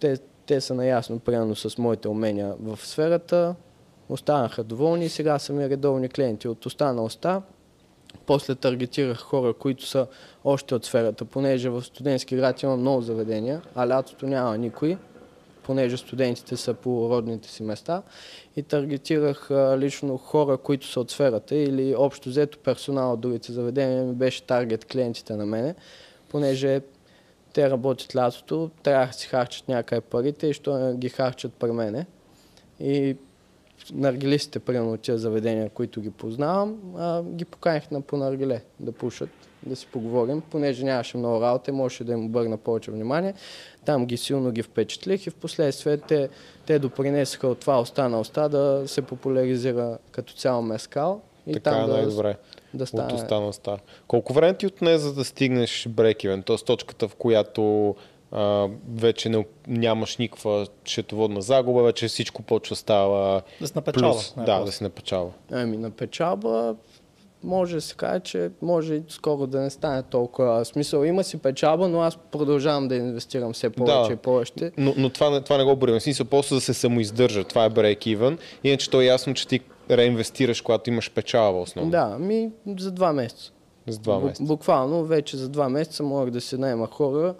Те, 0.00 0.16
те 0.46 0.60
са 0.60 0.74
наясно 0.74 1.18
примерно 1.18 1.56
с 1.56 1.78
моите 1.78 2.08
умения 2.08 2.54
в 2.60 2.78
сферата, 2.82 3.54
останаха 4.10 4.64
доволни 4.64 5.04
и 5.04 5.08
сега 5.08 5.38
са 5.38 5.52
ми 5.52 5.68
редовни 5.68 6.08
клиенти. 6.08 6.48
От 6.48 6.66
останалостта 6.66 7.42
после 8.26 8.54
таргетирах 8.54 9.18
хора, 9.18 9.54
които 9.54 9.86
са 9.86 10.06
още 10.44 10.74
от 10.74 10.84
сферата, 10.84 11.24
понеже 11.24 11.68
в 11.68 11.82
студентски 11.82 12.36
град 12.36 12.62
има 12.62 12.76
много 12.76 13.02
заведения, 13.02 13.62
а 13.74 13.88
лятото 13.88 14.26
няма 14.26 14.58
никой, 14.58 14.96
понеже 15.62 15.96
студентите 15.96 16.56
са 16.56 16.74
по 16.74 17.10
родните 17.10 17.48
си 17.48 17.62
места 17.62 18.02
и 18.56 18.62
таргетирах 18.62 19.50
а, 19.50 19.78
лично 19.78 20.16
хора, 20.16 20.56
които 20.56 20.86
са 20.86 21.00
от 21.00 21.10
сферата 21.10 21.56
или 21.56 21.94
общо 21.98 22.28
взето 22.28 22.58
персонал 22.58 23.12
от 23.12 23.20
другите 23.20 23.52
заведения 23.52 24.04
ми 24.04 24.14
беше 24.14 24.42
таргет 24.42 24.84
клиентите 24.84 25.36
на 25.36 25.46
мене, 25.46 25.74
понеже 26.28 26.80
те 27.52 27.70
работят 27.70 28.16
лятото, 28.16 28.70
трябва 28.82 29.06
да 29.06 29.12
си 29.12 29.28
харчат 29.28 29.68
някъде 29.68 30.00
парите 30.00 30.46
и 30.46 30.52
що 30.52 30.94
ги 30.96 31.08
харчат 31.08 31.52
при 31.54 31.72
мене. 31.72 32.06
И 32.80 33.16
наргилистите, 33.94 34.58
примерно 34.58 34.92
от 34.92 35.00
тези 35.00 35.22
заведения, 35.22 35.70
които 35.70 36.00
ги 36.00 36.10
познавам, 36.10 36.78
а, 36.96 37.22
ги 37.22 37.44
поканих 37.44 37.90
на 37.90 38.00
по 38.00 38.16
наргиле 38.16 38.62
да 38.80 38.92
пушат, 38.92 39.28
да 39.66 39.76
си 39.76 39.86
поговорим, 39.92 40.42
понеже 40.50 40.84
нямаше 40.84 41.16
много 41.16 41.42
работа, 41.42 41.72
можеше 41.72 42.04
да 42.04 42.12
им 42.12 42.24
обърна 42.24 42.56
повече 42.56 42.90
внимание. 42.90 43.34
Там 43.84 44.06
ги 44.06 44.16
силно 44.16 44.50
ги 44.50 44.62
впечатлих 44.62 45.26
и 45.26 45.30
в 45.30 45.34
последствие 45.34 45.96
те, 45.96 46.28
те 46.66 46.78
допринесаха 46.78 47.48
от 47.48 47.58
това 47.58 47.80
остана 47.80 48.20
оста 48.20 48.48
да 48.48 48.82
се 48.86 49.02
популяризира 49.02 49.98
като 50.10 50.32
цяло 50.32 50.62
мескал. 50.62 51.20
И 51.46 51.52
така 51.52 51.70
там 51.70 51.90
е 51.90 51.92
най-добре. 51.92 52.36
Да 52.74 52.86
стане... 52.86 53.12
От 53.12 53.20
останалостта. 53.20 53.78
Колко 54.06 54.32
време 54.32 54.54
ти 54.54 54.66
отне 54.66 54.98
за 54.98 55.14
да 55.14 55.24
стигнеш 55.24 55.88
брекивен? 55.88 56.42
Т.е. 56.42 56.56
точката, 56.56 57.08
в 57.08 57.14
която 57.14 57.94
а, 58.32 58.68
вече 58.94 59.28
не, 59.28 59.46
нямаш 59.68 60.16
никаква 60.16 60.66
счетоводна 60.84 61.42
загуба, 61.42 61.82
вече 61.82 62.08
всичко 62.08 62.42
почва 62.42 62.76
става 62.76 63.42
да 63.60 63.66
се 63.66 63.72
напечава. 63.76 64.12
Плюс, 64.12 64.34
да, 64.36 64.64
да 64.64 64.72
се 64.72 64.84
напечава. 64.84 65.30
Ами 65.52 65.76
на 65.76 65.90
печалба 65.90 66.74
може 67.44 67.74
да 67.74 67.80
се 67.80 67.94
каже, 67.94 68.20
че 68.20 68.50
може 68.62 68.94
и 68.94 69.02
скоро 69.08 69.46
да 69.46 69.60
не 69.60 69.70
стане 69.70 70.02
толкова. 70.02 70.64
Смисъл, 70.64 71.04
има 71.04 71.24
си 71.24 71.38
печалба, 71.38 71.88
но 71.88 72.00
аз 72.00 72.16
продължавам 72.16 72.88
да 72.88 72.94
инвестирам 72.94 73.52
все 73.52 73.70
повече 73.70 74.08
да, 74.08 74.12
и 74.12 74.16
повече. 74.16 74.72
Но, 74.76 74.94
но 74.96 75.10
това, 75.10 75.40
това 75.40 75.58
не 75.58 75.64
го 75.64 75.76
борим. 75.76 76.00
Смисъл, 76.00 76.26
просто 76.26 76.54
да 76.54 76.60
се 76.60 76.74
самоиздържа. 76.74 77.44
Това 77.44 77.64
е 77.64 77.70
break 77.70 78.16
even. 78.16 78.38
Иначе 78.64 78.90
то 78.90 79.00
е 79.00 79.04
ясно, 79.04 79.34
че 79.34 79.48
ти 79.48 79.60
реинвестираш, 79.90 80.60
когато 80.60 80.90
имаш 80.90 81.10
печалба 81.10 81.60
основно. 81.60 81.90
Да, 81.90 82.18
ми 82.18 82.50
за 82.78 82.90
два 82.90 83.12
месеца. 83.12 83.52
За 83.88 83.98
два 83.98 84.18
месеца. 84.18 84.42
Буквално 84.42 85.04
вече 85.04 85.36
за 85.36 85.48
два 85.48 85.68
месеца 85.68 86.02
мога 86.02 86.30
да 86.30 86.40
се 86.40 86.58
найма 86.58 86.86
хора, 86.86 87.34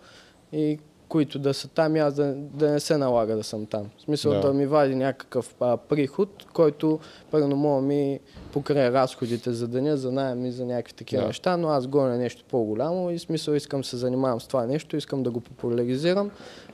и 0.52 0.78
които 1.10 1.38
да 1.38 1.54
са 1.54 1.68
там 1.68 1.96
и 1.96 1.98
аз 1.98 2.14
да, 2.14 2.34
да 2.34 2.70
не 2.70 2.80
се 2.80 2.96
налага 2.96 3.36
да 3.36 3.44
съм 3.44 3.66
там. 3.66 3.90
В 3.98 4.02
смисъл 4.02 4.32
да, 4.32 4.40
да 4.40 4.52
ми 4.52 4.66
вади 4.66 4.94
някакъв 4.94 5.54
а, 5.60 5.76
приход, 5.76 6.46
който 6.52 6.98
първо 7.30 7.56
мога 7.56 7.82
ми 7.82 8.20
покрай 8.52 8.90
разходите 8.90 9.52
за 9.52 9.68
деня, 9.68 9.96
за 9.96 10.12
найем 10.12 10.46
и 10.46 10.52
за 10.52 10.64
някакви 10.66 10.92
такива 10.92 11.22
да. 11.22 11.26
неща, 11.26 11.56
но 11.56 11.68
аз 11.68 11.86
гоня 11.86 12.18
нещо 12.18 12.44
по-голямо 12.50 13.10
и 13.10 13.18
смисъл 13.18 13.52
искам 13.52 13.84
се 13.84 13.96
занимавам 13.96 14.40
с 14.40 14.46
това 14.46 14.66
нещо, 14.66 14.96
искам 14.96 15.22
да 15.22 15.30
го 15.30 15.40
популяризирам 15.40 16.30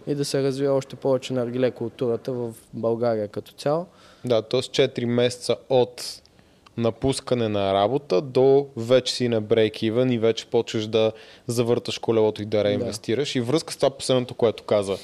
и 0.06 0.14
да 0.14 0.24
се 0.24 0.42
развива 0.42 0.74
още 0.74 0.96
повече 0.96 1.32
на 1.32 1.42
аргиле 1.42 1.70
културата 1.70 2.32
в 2.32 2.52
България 2.72 3.28
като 3.28 3.52
цяло. 3.52 3.86
Да, 4.24 4.42
т.е. 4.42 4.60
4 4.60 5.04
месеца 5.04 5.56
от 5.68 6.22
напускане 6.76 7.48
на 7.48 7.74
работа 7.74 8.20
до 8.20 8.66
вече 8.76 9.14
си 9.14 9.28
на 9.28 9.42
break-even 9.42 10.12
и 10.12 10.18
вече 10.18 10.46
почваш 10.46 10.86
да 10.86 11.12
завърташ 11.46 11.98
колелото 11.98 12.42
и 12.42 12.44
да 12.44 12.64
реинвестираш. 12.64 13.32
Да. 13.32 13.38
И 13.38 13.42
връзка 13.42 13.72
с 13.72 13.76
това 13.76 13.90
последното, 13.90 14.34
което 14.34 14.62
каза. 14.62 14.96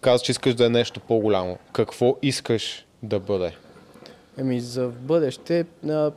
Каза, 0.00 0.24
че 0.24 0.32
искаш 0.32 0.54
да 0.54 0.66
е 0.66 0.68
нещо 0.68 1.00
по-голямо. 1.00 1.58
Какво 1.72 2.16
искаш 2.22 2.86
да 3.02 3.20
бъде? 3.20 3.52
Еми, 4.38 4.60
за 4.60 4.88
бъдеще 4.88 5.66
а, 5.88 6.12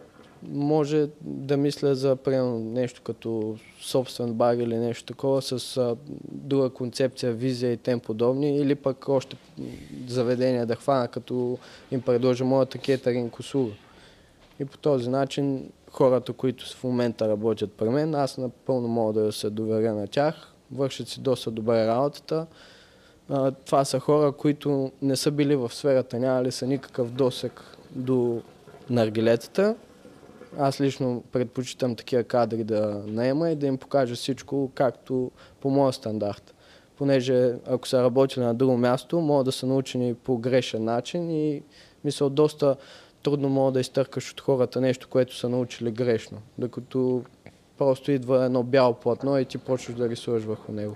може 0.49 1.07
да 1.21 1.57
мисля 1.57 1.95
за 1.95 2.15
примерно, 2.15 2.59
нещо 2.59 3.01
като 3.01 3.57
собствен 3.81 4.33
бар 4.33 4.53
или 4.53 4.77
нещо 4.77 5.03
такова 5.03 5.41
с 5.41 5.77
а, 5.77 5.95
друга 6.31 6.69
концепция, 6.69 7.33
визия 7.33 7.71
и 7.71 7.77
тем 7.77 7.99
подобни, 7.99 8.57
или 8.57 8.75
пък 8.75 9.09
още 9.09 9.37
заведения 10.07 10.65
да 10.65 10.75
хвана, 10.75 11.07
като 11.07 11.57
им 11.91 12.01
предложа 12.01 12.45
моята 12.45 12.77
кетеринг 12.77 13.39
услуга. 13.39 13.71
И 14.59 14.65
по 14.65 14.77
този 14.77 15.09
начин 15.09 15.69
хората, 15.91 16.33
които 16.33 16.65
в 16.75 16.83
момента 16.83 17.27
работят 17.27 17.71
при 17.73 17.89
мен, 17.89 18.15
аз 18.15 18.37
напълно 18.37 18.87
мога 18.87 19.21
да 19.21 19.31
се 19.31 19.49
доверя 19.49 19.93
на 19.93 20.07
тях, 20.07 20.53
вършат 20.71 21.07
си 21.07 21.19
доста 21.21 21.51
добре 21.51 21.87
работата. 21.87 22.47
това 23.65 23.85
са 23.85 23.99
хора, 23.99 24.31
които 24.31 24.91
не 25.01 25.15
са 25.15 25.31
били 25.31 25.55
в 25.55 25.73
сферата, 25.73 26.19
нямали 26.19 26.51
са 26.51 26.67
никакъв 26.67 27.11
досек 27.11 27.63
до 27.91 28.41
наргилетата. 28.89 29.75
Аз 30.57 30.81
лично 30.81 31.23
предпочитам 31.31 31.95
такива 31.95 32.23
кадри 32.23 32.63
да 32.63 33.03
наема 33.07 33.49
и 33.49 33.55
да 33.55 33.67
им 33.67 33.77
покажа 33.77 34.15
всичко 34.15 34.71
както 34.75 35.31
по 35.61 35.69
моя 35.69 35.93
стандарт. 35.93 36.53
Понеже 36.97 37.53
ако 37.65 37.87
са 37.87 38.03
работили 38.03 38.43
на 38.43 38.53
друго 38.53 38.77
място, 38.77 39.21
могат 39.21 39.45
да 39.45 39.51
са 39.51 39.65
научени 39.65 40.13
по 40.13 40.37
грешен 40.37 40.83
начин 40.83 41.31
и 41.31 41.63
мисля 42.03 42.29
доста 42.29 42.75
трудно 43.23 43.49
мога 43.49 43.71
да 43.71 43.79
изтъркаш 43.79 44.31
от 44.31 44.41
хората 44.41 44.81
нещо, 44.81 45.07
което 45.07 45.35
са 45.35 45.49
научили 45.49 45.91
грешно. 45.91 46.37
Докато 46.57 47.23
просто 47.77 48.11
идва 48.11 48.45
едно 48.45 48.63
бяло 48.63 48.93
платно 48.93 49.39
и 49.39 49.45
ти 49.45 49.57
почваш 49.57 49.95
да 49.95 50.09
рисуваш 50.09 50.43
върху 50.43 50.71
него. 50.71 50.95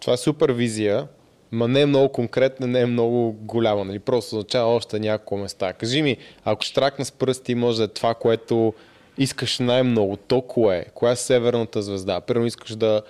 Това 0.00 0.12
е 0.12 0.16
супер 0.16 0.50
визия, 0.50 1.08
ма 1.52 1.68
не 1.68 1.80
е 1.80 1.86
много 1.86 2.08
конкретна, 2.08 2.66
не 2.66 2.80
е 2.80 2.86
много 2.86 3.32
голяма. 3.32 3.84
Нали? 3.84 3.98
Просто 3.98 4.36
означава 4.36 4.74
още 4.74 5.00
няколко 5.00 5.36
места. 5.36 5.72
Кажи 5.72 6.02
ми, 6.02 6.16
ако 6.44 6.62
штракна 6.62 7.04
с 7.04 7.12
пръсти, 7.12 7.54
може 7.54 7.78
да 7.78 7.84
е 7.84 7.88
това, 7.88 8.14
което 8.14 8.74
искаш 9.18 9.58
най-много, 9.58 10.16
то 10.16 10.40
кое? 10.40 10.84
Коя 10.94 11.12
е 11.12 11.16
северната 11.16 11.82
звезда? 11.82 12.20
Първо 12.20 12.46
искаш 12.46 12.76
да 12.76 13.02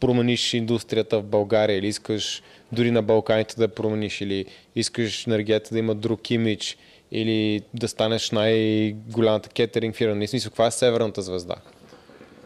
промениш 0.00 0.54
индустрията 0.54 1.20
в 1.20 1.24
България 1.24 1.78
или 1.78 1.86
искаш 1.86 2.42
дори 2.72 2.90
на 2.90 3.02
Балканите 3.02 3.56
да 3.56 3.68
промениш 3.68 4.20
или 4.20 4.46
искаш 4.76 5.26
енергията 5.26 5.70
да 5.72 5.78
има 5.78 5.94
друг 5.94 6.30
имидж 6.30 6.76
или 7.12 7.62
да 7.74 7.88
станеш 7.88 8.30
най-голямата 8.30 9.48
кетеринг 9.48 9.96
фирма? 9.96 10.14
Не 10.14 10.26
смисъл, 10.26 10.50
каква 10.50 10.66
е 10.66 10.70
северната 10.70 11.22
звезда? 11.22 11.54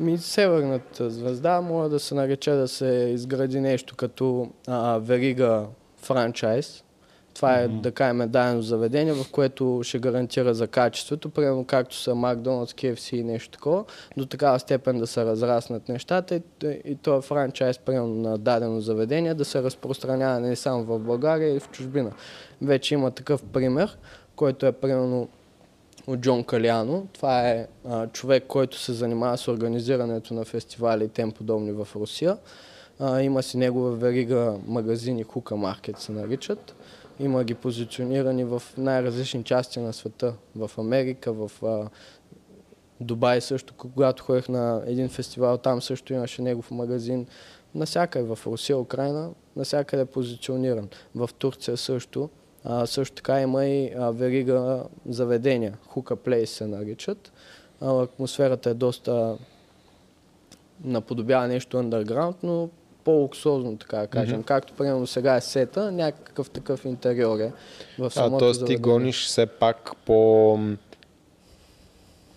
Ми, 0.00 0.18
северната 0.18 1.10
звезда 1.10 1.60
може 1.60 1.90
да 1.90 2.00
се 2.00 2.14
нарече 2.14 2.50
да 2.50 2.68
се 2.68 3.10
изгради 3.14 3.60
нещо 3.60 3.96
като 3.96 4.50
а, 4.66 4.98
верига 4.98 5.66
франчайз. 5.96 6.84
Това 7.34 7.60
е, 7.60 7.68
mm-hmm. 7.68 7.80
да 7.80 7.92
кажем, 7.92 8.18
дадено 8.18 8.62
заведение, 8.62 9.12
в 9.12 9.30
което 9.30 9.80
ще 9.84 9.98
гарантира 9.98 10.54
за 10.54 10.66
качеството, 10.66 11.28
примерно 11.28 11.64
както 11.64 11.96
са 11.96 12.14
Макдоналдс, 12.14 12.72
KFC 12.72 13.16
и 13.16 13.22
нещо 13.22 13.50
такова, 13.50 13.84
до 14.16 14.26
такава 14.26 14.58
степен 14.58 14.98
да 14.98 15.06
се 15.06 15.24
разраснат 15.24 15.88
нещата 15.88 16.34
и, 16.36 16.42
и 16.84 16.96
то 16.96 17.16
е 17.16 17.22
франчайз, 17.22 17.78
примерно 17.78 18.14
на 18.14 18.38
дадено 18.38 18.80
заведение, 18.80 19.34
да 19.34 19.44
се 19.44 19.62
разпространява 19.62 20.40
не 20.40 20.56
само 20.56 20.84
в 20.84 20.98
България 20.98 21.54
и 21.54 21.60
в 21.60 21.68
чужбина. 21.70 22.12
Вече 22.62 22.94
има 22.94 23.10
такъв 23.10 23.42
пример 23.42 23.96
който 24.36 24.66
е 24.66 24.72
примерно 24.72 25.28
от 26.06 26.20
Джон 26.20 26.44
Каляно. 26.44 27.06
Това 27.12 27.48
е 27.48 27.66
а, 27.88 28.06
човек, 28.06 28.44
който 28.48 28.78
се 28.78 28.92
занимава 28.92 29.38
с 29.38 29.48
организирането 29.48 30.34
на 30.34 30.44
фестивали 30.44 31.04
и 31.04 31.08
тем 31.08 31.32
подобни 31.32 31.72
в 31.72 31.88
Русия. 31.96 32.36
А, 33.00 33.20
има 33.20 33.42
си 33.42 33.56
негова 33.56 33.90
верига 33.90 34.56
магазини, 34.66 35.22
Хука 35.22 35.56
Маркет 35.56 35.98
се 35.98 36.12
наричат. 36.12 36.74
Има 37.20 37.44
ги 37.44 37.54
позиционирани 37.54 38.44
в 38.44 38.62
най-различни 38.78 39.44
части 39.44 39.80
на 39.80 39.92
света. 39.92 40.34
В 40.56 40.70
Америка, 40.78 41.32
в 41.32 41.50
а, 41.62 41.88
Дубай 43.00 43.40
също, 43.40 43.74
когато 43.76 44.24
ходех 44.24 44.48
на 44.48 44.82
един 44.86 45.08
фестивал, 45.08 45.58
там 45.58 45.82
също 45.82 46.12
имаше 46.12 46.42
негов 46.42 46.70
магазин. 46.70 47.26
Насякъде 47.74 48.34
в 48.34 48.38
Русия, 48.46 48.78
Украина, 48.78 49.30
насякъде 49.56 50.02
е 50.02 50.06
позициониран. 50.06 50.88
В 51.14 51.30
Турция 51.38 51.76
също. 51.76 52.30
А, 52.64 52.86
също 52.86 53.16
така 53.16 53.40
има 53.40 53.66
и 53.66 53.92
а, 53.98 54.10
верига 54.10 54.82
заведения, 55.08 55.74
Хука 55.86 56.16
Плейс 56.16 56.50
се 56.50 56.66
наричат. 56.66 57.32
А, 57.80 58.02
атмосферата 58.02 58.70
е 58.70 58.74
доста 58.74 59.36
наподобява 60.84 61.48
нещо 61.48 61.76
underground, 61.76 62.34
но 62.42 62.68
по-луксозно, 63.04 63.76
така 63.76 63.96
да 63.96 64.06
кажем. 64.06 64.42
Mm-hmm. 64.42 64.46
Както 64.46 64.72
примерно 64.72 65.06
сега 65.06 65.36
е 65.36 65.40
сета, 65.40 65.92
някакъв 65.92 66.50
такъв 66.50 66.84
интериор 66.84 67.38
е 67.38 67.52
в 67.98 68.10
самото 68.10 68.44
А, 68.44 68.52
т.е. 68.52 68.64
ти 68.64 68.76
гониш 68.76 69.26
все 69.26 69.46
пак 69.46 69.90
по 70.06 70.58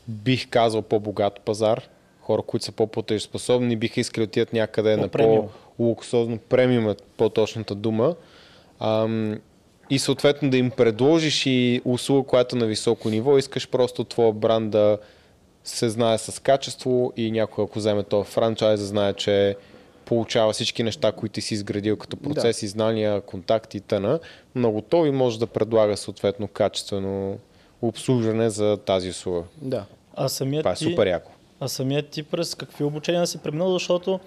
бих 0.08 0.50
казал 0.50 0.82
по-богат 0.82 1.40
пазар. 1.40 1.84
Хора, 2.22 2.42
които 2.42 2.66
са 2.66 2.72
по-платежоспособни, 2.72 3.76
биха 3.76 4.00
искали 4.00 4.26
да 4.26 4.30
отидат 4.30 4.54
някъде 4.54 4.98
на 4.98 5.08
по-луксозно 5.08 6.38
премиум 6.38 6.90
е 6.90 6.96
по-точната 7.18 7.76
дума. 7.76 8.16
Ам, 8.80 9.40
и 9.90 10.00
съответно 10.00 10.50
да 10.50 10.58
им 10.58 10.72
предложиш 10.72 11.46
и 11.46 11.82
услуга, 11.86 12.28
която 12.28 12.56
е 12.56 12.60
на 12.60 12.66
високо 12.66 13.10
ниво, 13.10 13.38
искаш 13.38 13.70
просто 13.70 14.04
твоя 14.04 14.34
бранд 14.34 14.72
да 14.72 14.98
се 15.64 15.90
знае 15.90 16.18
с 16.18 16.42
качество 16.42 17.14
и 17.18 17.32
някой, 17.32 17.64
ако 17.64 17.80
вземе 17.80 18.04
този 18.04 18.30
франчайз, 18.30 18.80
знае, 18.80 19.14
че 19.14 19.56
получава 20.06 20.54
всички 20.54 20.84
неща, 20.84 21.12
които 21.12 21.42
си 21.42 21.54
изградил 21.54 21.98
като 21.98 22.18
процеси, 22.18 22.66
да. 22.66 22.70
знания, 22.70 23.22
контакти 23.22 23.78
и 23.78 23.82
т.н. 23.82 24.20
Но 24.56 24.72
готови 24.72 25.12
може 25.12 25.40
да 25.40 25.48
предлага 25.48 25.98
съответно 25.98 26.48
качествено 26.48 27.38
обслужване 27.82 28.50
за 28.50 28.78
тази 28.78 29.10
услуга. 29.10 29.44
Да. 29.62 29.86
А 30.16 30.30
самият 30.30 30.64
Това 30.64 30.72
е 30.72 30.76
ти, 30.76 30.84
супер 30.84 31.08
яко. 31.08 31.32
А 31.60 31.68
самият 31.68 32.10
ти 32.10 32.24
през 32.24 32.56
какви 32.56 32.84
обучения 32.84 33.28
си 33.28 33.38
преминал, 33.38 33.74
защото 33.74 34.20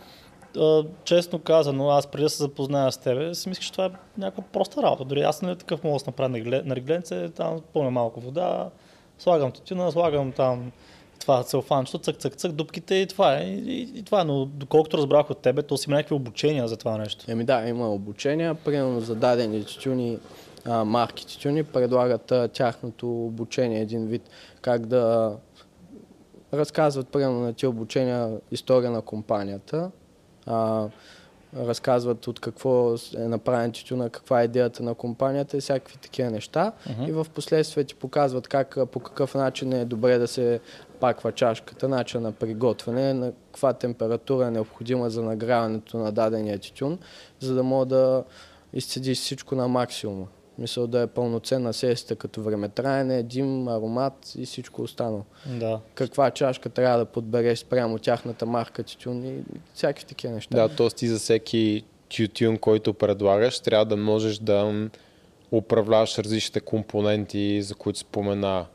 честно 1.05 1.39
казано, 1.39 1.91
аз 1.91 2.07
преди 2.07 2.23
да 2.23 2.31
се 2.31 2.43
запозная 2.43 2.93
с 2.93 2.99
тебе, 2.99 3.35
си 3.35 3.49
мислих, 3.49 3.65
че 3.65 3.73
това 3.73 3.85
е 3.85 3.91
някаква 4.19 4.43
проста 4.53 4.83
работа. 4.83 5.05
Дори 5.05 5.23
аз 5.23 5.43
не 5.43 5.57
такъв 5.57 5.85
мога 5.85 5.99
да 5.99 6.05
направя 6.07 6.29
на 6.65 6.77
регленце, 6.77 7.29
там 7.29 7.61
пълня 7.73 7.91
малко 7.91 8.21
вода, 8.21 8.71
слагам 9.19 9.53
тютюна, 9.53 9.93
слагам 9.93 10.33
там 10.33 10.73
това 11.21 11.43
целфанчето, 11.43 11.99
цък, 11.99 12.17
цък, 12.17 12.35
цък, 12.35 12.53
дупките 12.53 12.95
и 12.95 13.07
това 13.07 13.39
е. 13.39 13.43
И, 13.45 13.91
и, 13.95 14.03
това 14.03 14.21
е. 14.21 14.25
Но 14.25 14.47
доколкото 14.47 14.99
разбрах 14.99 15.31
от 15.31 15.39
тебе, 15.39 15.63
то 15.63 15.77
си 15.77 15.85
има 15.89 15.97
някакви 15.97 16.15
обучения 16.15 16.69
за 16.69 16.77
това 16.77 16.99
нещо. 16.99 17.25
Еми 17.29 17.45
да, 17.45 17.69
има 17.69 17.91
обучения. 17.91 18.55
Примерно 18.55 19.01
за 19.01 19.15
дадени 19.15 19.65
тютюни, 19.65 20.19
а, 20.65 20.85
марки 20.85 21.27
тютюни 21.27 21.65
предлагат 21.65 22.53
тяхното 22.53 23.25
обучение, 23.25 23.81
един 23.81 24.07
вид 24.07 24.23
как 24.61 24.87
да 24.87 25.37
разказват 26.55 27.09
примерно 27.09 27.41
на 27.41 27.53
тия 27.53 27.71
обучения 27.71 28.39
история 28.51 28.91
на 28.91 29.03
компанията. 29.03 29.91
А, 30.47 30.89
разказват 31.57 32.27
от 32.27 32.41
какво 32.41 32.95
е 33.17 33.29
направен 33.29 33.73
тютюна, 33.73 34.11
каква 34.11 34.41
е 34.41 34.45
идеята 34.45 34.83
на 34.83 34.95
компанията 34.95 35.57
и 35.57 35.61
всякакви 35.61 35.97
такива 35.97 36.31
неща. 36.31 36.73
Uh-huh. 36.89 37.09
И 37.09 37.13
в 37.13 37.27
последствие 37.35 37.85
ти 37.85 37.95
показват 37.95 38.49
как, 38.49 38.79
по 38.93 39.01
какъв 39.01 39.35
начин 39.35 39.73
е 39.73 39.85
добре 39.85 40.19
да 40.19 40.29
се 40.29 40.61
паква 41.01 41.33
чашката, 41.33 41.89
начин 41.89 42.23
на 42.23 42.33
приготвяне, 42.33 43.15
на 43.15 43.33
каква 43.33 43.73
температура 43.73 44.47
е 44.47 44.51
необходима 44.51 45.11
за 45.11 45.23
нагряването 45.23 45.99
на 45.99 46.13
дадения 46.13 46.59
тютюн, 46.59 46.99
за 47.41 47.55
да 47.55 47.63
мога 47.63 47.87
да 47.87 48.25
изцедиш 48.73 49.19
всичко 49.19 49.55
на 49.55 49.69
максимума. 49.69 50.27
Мисъл 50.59 50.87
да 50.87 51.01
е 51.01 51.07
пълноценна 51.07 51.73
сесията 51.73 52.17
като 52.17 52.43
времетраене, 52.43 53.23
дим, 53.23 53.69
аромат 53.69 54.35
и 54.39 54.47
всичко 54.47 54.83
останало. 54.83 55.25
Да. 55.47 55.81
Каква 55.95 56.31
чашка 56.31 56.69
трябва 56.69 56.99
да 56.99 57.05
подбереш 57.05 57.59
спрямо 57.59 57.99
тяхната 57.99 58.47
марка 58.47 58.83
тютюн 58.83 59.25
и 59.25 59.35
всякакви 59.75 60.05
такива 60.05 60.35
неща. 60.35 60.57
Да, 60.57 60.77
т.е. 60.77 60.89
ти 60.89 61.09
за 61.09 61.19
всеки 61.19 61.85
тютюн, 62.17 62.59
който 62.59 62.95
предлагаш, 62.95 63.61
трябва 63.61 63.85
да 63.85 63.97
можеш 63.97 64.39
да 64.39 64.89
управляваш 65.53 66.19
различните 66.19 66.61
компоненти, 66.61 67.63
за 67.63 67.75
които 67.75 67.99
спомена 67.99 68.67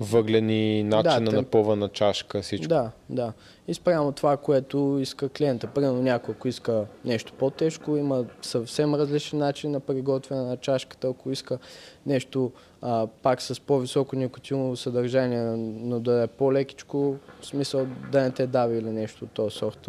въглени, 0.00 0.82
начин 0.82 1.24
да, 1.24 1.30
на 1.30 1.32
напълвана 1.32 1.88
чашка, 1.88 2.42
всичко. 2.42 2.68
Да, 2.68 2.90
да. 3.10 3.32
И 3.68 3.74
спрямо 3.74 4.12
това, 4.12 4.36
което 4.36 4.98
иска 5.00 5.28
клиента. 5.28 5.66
Примерно 5.66 6.02
някой, 6.02 6.34
ако 6.34 6.48
иска 6.48 6.86
нещо 7.04 7.32
по-тежко, 7.38 7.96
има 7.96 8.24
съвсем 8.42 8.94
различен 8.94 9.38
начин 9.38 9.70
на 9.70 9.80
приготвяне 9.80 10.42
на 10.42 10.56
чашката. 10.56 11.08
Ако 11.08 11.30
иска 11.30 11.58
нещо 12.06 12.52
а, 12.82 13.06
пак 13.22 13.42
с 13.42 13.60
по-високо 13.60 14.16
никотиново 14.16 14.76
съдържание, 14.76 15.42
но 15.56 16.00
да 16.00 16.22
е 16.22 16.26
по-лекичко, 16.26 17.16
в 17.40 17.46
смисъл 17.46 17.86
да 18.12 18.20
не 18.20 18.30
те 18.30 18.46
дави 18.46 18.78
или 18.78 18.90
нещо 18.90 19.24
от 19.24 19.30
този 19.30 19.56
сорт, 19.56 19.88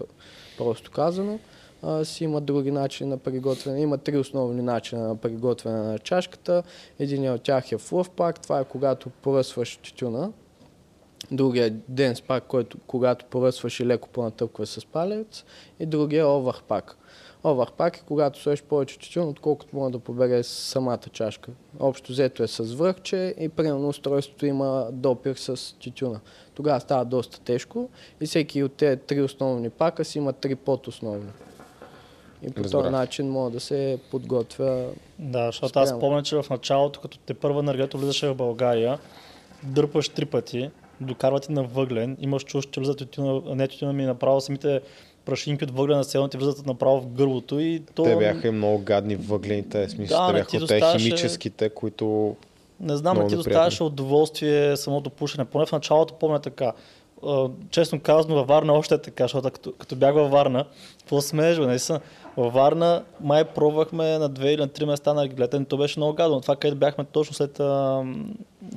просто 0.57 0.91
казано 0.91 1.39
а, 1.85 2.05
си 2.05 2.23
има 2.23 2.41
други 2.41 2.71
начини 2.71 3.09
на 3.09 3.17
приготвяне. 3.17 3.81
Има 3.81 3.97
три 3.97 4.17
основни 4.17 4.61
начина 4.61 5.07
на 5.07 5.15
приготвяне 5.15 5.79
на 5.79 5.99
чашката. 5.99 6.63
Един 6.99 7.31
от 7.31 7.41
тях 7.41 7.71
е 7.71 7.77
флъв 7.77 8.09
пак, 8.09 8.39
това 8.39 8.59
е 8.59 8.63
когато 8.63 9.09
поръсваш 9.09 9.77
тютюна. 9.77 10.31
Другия 11.31 11.65
е 11.65 11.73
денс 11.89 12.21
пак, 12.21 12.43
който 12.43 12.77
когато 12.87 13.25
поръсваш 13.25 13.79
и 13.79 13.85
леко 13.85 14.09
понатъпкваш 14.09 14.69
с 14.69 14.85
палец. 14.85 15.43
И 15.79 15.85
другия 15.85 16.21
е 16.21 16.25
овър 16.25 16.63
пак. 16.67 16.97
Овър 17.43 17.71
пак 17.71 17.97
е 17.97 18.03
когато 18.07 18.41
сложиш 18.41 18.63
повече 18.63 18.99
тютюн, 18.99 19.29
отколкото 19.29 19.75
може 19.75 19.91
да 19.91 19.99
побере 19.99 20.43
самата 20.43 21.09
чашка. 21.11 21.51
Общо 21.79 22.11
взето 22.11 22.43
е 22.43 22.47
с 22.47 22.63
връхче 22.63 23.35
и 23.39 23.49
примерно 23.49 23.87
устройството 23.87 24.45
има 24.45 24.87
допир 24.91 25.35
с 25.35 25.75
тютюна. 25.79 26.19
Тогава 26.53 26.79
става 26.79 27.05
доста 27.05 27.41
тежко 27.41 27.89
и 28.21 28.25
всеки 28.25 28.63
от 28.63 28.73
тези 28.73 29.01
три 29.01 29.21
основни 29.21 29.69
пака 29.69 30.05
си 30.05 30.17
има 30.17 30.33
три 30.33 30.55
подосновни. 30.55 31.31
И 32.47 32.51
по 32.51 32.69
този 32.69 32.89
начин 32.89 33.29
мога 33.29 33.51
да 33.51 33.59
се 33.59 33.99
подготвя. 34.11 34.85
Да, 35.19 35.45
защото 35.45 35.69
спрямо. 35.69 35.83
аз 35.83 35.99
помня, 35.99 36.23
че 36.23 36.35
в 36.35 36.45
началото, 36.49 36.99
като 36.99 37.17
те 37.17 37.33
първа 37.33 37.59
енергията 37.59 37.97
влизаше 37.97 38.27
в 38.27 38.35
България, 38.35 38.99
дърпаш 39.63 40.09
три 40.09 40.25
пъти, 40.25 40.69
докарва 41.01 41.39
ти 41.39 41.51
на 41.51 41.63
въглен, 41.63 42.17
имаш 42.19 42.43
чуш, 42.43 42.65
че 42.65 42.79
влизат 42.79 42.97
тютюна, 42.97 43.55
не 43.55 43.67
тютюна 43.67 43.93
ми 43.93 44.05
направо 44.05 44.41
самите 44.41 44.81
прашинки 45.25 45.63
от 45.63 45.71
въглена 45.71 46.03
селно 46.03 46.27
ти 46.27 46.37
влизат 46.37 46.65
направо 46.65 47.01
в 47.01 47.07
гърлото 47.07 47.59
и 47.59 47.81
то... 47.95 48.03
Те 48.03 48.15
бяха 48.15 48.47
и 48.47 48.51
много 48.51 48.79
гадни 48.79 49.15
въглените, 49.15 49.89
смисъл, 49.89 50.19
да, 50.19 50.27
те 50.27 50.33
бяха 50.33 50.59
доставаше... 50.59 51.05
химическите, 51.05 51.69
които... 51.69 52.35
Не 52.79 52.97
знам, 52.97 53.17
не 53.17 53.27
ти 53.27 53.35
доставяше 53.35 53.83
удоволствие 53.83 54.77
самото 54.77 55.09
пушене. 55.09 55.45
Поне 55.45 55.65
в 55.65 55.71
началото 55.71 56.13
помня 56.13 56.39
така 56.39 56.73
честно 57.69 57.99
казано, 57.99 58.35
във 58.35 58.47
Варна 58.47 58.73
още 58.73 58.95
е 58.95 58.97
така, 58.97 59.23
защото 59.23 59.51
като, 59.51 59.71
като 59.71 59.95
бях 59.95 60.13
във 60.13 60.31
Варна, 60.31 60.65
какво 60.99 61.21
смежва, 61.21 61.67
наистина. 61.67 61.99
Във 62.37 62.53
Варна 62.53 63.03
май 63.21 63.43
пробвахме 63.43 64.17
на 64.17 64.29
две 64.29 64.53
или 64.53 64.61
на 64.61 64.67
три 64.67 64.85
места 64.85 65.13
на 65.13 65.27
гледане, 65.27 65.65
то 65.65 65.77
беше 65.77 65.99
много 65.99 66.13
гадно. 66.13 66.41
Това 66.41 66.55
където 66.55 66.79
бяхме 66.79 67.03
точно 67.03 67.33
след 67.33 67.59
а, 67.59 68.03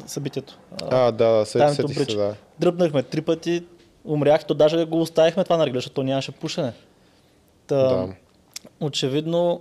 събитието. 0.07 0.59
А, 0.91 1.12
да, 1.12 1.45
след 1.47 1.74
се, 1.74 2.16
да. 2.16 2.34
Дръпнахме 2.59 3.03
три 3.03 3.20
пъти, 3.20 3.64
умрях, 4.05 4.45
то 4.45 4.55
даже 4.55 4.84
го 4.84 5.01
оставихме 5.01 5.45
това 5.45 5.57
на 5.57 5.64
защото 5.74 5.95
то 5.95 6.03
нямаше 6.03 6.32
пушене. 6.32 6.72
Та, 7.66 7.76
да. 7.76 8.09
Очевидно 8.80 9.61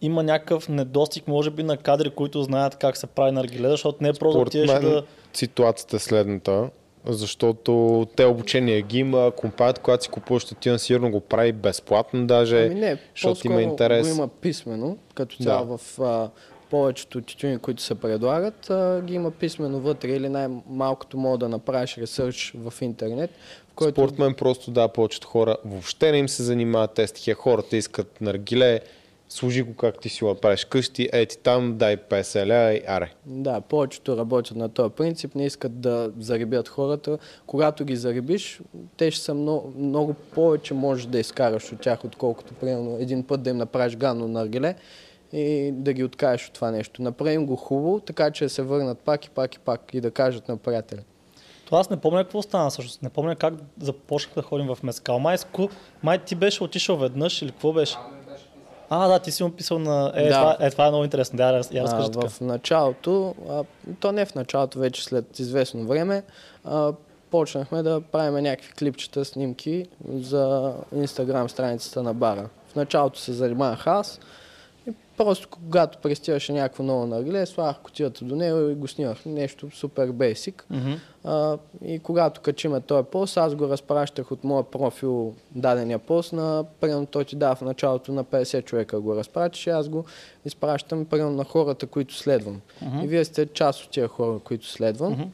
има 0.00 0.22
някакъв 0.22 0.68
недостиг, 0.68 1.28
може 1.28 1.50
би, 1.50 1.62
на 1.62 1.76
кадри, 1.76 2.10
които 2.10 2.42
знаят 2.42 2.76
как 2.76 2.96
се 2.96 3.06
прави 3.06 3.32
наргиле, 3.32 3.68
защото 3.68 3.98
не 4.00 4.08
е 4.08 4.12
просто 4.12 4.38
да 4.38 4.42
отидеш 4.42 4.70
да... 4.70 5.02
Ситуацията 5.32 5.96
е 5.96 5.98
следната 5.98 6.70
защото 7.08 8.06
те 8.16 8.24
обучение 8.24 8.82
ги 8.82 8.98
има, 8.98 9.32
компанията, 9.36 9.80
която 9.80 10.04
си 10.04 10.10
купуваш 10.10 10.46
на 10.66 10.78
сигурно 10.78 11.10
го 11.10 11.20
прави 11.20 11.52
безплатно 11.52 12.26
даже, 12.26 12.66
ами 12.66 12.74
не, 12.74 12.98
защото 13.14 13.46
има 13.46 13.62
интерес. 13.62 14.08
го 14.08 14.14
има 14.14 14.28
писмено, 14.28 14.96
като 15.14 15.36
цяло 15.36 15.66
да. 15.66 15.78
в 15.78 16.00
а, 16.00 16.30
повечето 16.70 17.20
тютюни, 17.20 17.58
които 17.58 17.82
се 17.82 17.94
предлагат, 17.94 18.70
а, 18.70 19.02
ги 19.04 19.14
има 19.14 19.30
писмено 19.30 19.80
вътре 19.80 20.08
или 20.08 20.28
най-малкото 20.28 21.18
мога 21.18 21.38
да 21.38 21.48
направиш 21.48 21.98
ресърч 21.98 22.54
в 22.56 22.72
интернет. 22.80 23.30
В 23.70 23.74
който... 23.74 24.00
Според 24.00 24.18
мен 24.18 24.34
просто 24.34 24.70
да, 24.70 24.88
повечето 24.88 25.26
хора 25.26 25.56
въобще 25.64 26.12
не 26.12 26.18
им 26.18 26.28
се 26.28 26.42
занимават 26.42 26.94
те 26.94 27.06
с 27.06 27.12
такива. 27.12 27.34
Хората 27.34 27.76
искат 27.76 28.20
наргиле, 28.20 28.80
служи 29.28 29.62
го 29.62 29.74
как 29.74 30.00
ти 30.00 30.08
си 30.08 30.24
го 30.24 30.34
правиш 30.34 30.64
къщи, 30.64 31.08
ети 31.12 31.38
там, 31.38 31.76
дай 31.76 31.96
50 31.96 32.46
ля 32.46 32.74
и 32.74 32.82
аре. 32.86 33.12
Да, 33.26 33.60
повечето 33.60 34.16
работят 34.16 34.56
на 34.56 34.68
този 34.68 34.90
принцип, 34.94 35.34
не 35.34 35.46
искат 35.46 35.80
да 35.80 36.10
зарибят 36.18 36.68
хората. 36.68 37.18
Когато 37.46 37.84
ги 37.84 37.96
зарибиш, 37.96 38.60
те 38.96 39.10
ще 39.10 39.24
са 39.24 39.34
много, 39.34 39.72
много 39.78 40.14
повече 40.14 40.74
можеш 40.74 41.06
да 41.06 41.18
изкараш 41.18 41.72
от 41.72 41.80
тях, 41.80 42.04
отколкото 42.04 42.54
примерно 42.54 42.96
един 43.00 43.22
път 43.22 43.42
да 43.42 43.50
им 43.50 43.56
направиш 43.56 43.96
ганно 43.96 44.28
на 44.28 44.42
аргеле 44.42 44.74
и 45.32 45.70
да 45.72 45.92
ги 45.92 46.04
откажеш 46.04 46.48
от 46.48 46.54
това 46.54 46.70
нещо. 46.70 47.02
Направим 47.02 47.46
го 47.46 47.56
хубаво, 47.56 48.00
така 48.00 48.30
че 48.30 48.44
да 48.44 48.50
се 48.50 48.62
върнат 48.62 48.98
пак 48.98 49.24
и 49.24 49.30
пак 49.30 49.54
и 49.54 49.58
пак 49.58 49.94
и 49.94 50.00
да 50.00 50.10
кажат 50.10 50.48
на 50.48 50.56
приятели. 50.56 51.00
Това 51.64 51.80
аз 51.80 51.90
не 51.90 51.96
помня 51.96 52.24
какво 52.24 52.42
стана 52.42 52.70
всъщност. 52.70 53.02
Не 53.02 53.08
помня 53.08 53.36
как 53.36 53.54
започнах 53.80 54.34
да 54.34 54.42
ходим 54.42 54.66
в 54.66 54.82
Мескал. 54.82 55.18
Май, 55.18 55.36
май 56.02 56.18
ти 56.18 56.34
беше 56.34 56.64
отишъл 56.64 56.96
веднъж 56.96 57.42
или 57.42 57.50
какво 57.50 57.72
беше? 57.72 57.96
А, 58.90 59.08
да, 59.08 59.18
ти 59.18 59.30
си 59.32 59.44
му 59.44 59.50
писал 59.50 59.78
на... 59.78 60.12
Е, 60.14 60.28
да. 60.28 60.34
това, 60.34 60.66
е, 60.66 60.70
това 60.70 60.86
е 60.86 60.88
много 60.88 61.04
интересно. 61.04 61.36
Да, 61.36 61.44
я 61.72 61.82
разкажи 61.82 62.10
така. 62.10 62.28
В 62.28 62.40
началото, 62.40 63.34
а, 63.50 63.64
то 64.00 64.12
не 64.12 64.26
в 64.26 64.34
началото, 64.34 64.78
вече 64.78 65.04
след 65.04 65.38
известно 65.38 65.84
време, 65.84 66.22
а, 66.64 66.92
почнахме 67.30 67.82
да 67.82 68.00
правим 68.00 68.42
някакви 68.42 68.72
клипчета, 68.72 69.24
снимки 69.24 69.86
за 70.14 70.74
инстаграм 70.94 71.48
страницата 71.48 72.02
на 72.02 72.14
бара. 72.14 72.48
В 72.72 72.76
началото 72.76 73.18
се 73.18 73.32
занимавах 73.32 73.86
аз 73.86 74.20
просто 75.18 75.48
когато 75.48 75.98
пристигаше 75.98 76.52
някакво 76.52 76.82
ново 76.82 77.06
наргиле, 77.06 77.46
слагах 77.46 77.78
кутията 77.82 78.24
до 78.24 78.36
него 78.36 78.58
и 78.58 78.74
го 78.74 78.88
снимах. 78.88 79.26
Нещо 79.26 79.70
супер 79.70 80.12
бейсик. 80.12 80.66
А, 81.24 81.58
и 81.84 81.98
когато 81.98 82.40
качиме 82.40 82.80
този 82.80 83.06
пост, 83.12 83.36
аз 83.36 83.54
го 83.54 83.68
разпращах 83.68 84.32
от 84.32 84.44
моя 84.44 84.64
профил 84.64 85.34
дадения 85.54 85.98
пост 85.98 86.32
на, 86.32 86.64
примерно 86.80 87.06
той 87.06 87.24
ти 87.24 87.36
дава 87.36 87.54
в 87.54 87.60
началото 87.62 88.12
на 88.12 88.24
50 88.24 88.64
човека 88.64 89.00
го 89.00 89.16
разпратиш 89.16 89.66
аз 89.66 89.88
го 89.88 90.04
изпращам 90.44 91.04
примерно 91.04 91.32
на 91.32 91.44
хората, 91.44 91.86
които 91.86 92.14
следвам. 92.14 92.60
И 93.04 93.06
вие 93.06 93.24
сте 93.24 93.46
част 93.46 93.84
от 93.84 93.90
тия 93.90 94.08
хора, 94.08 94.38
които 94.44 94.66
следвам. 94.66 95.32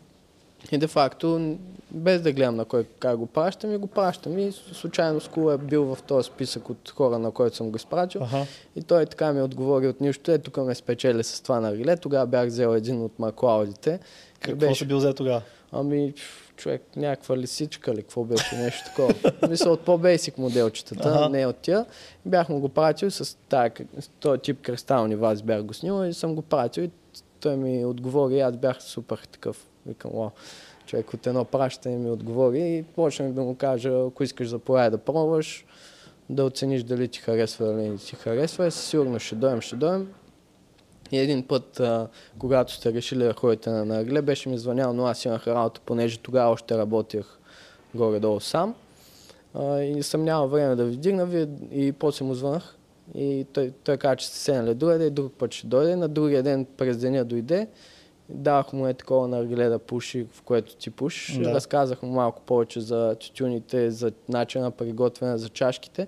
И 0.72 0.78
де 0.78 0.86
факто, 0.86 1.56
без 1.90 2.22
да 2.22 2.32
гледам 2.32 2.56
на 2.56 2.64
кой 2.64 2.84
как 2.98 3.16
го 3.16 3.26
пращам, 3.26 3.72
и 3.72 3.76
го 3.76 3.86
пращам. 3.86 4.38
И 4.38 4.52
случайно 4.52 5.20
Скул 5.20 5.52
е 5.52 5.58
бил 5.58 5.84
в 5.84 6.02
този 6.02 6.26
списък 6.26 6.70
от 6.70 6.90
хора, 6.90 7.18
на 7.18 7.30
който 7.30 7.56
съм 7.56 7.70
го 7.70 7.76
изпратил. 7.76 8.22
Аха. 8.22 8.46
И 8.76 8.82
той 8.82 9.06
така 9.06 9.32
ми 9.32 9.42
отговори 9.42 9.88
от 9.88 10.00
нищо. 10.00 10.30
Е, 10.30 10.38
тук 10.38 10.56
ме 10.56 10.74
спечели 10.74 11.24
с 11.24 11.40
това 11.40 11.60
на 11.60 11.72
риле. 11.72 11.96
Тогава 11.96 12.26
бях 12.26 12.46
взел 12.46 12.76
един 12.76 13.02
от 13.02 13.18
маклаудите. 13.18 14.00
Какво 14.40 14.74
си 14.74 14.84
бил 14.84 14.96
взе 14.96 15.14
тогава? 15.14 15.42
Ами, 15.72 16.14
човек, 16.56 16.82
някаква 16.96 17.36
лисичка 17.36 17.94
ли, 17.94 18.02
какво 18.02 18.24
беше 18.24 18.56
нещо 18.56 18.84
такова. 18.84 19.14
Мисля, 19.48 19.70
от 19.70 19.80
по-бейсик 19.80 20.38
моделчетата, 20.38 21.08
Аха. 21.08 21.28
не 21.28 21.46
от 21.46 21.56
тия. 21.56 21.86
Бях 22.26 22.48
му 22.48 22.60
го 22.60 22.68
пратил 22.68 23.10
с, 23.10 23.36
този 24.20 24.40
тип 24.40 24.62
кристални 24.62 25.16
вази 25.16 25.42
бях 25.42 25.62
го 25.62 25.74
снимал 25.74 26.04
и 26.04 26.14
съм 26.14 26.34
го 26.34 26.42
пратил 26.42 26.82
и 26.82 26.90
той 27.40 27.56
ми 27.56 27.84
отговори 27.84 28.40
аз 28.40 28.56
бях 28.56 28.82
супер 28.82 29.18
такъв. 29.32 29.66
Викам, 29.86 30.10
вау, 30.14 30.30
човек 30.86 31.14
от 31.14 31.26
едно 31.26 31.44
пращане 31.44 31.96
ми 31.96 32.10
отговори 32.10 32.76
и 32.76 32.82
почнах 32.82 33.32
да 33.32 33.42
му 33.42 33.54
кажа, 33.54 34.06
ако 34.06 34.22
искаш 34.22 34.48
заповядай 34.48 34.90
да 34.90 34.98
пробваш, 34.98 35.66
да 36.30 36.44
оцениш 36.44 36.82
дали 36.82 37.08
ти 37.08 37.18
харесва 37.18 37.72
или 37.72 37.88
не 37.88 37.98
ти 37.98 38.16
харесва. 38.16 38.70
Сигурно 38.70 39.18
ще 39.18 39.34
дойдем, 39.34 39.60
ще 39.60 39.76
дойдем. 39.76 40.08
И 41.12 41.18
един 41.18 41.46
път, 41.46 41.80
а, 41.80 42.08
когато 42.38 42.72
сте 42.72 42.92
решили 42.92 43.24
да 43.24 43.32
ходите 43.32 43.70
на 43.70 43.84
нагле, 43.84 44.22
беше 44.22 44.48
ми 44.48 44.58
звънял, 44.58 44.92
но 44.92 45.06
аз 45.06 45.24
имах 45.24 45.46
работа, 45.46 45.80
понеже 45.86 46.18
тогава 46.18 46.52
още 46.52 46.78
работех 46.78 47.26
горе-долу 47.94 48.40
сам. 48.40 48.74
А, 49.54 49.80
и 49.80 50.02
съм 50.02 50.24
нямал 50.24 50.48
време 50.48 50.76
да 50.76 50.84
ви 50.84 50.92
вдигна, 50.92 51.26
вие, 51.26 51.48
и 51.72 51.92
после 51.92 52.24
му 52.24 52.34
звънах. 52.34 52.76
И 53.14 53.46
той, 53.52 53.72
той 53.84 53.96
каза, 53.96 54.16
че 54.16 54.26
сте 54.26 54.36
седнали 54.36 54.74
другаде, 54.74 55.06
и 55.06 55.10
друг 55.10 55.32
път 55.32 55.52
ще 55.52 55.66
дойде. 55.66 55.96
На 55.96 56.08
другия 56.08 56.42
ден 56.42 56.66
през 56.76 56.96
деня 56.96 57.24
дойде. 57.24 57.68
Давах 58.28 58.72
му 58.72 58.86
е 58.86 58.94
такова 58.94 59.28
наргиле 59.28 59.68
да 59.68 59.78
пуши, 59.78 60.26
в 60.32 60.42
което 60.42 60.76
ти 60.76 60.90
пушиш. 60.90 61.38
Да. 61.38 61.54
Разказах 61.54 62.02
му 62.02 62.08
малко 62.12 62.42
повече 62.42 62.80
за 62.80 63.16
тютюните, 63.20 63.90
за 63.90 64.12
начина 64.28 64.64
на 64.64 64.70
приготвяне, 64.70 65.38
за 65.38 65.48
чашките. 65.48 66.06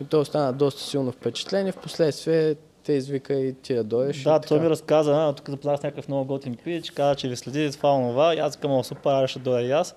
И 0.00 0.04
той 0.04 0.20
остана 0.20 0.52
доста 0.52 0.82
силно 0.82 1.12
впечатлен 1.12 1.66
и 1.66 1.72
в 1.72 1.76
последствие 1.76 2.54
те 2.84 2.92
извика 2.92 3.34
и 3.34 3.54
ти 3.54 3.74
да 3.74 3.84
дойдеш. 3.84 4.22
Да, 4.22 4.40
той 4.40 4.60
ми 4.60 4.70
разказа, 4.70 5.12
а, 5.14 5.32
тук 5.32 5.50
запознах 5.50 5.82
някакъв 5.82 6.08
много 6.08 6.24
готин 6.24 6.56
пич, 6.64 6.90
каза, 6.90 7.14
че 7.14 7.28
ви 7.28 7.36
следи 7.36 7.70
това, 7.72 7.94
онова, 7.94 8.34
и 8.34 8.38
аз 8.38 8.56
към 8.56 8.84
супер, 8.84 9.10
аре, 9.10 9.26
ще 9.28 9.38
дойда 9.38 9.62
и 9.62 9.70
аз. 9.70 9.94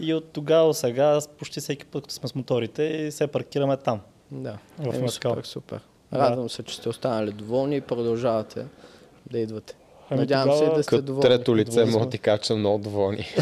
И 0.00 0.14
от 0.14 0.24
тогава 0.24 0.74
сега, 0.74 1.18
почти 1.38 1.60
всеки 1.60 1.86
път, 1.86 2.02
като 2.02 2.14
сме 2.14 2.28
с 2.28 2.34
моторите, 2.34 2.82
и 2.82 3.12
се 3.12 3.26
паркираме 3.26 3.76
там. 3.76 4.00
Да, 4.30 4.58
В 4.78 4.94
Еми, 4.94 5.02
Маскал. 5.02 5.30
супер, 5.32 5.44
супер. 5.44 5.80
Да. 6.12 6.18
Радвам 6.18 6.50
се, 6.50 6.62
че 6.62 6.76
сте 6.76 6.88
останали 6.88 7.32
доволни 7.32 7.76
и 7.76 7.80
продължавате 7.80 8.66
да 9.30 9.38
идвате. 9.38 9.76
Ами 10.10 10.20
Надявам 10.20 10.52
се 10.52 10.58
тогава, 10.58 10.76
да 10.76 10.82
сте 10.82 10.90
Като 10.90 11.02
доволни. 11.02 11.22
трето 11.22 11.56
лице 11.56 11.84
мога 11.84 12.04
да 12.04 12.10
ти 12.10 12.18
кажа, 12.18 12.38
че 12.38 12.46
съм 12.46 12.58
много 12.58 12.78
доволни. 12.78 13.26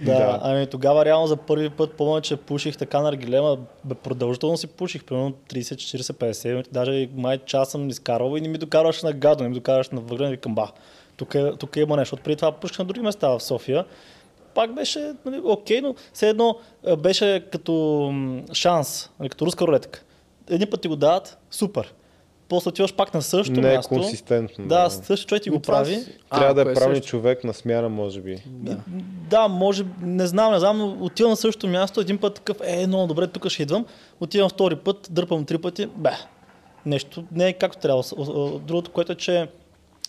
Да, 0.00 0.14
Да. 0.14 0.38
ами 0.42 0.66
тогава 0.66 1.04
реално 1.04 1.26
за 1.26 1.36
първи 1.36 1.70
път 1.70 1.92
помня, 1.92 2.20
че 2.20 2.36
пуших 2.36 2.76
така 2.76 3.00
на 3.00 3.08
аргилема, 3.08 3.58
бе, 3.84 3.94
продължително 3.94 4.56
си 4.56 4.66
пуших, 4.66 5.04
примерно 5.04 5.32
30, 5.50 5.60
40, 5.74 6.12
50 6.12 6.48
минути, 6.48 6.70
даже 6.72 6.92
и 6.92 7.08
май 7.14 7.38
час 7.38 7.70
съм 7.70 7.88
изкарвал 7.88 8.36
и 8.36 8.40
не 8.40 8.48
ми 8.48 8.58
докарваше 8.58 9.06
на 9.06 9.12
гадо, 9.12 9.42
не 9.42 9.48
ми 9.48 9.54
докарваше 9.54 9.94
на 9.94 10.00
въгрън 10.00 10.28
и 10.28 10.30
викам 10.30 10.54
ба, 10.54 10.68
тук, 11.16 11.34
е, 11.34 11.52
тук 11.52 11.76
има 11.76 11.96
нещо. 11.96 12.14
От 12.14 12.20
преди 12.20 12.36
това 12.36 12.52
пуших 12.52 12.78
на 12.78 12.84
други 12.84 13.00
места 13.00 13.28
в 13.28 13.40
София. 13.40 13.84
Пак 14.54 14.74
беше 14.74 15.12
нали, 15.24 15.40
окей, 15.44 15.80
но 15.80 15.94
все 16.12 16.28
едно 16.28 16.56
а, 16.86 16.96
беше 16.96 17.44
като 17.52 18.12
шанс, 18.52 19.10
нали, 19.20 19.28
като 19.28 19.46
руска 19.46 19.66
рулетка. 19.66 20.02
Един 20.50 20.70
път 20.70 20.80
ти 20.80 20.88
го 20.88 20.96
дават, 20.96 21.38
супер. 21.50 21.94
После 22.48 22.68
отиваш 22.68 22.94
пак 22.94 23.14
на 23.14 23.22
същото 23.22 23.60
Не 23.60 23.72
е 23.72 23.76
място. 23.76 23.88
консистентно. 23.88 24.66
Да, 24.66 24.90
същия 24.90 25.26
човек 25.28 25.42
ти 25.42 25.50
го 25.50 25.60
прави. 25.60 25.94
си- 25.94 26.12
А, 26.30 26.38
Трябва 26.38 26.54
да 26.54 26.60
е 26.60 26.72
е 26.72 26.74
правилен 26.74 26.96
също. 26.96 27.08
човек 27.08 27.44
на 27.44 27.54
смяна, 27.54 27.88
може 27.88 28.20
би. 28.20 28.42
Да. 28.46 28.76
Да, 29.30 29.48
може, 29.48 29.84
не 30.00 30.26
знам, 30.26 30.52
не 30.52 30.58
знам, 30.58 30.78
но 30.78 30.96
отивам 31.00 31.30
на 31.30 31.36
същото 31.36 31.68
място, 31.68 32.00
един 32.00 32.18
път 32.18 32.34
такъв, 32.34 32.56
е, 32.62 32.86
много 32.86 33.06
добре, 33.06 33.26
тук 33.26 33.48
ще 33.48 33.62
идвам. 33.62 33.86
Отивам 34.20 34.48
втори 34.48 34.76
път, 34.76 35.08
дърпам 35.10 35.44
три 35.44 35.58
пъти, 35.58 35.86
бе, 35.86 36.10
нещо 36.86 37.24
не 37.32 37.48
е 37.48 37.52
както 37.52 37.78
трябва. 37.78 38.02
Другото, 38.58 38.90
което 38.90 39.12
е, 39.12 39.16
че 39.16 39.48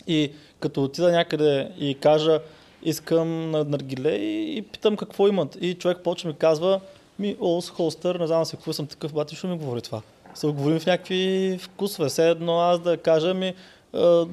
и 0.08 0.32
като 0.60 0.84
отида 0.84 1.12
някъде 1.12 1.72
и 1.80 1.96
кажа, 1.96 2.40
искам 2.84 3.52
на 3.52 3.64
наргиле 3.64 4.12
и, 4.12 4.58
и 4.58 4.62
питам 4.62 4.98
какво 4.98 5.28
имат. 5.28 5.58
И 5.62 5.74
човек 5.74 5.98
почва 5.98 6.30
ми 6.30 6.36
казва, 6.36 6.80
ми, 7.20 7.36
Олс 7.42 7.70
Холстър, 7.70 8.16
не 8.16 8.28
знам 8.28 8.46
си 8.46 8.56
какво 8.56 8.74
съм 8.74 8.88
такъв, 8.88 9.14
бати, 9.14 9.36
що 9.36 9.48
ми 9.48 9.58
говори 9.58 9.82
това. 9.82 10.02
Се 10.38 10.48
говорим 10.48 10.80
в 10.80 10.86
някакви 10.86 11.58
вкусове. 11.62 12.10
Все 12.10 12.30
едно 12.30 12.60
аз 12.60 12.80
да 12.80 12.98
кажа 12.98 13.34
ми, 13.34 13.54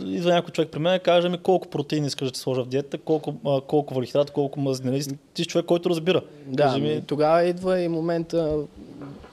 идва 0.07 0.31
някой 0.31 0.53
човек 0.53 0.71
при 0.71 0.79
мен 0.79 0.97
и 0.97 0.99
каже 0.99 1.29
ми 1.29 1.39
колко 1.39 1.69
протеини 1.69 2.07
искаш 2.07 2.31
да 2.31 2.39
сложа 2.39 2.65
в 2.65 2.69
диета, 2.69 2.99
колко, 2.99 3.35
а, 3.47 3.61
колко 3.61 3.95
въглехидрат, 3.95 4.31
колко 4.31 4.61
мазнини. 4.61 5.03
Ти 5.35 5.43
си 5.43 5.49
човек, 5.49 5.67
който 5.67 5.91
разбира. 5.91 6.23
Да, 6.47 6.63
Кажи 6.63 6.81
ми... 6.81 7.03
тогава 7.07 7.45
идва 7.45 7.81
и 7.81 7.89
момента, 7.89 8.59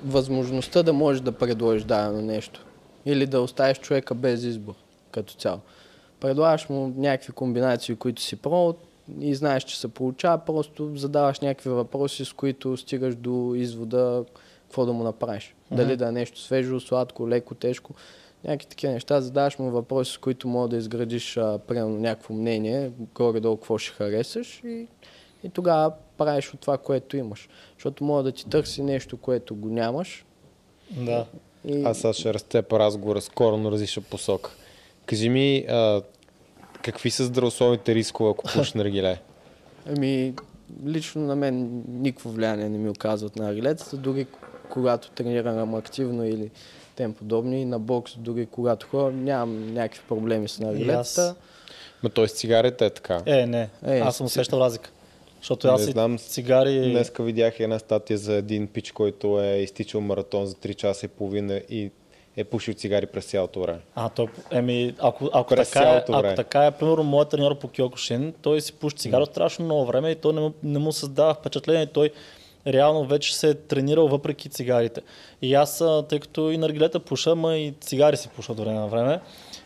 възможността 0.06 0.84
да 0.84 0.94
можеш 0.94 1.22
да 1.22 1.32
предложиш 1.32 1.84
дадено 1.84 2.22
нещо. 2.22 2.66
Или 3.06 3.26
да 3.26 3.42
оставиш 3.42 3.80
човека 3.80 4.16
без 4.16 4.44
избор, 4.44 4.74
като 5.12 5.34
цяло. 5.34 5.60
Предлагаш 6.20 6.70
му 6.70 6.94
някакви 6.98 7.32
комбинации, 7.34 7.96
които 7.96 8.22
си 8.22 8.36
пробвал 8.36 8.76
и 9.22 9.36
знаеш, 9.36 9.64
че 9.64 9.80
се 9.80 9.88
получава, 9.88 10.38
просто 10.38 10.92
задаваш 10.96 11.40
някакви 11.40 11.70
въпроси, 11.70 12.26
с 12.26 12.34
които 12.34 12.78
стигаш 12.78 13.16
до 13.16 13.54
извода 13.56 14.24
какво 14.72 14.86
да 14.86 14.94
му 14.94 15.04
направиш. 15.04 15.56
Дали 15.72 15.98
да 15.98 16.08
е 16.08 16.12
нещо 16.12 16.40
свежо, 16.40 16.80
сладко, 16.80 17.30
леко, 17.30 17.56
тежко. 17.56 17.94
Някакви 18.44 18.68
такива 18.68 18.94
неща. 18.94 19.22
Задаваш 19.22 19.60
му 19.60 19.72
въпроси, 19.72 20.12
с 20.12 20.18
които 20.18 20.48
мога 20.48 20.68
да 20.68 20.78
изградиш 20.78 21.38
а, 21.38 21.60
примерно 21.68 22.00
някакво 22.00 22.34
мнение, 22.34 22.92
горе-долу 23.16 23.58
какво 23.58 23.78
ще 23.78 23.94
харесаш 23.94 24.62
и, 24.66 24.88
и 25.44 25.50
тогава 25.50 25.92
правиш 26.18 26.54
от 26.54 26.60
това, 26.60 26.78
което 26.78 27.18
имаш. 27.18 27.50
Защото 27.74 28.04
мога 28.04 28.24
да 28.24 28.32
ти 28.32 28.50
търси 28.50 28.84
нещо, 28.84 29.18
което 29.18 29.56
го 29.56 29.70
нямаш. 29.70 30.26
Да. 30.92 31.26
И... 31.66 31.84
Аз 31.84 31.98
сега 31.98 32.14
ще 32.14 32.34
разцепа 32.34 32.80
разговора 32.80 33.22
скоро 33.22 33.58
на 33.58 33.72
различна 33.72 34.04
посока. 34.04 34.52
Кажи 35.06 35.30
ми, 35.30 35.66
а, 35.70 36.02
какви 36.82 37.12
са 37.12 37.26
здравословните 37.26 37.96
рискове, 37.96 38.30
ако 38.32 38.44
пушиш 38.54 38.74
наргиле? 38.74 39.22
Ами, 39.86 40.34
лично 40.86 41.22
на 41.22 41.36
мен 41.36 41.84
никакво 41.88 42.30
влияние 42.30 42.70
не 42.70 42.78
ми 42.78 42.90
оказват 42.90 43.36
на 43.36 43.50
арилетата, 43.50 43.98
дори 43.98 44.28
когато 44.72 45.10
тренирам 45.10 45.76
активно 45.76 46.26
или 46.26 46.50
тем 46.96 47.14
подобни, 47.14 47.66
на 47.66 47.80
бокс, 47.80 48.14
дори 48.18 48.46
когато 48.46 48.88
ходя, 48.88 49.12
нямам 49.12 49.74
някакви 49.74 50.02
проблеми 50.08 50.48
с 50.48 50.60
нарилетата. 50.60 51.36
Ма 52.04 52.10
т.е. 52.10 52.28
цигарите 52.28 52.86
е 52.86 52.90
така. 52.90 53.22
Е, 53.26 53.46
не. 53.46 53.70
Е, 53.86 54.00
аз 54.00 54.18
съм 54.18 54.28
си- 54.28 54.40
усещал 54.40 54.60
разлика. 54.60 54.90
Защото 55.40 55.68
аз 55.68 55.88
и 55.88 55.92
знам, 55.92 56.18
цигари... 56.18 56.92
Днеска 56.92 57.24
видях 57.24 57.60
една 57.60 57.80
статия 57.80 58.18
за 58.18 58.34
един 58.34 58.68
пич, 58.68 58.92
който 58.92 59.42
е 59.42 59.58
изтичал 59.58 60.02
маратон 60.02 60.46
за 60.46 60.56
3 60.56 60.76
часа 60.76 61.06
и 61.06 61.10
половина 61.10 61.62
и 61.70 61.92
е 62.38 62.44
пушил 62.44 62.74
цигари 62.74 63.06
през 63.06 63.26
цялото 63.26 63.62
време. 63.62 63.80
А, 63.96 64.10
той, 64.10 64.28
еми, 64.52 64.96
ако, 65.00 65.30
ако, 65.34 65.56
През 65.56 65.72
така, 65.72 65.90
е, 65.90 66.04
ако 66.10 66.36
така 66.36 66.66
е, 66.66 66.72
примерно, 66.72 67.04
моят 67.04 67.30
треньор 67.30 67.60
по 67.60 67.68
Киокушин, 67.68 68.34
той 68.42 68.62
си 68.62 68.74
пуши 68.74 68.96
цигара 68.96 69.26
страшно 69.26 69.66
много 69.66 69.86
време 69.86 70.12
и 70.12 70.16
той 70.16 70.34
не 70.34 70.42
му, 70.42 70.54
не 70.64 70.80
му 70.80 70.92
създава 70.92 71.34
впечатление. 71.34 71.86
Той 71.86 72.12
реално 72.68 73.06
вече 73.06 73.36
се 73.38 73.50
е 73.50 73.54
тренирал 73.54 74.08
въпреки 74.08 74.50
цигарите. 74.50 75.02
И 75.42 75.54
аз, 75.54 75.84
тъй 76.10 76.20
като 76.20 76.52
и 76.52 76.58
наргилета 76.58 77.00
пуша, 77.00 77.36
ма 77.36 77.58
и 77.58 77.74
цигари 77.82 78.18
си 78.18 78.30
пуша 78.36 78.54
до 78.54 78.64
време 78.64 78.80
на 78.80 78.88
време. 78.88 79.20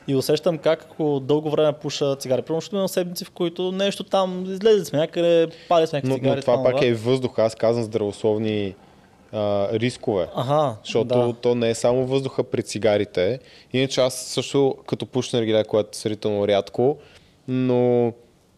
И 0.08 0.16
усещам 0.16 0.58
как 0.58 0.84
ако 0.84 1.20
дълго 1.20 1.50
време 1.50 1.74
пуша 1.74 2.16
цигари. 2.16 2.42
Примерно 2.42 2.62
ще 2.62 2.76
има 2.76 2.90
седмици, 2.90 3.26
в 3.26 3.32
които 3.32 3.72
нещо 3.72 4.04
там, 4.04 4.46
излезе 4.48 4.86
сме 4.86 5.00
някъде, 5.00 5.48
пали 5.70 5.88
сме 5.88 5.98
някакви 5.98 6.12
Но, 6.12 6.18
цигари. 6.18 6.36
но 6.36 6.42
това 6.42 6.64
пак 6.64 6.82
е 6.82 6.94
въздух. 6.94 7.40
Аз 7.40 7.56
казвам 7.56 7.84
здравословни 7.84 8.76
а, 9.32 9.70
рискове. 9.80 10.28
Ага, 10.36 10.76
Защото 10.84 11.28
да. 11.28 11.34
то 11.34 11.56
не 11.56 11.70
е 11.70 11.76
само 11.76 12.06
въздуха 12.06 12.44
при 12.44 12.64
цигарите. 12.64 13.40
Иначе 13.74 14.02
аз 14.02 14.14
също 14.14 14.76
като 14.88 15.06
пуша 15.06 15.38
наргиле, 15.38 15.64
което 15.64 15.90
е 15.94 15.96
сравнително 15.96 16.48
рядко, 16.48 16.98
но 17.48 18.14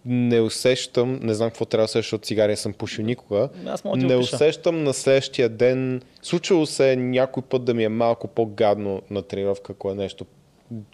не 0.08 0.42
усещам, 0.42 1.20
не 1.24 1.34
знам 1.34 1.50
какво 1.50 1.66
трябва 1.66 1.82
да 1.82 1.86
усещам, 1.86 2.00
защото 2.00 2.26
цигари 2.26 2.52
не 2.52 2.56
съм 2.56 2.74
пушил 2.74 3.06
никога. 3.06 3.50
Аз 3.66 3.84
мога 3.84 3.98
да 3.98 4.06
не 4.06 4.16
опиша. 4.16 4.36
усещам 4.36 4.84
на 4.84 4.94
следващия 4.94 5.50
ден. 5.50 6.02
Случвало 6.22 6.66
се 6.66 6.96
някой 6.96 7.44
път 7.44 7.64
да 7.64 7.74
ми 7.74 7.84
е 7.84 7.90
малко 7.90 8.28
по-гадно 8.28 9.02
на 9.10 9.22
тренировка, 9.22 9.74
ако 9.74 9.92
е 9.92 9.96
нещо 9.96 10.26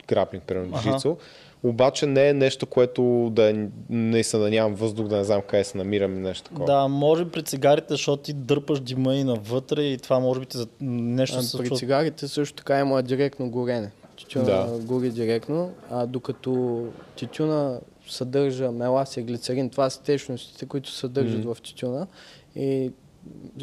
граплинг, 0.07 0.43
примерно 0.43 0.75
Аха. 0.75 0.91
джицу. 0.91 1.15
Обаче 1.63 2.05
не 2.05 2.29
е 2.29 2.33
нещо, 2.33 2.65
което 2.65 3.03
да 3.31 3.49
е, 3.49 3.55
наистина 3.89 4.43
да 4.43 4.49
нямам 4.49 4.75
въздух, 4.75 5.07
да 5.07 5.17
не 5.17 5.23
знам 5.23 5.41
къде 5.41 5.63
се 5.63 5.77
намирам 5.77 6.15
и 6.15 6.19
нещо 6.19 6.43
такова. 6.43 6.65
Да, 6.65 6.87
може 6.87 7.25
при 7.25 7.43
цигарите, 7.43 7.87
защото 7.89 8.23
ти 8.23 8.33
дърпаш 8.33 8.79
дима 8.79 9.15
и 9.15 9.23
навътре 9.23 9.81
и 9.81 9.97
това 9.97 10.19
може 10.19 10.39
би 10.39 10.45
ти 10.45 10.57
за 10.57 10.67
нещо 10.81 11.37
А, 11.39 11.41
се 11.41 11.57
при 11.57 11.69
цигарите 11.69 12.27
също 12.27 12.55
така 12.55 12.79
има 12.79 13.03
директно 13.03 13.49
горене. 13.49 13.91
тютюна 14.17 14.45
Да. 14.45 14.77
гори 14.81 15.09
директно, 15.09 15.71
а 15.91 16.05
докато 16.05 16.83
тютюна 17.15 17.79
съдържа 18.07 18.71
мелас 18.71 19.17
и 19.17 19.21
глицерин, 19.23 19.69
това 19.69 19.89
са 19.89 20.03
течностите, 20.03 20.65
които 20.65 20.91
съдържат 20.91 21.45
в 21.45 21.57
тютюна 21.63 22.07
и 22.55 22.91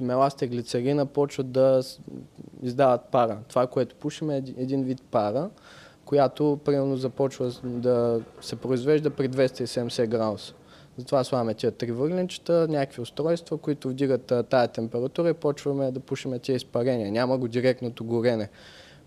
меласта 0.03 0.45
и 0.45 0.49
глицерина 0.49 1.07
почват 1.07 1.51
да 1.51 1.82
издават 2.62 3.01
пара. 3.11 3.38
Това, 3.49 3.66
което 3.66 3.95
пушим 3.95 4.30
е 4.30 4.36
еди- 4.36 4.55
един 4.59 4.84
вид 4.84 5.03
пара, 5.11 5.51
която 6.05 6.59
примерно 6.64 6.97
започва 6.97 7.53
да 7.64 8.20
се 8.41 8.57
произвежда 8.57 9.11
при 9.11 9.28
270 9.28 10.07
градуса. 10.07 10.55
Затова 10.97 11.24
слагаме 11.24 11.55
тия 11.55 11.72
три 11.72 11.93
въгленчета, 11.93 12.66
някакви 12.68 13.03
устройства, 13.03 13.59
които 13.59 13.88
вдигат 13.88 14.32
тая 14.51 14.68
температура 14.68 15.30
и 15.30 15.34
почваме 15.34 15.91
да 15.91 16.01
пушиме 16.01 16.38
тия 16.38 16.57
изпарения. 16.57 17.12
Няма 17.12 17.38
го 17.38 17.49
директното 17.49 18.05
горене, 18.05 18.49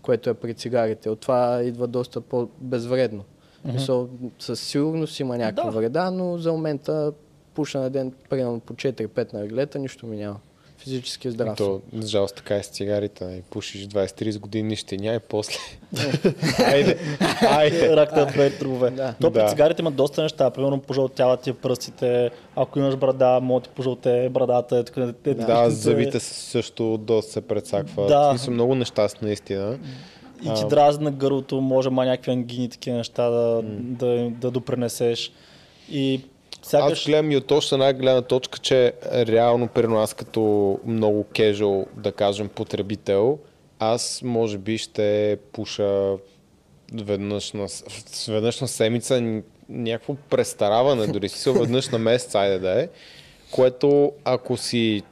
което 0.02 0.30
е 0.30 0.34
при 0.34 0.54
цигарите. 0.54 1.10
От 1.10 1.20
това 1.20 1.62
идва 1.62 1.86
доста 1.86 2.20
по-безвредно. 2.20 3.24
Мисъл, 3.64 4.08
със 4.38 4.60
сигурност 4.60 5.20
има 5.20 5.38
някаква 5.38 5.64
Да. 5.64 5.70
вреда, 5.70 6.10
но 6.10 6.38
за 6.38 6.52
момента 6.52 7.12
пуша 7.54 7.78
на 7.78 7.90
ден 7.90 8.12
примерно 8.30 8.60
по 8.60 8.74
4-5 8.74 9.32
нарглета, 9.32 9.78
нищо 9.78 10.06
ми 10.06 10.16
няма. 10.16 10.36
Физически 10.78 11.30
здрав. 11.30 11.58
съм. 11.58 11.66
То, 11.66 11.80
за 11.94 12.08
жалост, 12.08 12.36
така 12.36 12.56
е 12.56 12.62
с 12.62 12.66
цигарите. 12.66 13.24
И 13.24 13.42
пушиш 13.42 13.86
20-30 13.86 14.38
години, 14.38 14.68
нищо 14.68 14.94
няма 14.94 15.16
и 15.16 15.20
после. 15.20 15.58
айде, 16.66 16.98
айде. 17.42 17.96
Рак 17.96 18.14
да 18.14 18.26
прави 18.26 18.58
трубове. 18.58 18.90
Да. 18.90 19.14
То 19.20 19.30
при 19.30 19.40
Да. 19.40 19.48
цигарите 19.48 19.82
има 19.82 19.90
доста 19.90 20.22
неща. 20.22 20.50
Примерно 20.50 20.80
пожълтяват 20.80 21.40
ти 21.40 21.52
пръстите. 21.52 22.30
Ако 22.56 22.78
имаш 22.78 22.96
брада, 22.96 23.40
може 23.42 23.62
да 23.62 23.70
ти 23.70 23.74
пожълте 23.76 24.28
брадата. 24.28 24.84
Тук, 24.84 24.94
те, 25.24 25.34
Да, 25.34 25.70
зъбите 25.70 26.20
също 26.20 26.98
доста 26.98 27.32
се 27.32 27.40
предсакват. 27.40 28.08
Да. 28.08 28.32
Да. 28.32 28.38
са 28.38 28.50
много 28.50 28.74
неща 28.74 29.08
наистина. 29.22 29.78
И 30.44 30.54
ти 30.54 30.66
дразни 30.68 31.04
на 31.04 31.10
гърлото, 31.10 31.60
може 31.60 31.90
ма 31.90 32.04
някакви 32.04 32.30
ангини, 32.30 32.68
такива 32.68 32.96
неща 32.96 33.30
да, 33.30 33.62
да, 33.80 34.30
да 34.30 34.50
допренесеш. 34.50 35.32
И 35.90 36.20
Аз 36.62 36.68
сякаш... 36.68 37.06
гледам 37.06 37.30
и 37.30 37.36
от 37.36 37.50
още 37.50 37.74
една 37.74 37.92
гледна 37.92 38.22
точка, 38.22 38.58
че 38.58 38.92
реално 39.12 39.68
при 39.68 39.86
нас 39.86 40.14
като 40.14 40.78
много 40.86 41.24
кежуал, 41.24 41.86
да 41.96 42.12
кажем, 42.12 42.48
потребител, 42.48 43.38
аз 43.78 44.22
може 44.24 44.58
би 44.58 44.78
ще 44.78 45.38
пуша 45.52 46.16
веднъж 46.94 47.52
на, 47.52 47.66
веднъж 48.28 48.60
на 48.60 48.68
седмица 48.68 49.42
някакво 49.68 50.14
престараване, 50.14 51.06
дори 51.06 51.28
си 51.28 51.50
веднъж 51.50 51.88
на 51.88 51.98
месец, 51.98 52.34
айде 52.34 52.58
да 52.58 52.82
е, 52.82 52.88
което 53.50 54.12
ако 54.24 54.56
си 54.56 55.02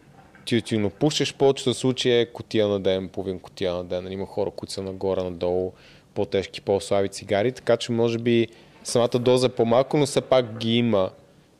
тютюно 0.44 0.90
пушеш, 0.90 1.34
повечето 1.34 1.74
случаи 1.74 2.20
е 2.20 2.26
котия 2.26 2.68
на 2.68 2.80
ден, 2.80 3.08
половин 3.08 3.38
котия 3.38 3.74
на 3.74 3.84
ден. 3.84 4.12
Има 4.12 4.26
хора, 4.26 4.50
които 4.50 4.72
са 4.72 4.82
нагоре, 4.82 5.22
надолу, 5.22 5.72
по-тежки, 6.14 6.60
по-слаби 6.60 7.08
цигари, 7.08 7.52
така 7.52 7.76
че 7.76 7.92
може 7.92 8.18
би 8.18 8.48
самата 8.84 9.08
доза 9.08 9.46
е 9.46 9.50
по-малко, 9.50 9.96
но 9.96 10.06
все 10.06 10.20
пак 10.20 10.58
ги 10.58 10.76
има. 10.76 11.10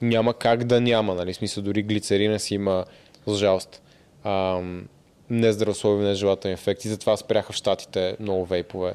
Няма 0.03 0.35
как 0.35 0.64
да 0.64 0.80
няма, 0.80 1.14
нали? 1.14 1.33
В 1.33 1.37
смисъл 1.37 1.62
дори 1.62 1.83
глицерина 1.83 2.39
си 2.39 2.55
има, 2.55 2.85
за 3.26 3.35
жалост, 3.35 3.83
ам, 4.24 4.89
нездравословни, 5.30 6.05
нежелателни 6.05 6.53
ефекти. 6.53 6.89
Затова 6.89 7.16
спряха 7.16 7.53
в 7.53 7.57
Штатите 7.57 8.16
много 8.20 8.45
вейпове 8.45 8.95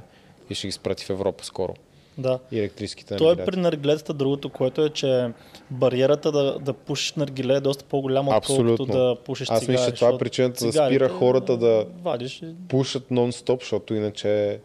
и 0.49 0.55
ще 0.55 0.67
ги 0.67 0.71
спрати 0.71 1.05
в 1.05 1.09
Европа 1.09 1.45
скоро. 1.45 1.73
Да. 2.17 2.39
И 2.51 2.59
електрическите 2.59 3.15
То 3.15 3.23
е 3.23 3.27
наргилета. 3.27 3.51
при 3.51 3.59
наргилетата 3.59 4.13
другото, 4.13 4.49
което 4.49 4.85
е, 4.85 4.89
че 4.89 5.29
бариерата 5.71 6.31
да, 6.31 6.59
да 6.59 6.73
пушиш 6.73 7.13
наргиле 7.13 7.53
е 7.55 7.59
доста 7.59 7.83
по-голяма, 7.83 8.37
отколкото 8.37 8.85
да 8.85 9.15
пушиш 9.25 9.49
Аз 9.49 9.59
цигари. 9.59 9.77
мисля, 9.77 9.91
че 9.91 9.99
това 9.99 10.15
е 10.15 10.17
причината 10.17 10.65
да 10.65 10.71
спира 10.71 11.09
хората 11.09 11.57
да 11.57 11.85
Вадиш 12.03 12.41
пушат 12.69 13.03
нон-стоп, 13.11 13.59
защото 13.61 13.93
иначе 13.93 14.59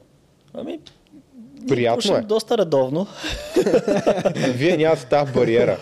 Ами, 0.54 0.78
Приятно 1.68 2.16
е. 2.16 2.20
доста 2.20 2.58
редовно. 2.58 3.06
вие 4.54 4.76
нямате 4.76 5.06
тази 5.06 5.32
бариера. 5.32 5.78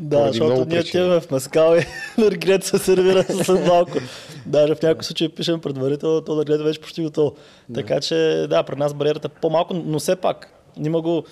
Да, 0.00 0.26
защото 0.26 0.64
ние 0.64 0.80
отиваме 0.80 1.20
в 1.20 1.30
Маскал 1.30 1.76
и 1.76 1.82
наргилет 2.20 2.64
се 2.64 2.78
сервира 2.78 3.22
след 3.22 3.66
малко. 3.66 3.98
Даже 4.46 4.74
в 4.74 4.82
някои 4.82 5.04
случаи 5.04 5.28
пишем 5.28 5.60
предварително, 5.60 6.20
то 6.20 6.34
наргилет 6.34 6.62
вече 6.62 6.80
почти 6.80 7.02
готово. 7.02 7.34
Така 7.74 8.00
че, 8.00 8.46
да, 8.50 8.62
при 8.62 8.76
нас 8.76 8.94
бариерата 8.94 9.28
е 9.36 9.40
по-малко, 9.40 9.74
но 9.74 9.98
все 9.98 10.16
пак 10.16 10.57
има 10.86 11.00
го 11.00 11.24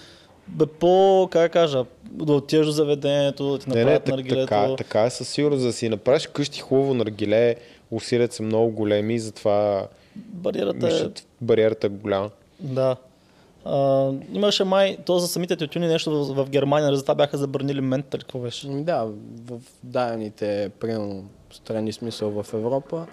бе, 0.48 0.66
по, 0.66 1.28
как 1.32 1.52
кажа, 1.52 1.84
да 2.10 2.32
отидеш 2.32 2.66
до 2.66 2.72
заведението, 2.72 3.52
да 3.52 3.58
ти 3.58 3.68
Не, 3.68 3.74
не, 3.74 3.80
направят 3.80 4.04
так, 4.04 4.14
наргилето. 4.14 4.46
така, 4.46 4.76
така 4.76 5.04
е 5.04 5.10
със 5.10 5.28
сигурност. 5.28 5.60
За 5.60 5.66
да 5.66 5.72
си 5.72 5.88
направиш 5.88 6.26
къщи 6.26 6.60
хубаво 6.60 6.94
наргиле, 6.94 7.56
усилията 7.90 8.34
са 8.34 8.42
много 8.42 8.70
големи, 8.70 9.18
затова 9.18 9.86
Бариерата 10.16 10.86
е... 10.86 10.92
мисля, 10.92 11.10
бариерата 11.40 11.86
е 11.86 11.90
голяма. 11.90 12.30
Да. 12.60 12.96
А, 13.64 14.10
имаше 14.32 14.64
май, 14.64 14.96
то 15.06 15.18
за 15.18 15.28
самите 15.28 15.56
тютюни 15.56 15.86
нещо 15.86 16.24
в, 16.24 16.44
в 16.44 16.50
Германия, 16.50 16.86
нали, 16.86 16.96
затова 16.96 17.14
бяха 17.14 17.38
забранили 17.38 17.80
мента, 17.80 18.16
или 18.16 18.22
какво 18.22 18.38
беше? 18.38 18.66
Ами 18.66 18.84
Да, 18.84 19.04
в 19.46 19.60
дадените, 19.84 20.70
примерно, 20.80 21.24
страни 21.52 21.92
смисъл 21.92 22.42
в 22.42 22.54
Европа. 22.54 23.06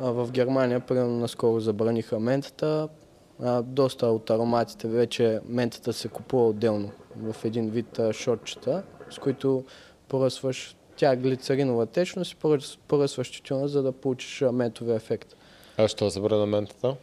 А 0.00 0.10
в 0.10 0.30
Германия, 0.30 0.80
примерно, 0.80 1.18
наскоро 1.18 1.60
забраниха 1.60 2.20
ментата. 2.20 2.88
А, 3.42 3.62
доста 3.62 4.06
от 4.06 4.30
ароматите 4.30 4.88
вече 4.88 5.40
ментата 5.46 5.92
се 5.92 6.08
купува 6.08 6.48
отделно 6.48 6.90
в 7.16 7.44
един 7.44 7.70
вид 7.70 7.98
а, 7.98 8.12
шотчета, 8.12 8.82
с 9.10 9.18
които 9.18 9.64
поръсваш 10.08 10.76
тя 10.96 11.12
е 11.12 11.16
глицеринова 11.16 11.86
течност 11.86 12.32
и 12.32 12.36
поръс- 12.36 12.78
поръсваш 12.78 13.30
тютюна, 13.32 13.68
за 13.68 13.82
да 13.82 13.92
получиш 13.92 14.44
ментовия 14.52 14.96
ефект. 14.96 15.36
А 15.78 15.88
що 15.88 16.08
забрана 16.08 16.46
ментата? 16.46 16.96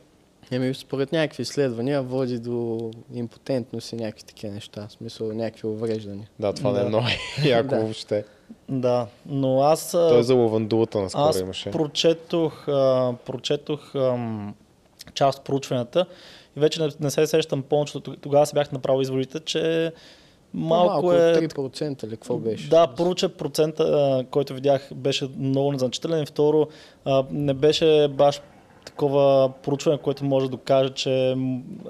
Еми, 0.52 0.74
според 0.74 1.12
някакви 1.12 1.42
изследвания 1.42 2.02
води 2.02 2.40
до 2.40 2.80
импотентност 3.14 3.92
и 3.92 3.96
някакви 3.96 4.24
такива 4.24 4.54
неща, 4.54 4.88
в 4.88 4.92
смисъл 4.92 5.28
някакви 5.28 5.68
увреждания. 5.68 6.30
Да, 6.40 6.54
това 6.54 6.72
не 6.72 6.80
Да. 6.80 6.86
е 6.86 6.88
много 6.88 7.06
яко 7.46 7.70
Да. 7.70 7.80
въобще. 7.80 8.26
Да, 8.70 9.08
но 9.26 9.62
аз... 9.62 9.92
Той 9.92 10.20
е 10.20 10.24
за 10.24 10.36
лавандулата 10.36 11.02
наскоро 11.02 11.24
Аз 11.24 11.40
имаше. 11.40 11.72
прочетох, 11.72 12.68
а, 12.68 13.14
прочетох 13.26 13.96
ам, 13.96 14.56
част 15.14 15.40
от 15.40 15.46
проучванията 15.46 16.06
и 16.58 16.60
вече 16.60 16.82
не, 16.82 16.90
не 17.00 17.12
се 17.12 17.28
сещам 17.28 17.64
повече, 17.64 18.00
тогава 18.22 18.46
си 18.46 18.54
бях 18.54 18.72
направил 18.72 19.02
изводите, 19.02 19.40
че 19.40 19.92
малко, 20.54 20.94
Малко 20.94 21.14
е... 21.14 21.48
3% 21.48 22.04
или 22.04 22.12
какво 22.12 22.38
беше? 22.38 22.70
Да, 22.70 22.88
първо, 22.98 23.16
процента, 23.38 24.26
който 24.32 24.54
видях, 24.54 24.90
беше 24.96 25.30
много 25.38 25.72
незначителен 25.72 26.24
и 26.24 26.26
второ, 26.26 26.68
не 27.32 27.54
беше 27.54 28.08
баш 28.08 28.42
такова 28.86 29.52
проучване, 29.64 29.98
което 29.98 30.26
може 30.26 30.46
да 30.46 30.50
докаже, 30.50 30.90
че 30.90 31.38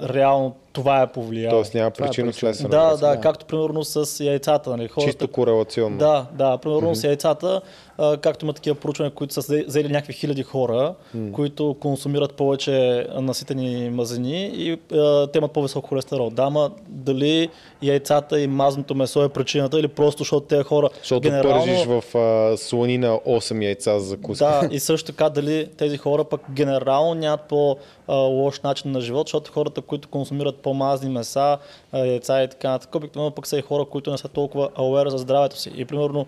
реално 0.04 0.56
това 0.74 1.02
е 1.02 1.12
повлияло. 1.12 1.58
Тоест 1.58 1.74
няма 1.74 1.88
е 1.88 1.92
причина 1.92 2.08
причина. 2.10 2.34
следствена 2.34 2.70
да, 2.70 2.98
да, 2.98 3.16
да. 3.16 3.22
както 3.22 3.46
примерно 3.46 3.84
с 3.84 4.26
яйцата. 4.26 4.70
Нали, 4.70 4.88
хората, 4.88 5.12
Чисто 5.12 5.28
корелационно. 5.28 5.98
да, 5.98 6.26
да, 6.34 6.58
примерно 6.58 6.96
с 6.96 7.04
яйцата, 7.04 7.62
а, 8.00 8.18
както 8.18 8.46
има 8.46 8.54
такива 8.54 8.76
проучвания, 8.76 9.12
които 9.12 9.34
са 9.34 9.42
взе- 9.42 9.68
взели 9.68 9.88
някакви 9.88 10.14
хиляди 10.14 10.44
хора, 10.44 10.94
които 11.32 11.76
консумират 11.80 12.34
повече 12.34 13.08
наситени 13.16 13.90
мазнини 13.90 14.46
и 14.46 14.80
а, 14.98 15.28
те 15.28 15.38
имат 15.38 15.52
по-висок 15.52 15.88
холестерол. 15.88 16.30
Да, 16.30 16.50
ма 16.50 16.72
дали 16.88 17.50
яйцата 17.82 18.40
и 18.42 18.48
мазното 18.48 18.96
месо 18.96 19.24
е 19.24 19.30
причината 19.30 19.80
или 19.80 19.88
просто 19.88 20.24
защото 20.24 20.48
тези 20.48 20.64
хора 20.64 20.90
Защото 20.98 21.22
генерално... 21.22 21.66
пържиш 21.66 21.86
в 21.86 22.18
а, 22.18 22.58
сланина 22.58 23.08
8 23.08 23.64
яйца 23.64 24.00
за 24.00 24.06
закуска. 24.06 24.46
Да, 24.46 24.76
и 24.76 24.80
също 24.80 25.12
така 25.12 25.30
дали 25.30 25.68
тези 25.78 25.98
хора 25.98 26.24
пък 26.24 26.42
генерално 26.52 27.14
нямат 27.14 27.42
по-лош 27.42 28.60
начин 28.62 28.92
на 28.92 29.02
живот, 29.02 29.28
защото 29.28 29.52
хората, 29.52 29.82
които 29.82 30.08
консумират 30.08 30.56
по-мазни 30.56 31.10
меса, 31.10 31.58
яйца 31.94 32.44
и 32.44 32.48
така 32.48 32.70
нататък, 32.70 32.96
обикновено 32.96 33.32
пък 33.32 33.48
са 33.48 33.58
и 33.58 33.62
хора, 33.62 33.86
които 33.86 34.12
не 34.12 34.18
са 34.18 34.28
толкова 34.28 34.70
aware 34.70 35.08
за 35.08 35.18
здравето 35.18 35.58
си. 35.60 35.72
И 35.76 35.86
примерно, 35.86 36.26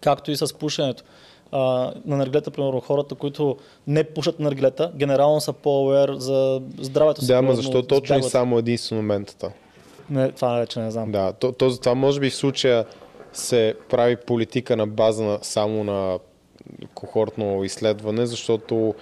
както 0.00 0.30
и 0.30 0.36
с 0.36 0.54
пушенето. 0.54 1.04
А, 1.52 1.92
на 2.06 2.16
наргилета, 2.16 2.50
примерно, 2.50 2.80
хората, 2.80 3.14
които 3.14 3.56
не 3.86 4.04
пушат 4.04 4.40
наргилета, 4.40 4.92
генерално 4.94 5.40
са 5.40 5.52
по-aware 5.52 6.12
за 6.12 6.62
здравето 6.80 7.20
си. 7.20 7.26
Да, 7.26 7.34
ама 7.34 7.54
защо 7.54 7.82
точно 7.82 8.18
и 8.18 8.22
само 8.22 8.58
единствено 8.58 9.02
ментата? 9.02 9.52
Не, 10.10 10.32
това 10.32 10.54
вече 10.54 10.80
не 10.80 10.90
знам. 10.90 11.12
Да, 11.12 11.32
то, 11.32 11.52
то, 11.52 11.78
това 11.78 11.94
може 11.94 12.20
би 12.20 12.30
в 12.30 12.36
случая 12.36 12.84
се 13.32 13.74
прави 13.88 14.16
политика 14.16 14.76
на 14.76 14.86
база 14.86 15.24
на, 15.24 15.38
само 15.42 15.84
на 15.84 16.18
кохортно 16.94 17.64
изследване, 17.64 18.26
защото 18.26 18.94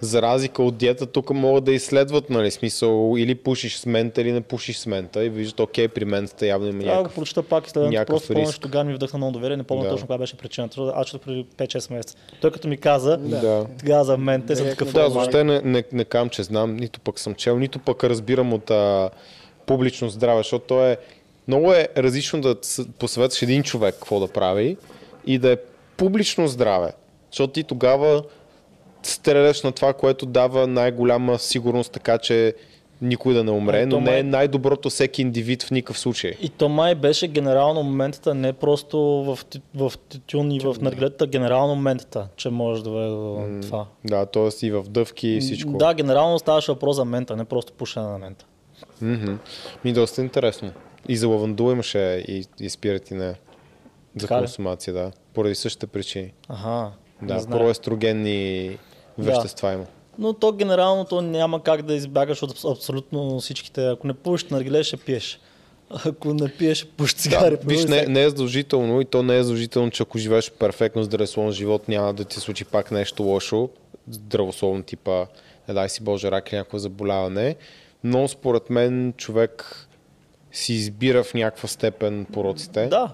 за 0.00 0.22
разлика 0.22 0.62
от 0.62 0.76
диета, 0.76 1.06
тук 1.06 1.30
могат 1.30 1.64
да 1.64 1.72
изследват, 1.72 2.30
нали, 2.30 2.50
смисъл, 2.50 3.14
или 3.18 3.34
пушиш 3.34 3.76
с 3.76 3.86
мента, 3.86 4.20
или 4.22 4.32
не 4.32 4.40
пушиш 4.40 4.76
с 4.76 4.86
мента 4.86 5.24
и 5.24 5.28
виждат, 5.28 5.60
окей, 5.60 5.88
при 5.88 6.04
ментата 6.04 6.46
явно 6.46 6.68
има 6.68 6.78
Трябва 6.78 6.90
да 6.90 6.96
го 6.96 7.02
някакъв... 7.02 7.14
прочета 7.14 7.42
пак 7.42 7.66
и 7.66 7.70
след 7.70 7.90
някакъв 7.90 8.06
просто 8.06 8.32
помня, 8.32 8.52
че 8.52 8.60
тогава 8.60 8.84
ми 8.84 8.94
вдъхна 8.94 9.16
много 9.16 9.32
доверие, 9.32 9.56
не 9.56 9.62
помня 9.62 9.84
Да. 9.84 9.90
точно 9.90 10.06
коя 10.06 10.18
беше 10.18 10.36
причината. 10.36 10.92
Аз 10.94 11.06
чето 11.06 11.18
преди 11.18 11.44
5-6 11.56 11.92
месеца. 11.92 12.16
Той 12.40 12.50
като 12.50 12.68
ми 12.68 12.76
каза, 12.76 13.16
Да. 13.16 13.66
тогава 13.78 14.04
за 14.04 14.16
мен 14.18 14.42
те 14.42 14.56
са 14.56 14.62
Директно 14.62 14.86
такъв. 14.86 14.94
Да, 14.94 15.06
«О, 15.06 15.10
въобще 15.10 15.44
не, 15.44 15.60
не, 15.60 15.84
не 15.92 16.04
кам, 16.04 16.28
че 16.28 16.42
знам, 16.42 16.76
нито 16.76 17.00
пък 17.00 17.18
съм 17.18 17.34
чел, 17.34 17.58
нито 17.58 17.78
пък 17.78 18.04
разбирам 18.04 18.52
от 18.52 18.70
а, 18.70 19.10
публично 19.66 20.08
здраве, 20.08 20.38
защото 20.38 20.64
то 20.66 20.86
е 20.86 20.96
много 21.48 21.72
е 21.72 21.88
различно 21.96 22.40
да 22.40 22.56
посъветваш 22.98 23.42
един 23.42 23.62
човек 23.62 23.94
какво 23.94 24.20
да 24.20 24.28
прави 24.28 24.76
и 25.26 25.38
да 25.38 25.52
е 25.52 25.56
публично 25.96 26.48
здраве, 26.48 26.92
защото 27.30 27.52
ти 27.52 27.64
тогава 27.64 28.22
стреляш 29.06 29.62
на 29.62 29.72
това, 29.72 29.92
което 29.92 30.26
дава 30.26 30.66
най-голяма 30.66 31.38
сигурност, 31.38 31.92
така 31.92 32.18
че 32.18 32.54
никой 33.02 33.34
да 33.34 33.44
не 33.44 33.50
умре, 33.50 33.82
то 33.82 33.96
но 33.96 34.00
не 34.00 34.10
е 34.10 34.22
май- 34.22 34.30
най-доброто 34.30 34.90
всеки 34.90 35.22
индивид 35.22 35.62
в 35.62 35.70
никакъв 35.70 35.98
случай. 35.98 36.32
И 36.40 36.48
то 36.48 36.68
май 36.68 36.94
беше 36.94 37.28
генерално 37.28 37.82
моментата, 37.82 38.34
не 38.34 38.52
просто 38.52 38.98
в, 38.98 39.38
в 39.74 39.92
тютюн 39.98 40.52
и 40.52 40.60
в 40.60 40.76
наргилетата, 40.80 41.26
генерално 41.26 41.74
моментата, 41.74 42.28
че 42.36 42.50
може 42.50 42.84
да 42.84 42.90
бъде 42.90 43.08
до 43.08 43.58
това. 43.62 43.86
Да, 44.04 44.26
т.е. 44.26 44.66
и 44.66 44.70
в 44.70 44.82
дъвки 44.88 45.28
и 45.28 45.40
всичко. 45.40 45.72
Да, 45.72 45.94
генерално 45.94 46.38
ставаше 46.38 46.72
въпрос 46.72 46.96
за 46.96 47.04
мента, 47.04 47.36
не 47.36 47.44
просто 47.44 47.72
пушене 47.72 48.06
на 48.06 48.18
мента. 48.18 48.44
Мгм. 49.02 49.32
Ми 49.84 49.92
доста 49.92 50.20
интересно. 50.20 50.72
И 51.08 51.16
за 51.16 51.28
лавандула 51.28 51.72
имаше 51.72 51.98
и, 52.28 52.44
и 52.60 52.70
спирати 52.70 53.14
на 53.14 53.34
за 54.16 54.28
консумация, 54.28 54.94
да. 54.94 55.10
Поради 55.34 55.54
същите 55.54 55.86
причини. 55.86 56.32
Ага, 56.48 56.90
Да, 57.22 57.38
знам. 57.38 57.58
проестрогенни 57.58 58.78
вещества 59.18 59.72
има. 59.72 59.84
Но 60.18 60.32
то 60.32 60.52
генерално 60.52 61.04
то 61.04 61.20
няма 61.20 61.62
как 61.62 61.82
да 61.82 61.94
избягаш 61.94 62.42
от 62.42 62.52
абс- 62.52 62.72
абсолютно 62.72 63.40
всичките. 63.40 63.86
Ако 63.86 64.06
не 64.06 64.14
пушиш 64.14 64.48
наргиле, 64.48 64.84
ще 64.84 64.96
пиеш. 64.96 65.40
Ако 66.06 66.34
не 66.34 66.48
пиеш, 66.48 66.86
пушиш 66.86 67.14
цигари. 67.14 67.56
Да, 67.56 67.66
виж, 67.66 67.84
не, 67.84 68.06
не 68.06 68.22
е 68.22 68.28
задължително 68.28 69.00
и 69.00 69.04
то 69.04 69.22
не 69.22 69.36
е 69.36 69.42
задължително, 69.42 69.90
че 69.90 70.02
ако 70.02 70.18
живееш 70.18 70.50
перфектно 70.50 71.02
здравословен 71.02 71.52
живот, 71.52 71.88
няма 71.88 72.14
да 72.14 72.24
ти 72.24 72.40
случи 72.40 72.64
пак 72.64 72.90
нещо 72.90 73.22
лошо, 73.22 73.68
здравословно 74.10 74.82
типа, 74.82 75.26
не 75.68 75.74
дай 75.74 75.88
си 75.88 76.02
Боже, 76.02 76.30
рак 76.30 76.48
или 76.52 76.56
някакво 76.56 76.78
заболяване, 76.78 77.56
но 78.04 78.28
според 78.28 78.70
мен 78.70 79.14
човек 79.16 79.86
си 80.52 80.72
избира 80.72 81.24
в 81.24 81.34
някаква 81.34 81.68
степен 81.68 82.26
пороците 82.32 82.86
Да, 82.86 83.10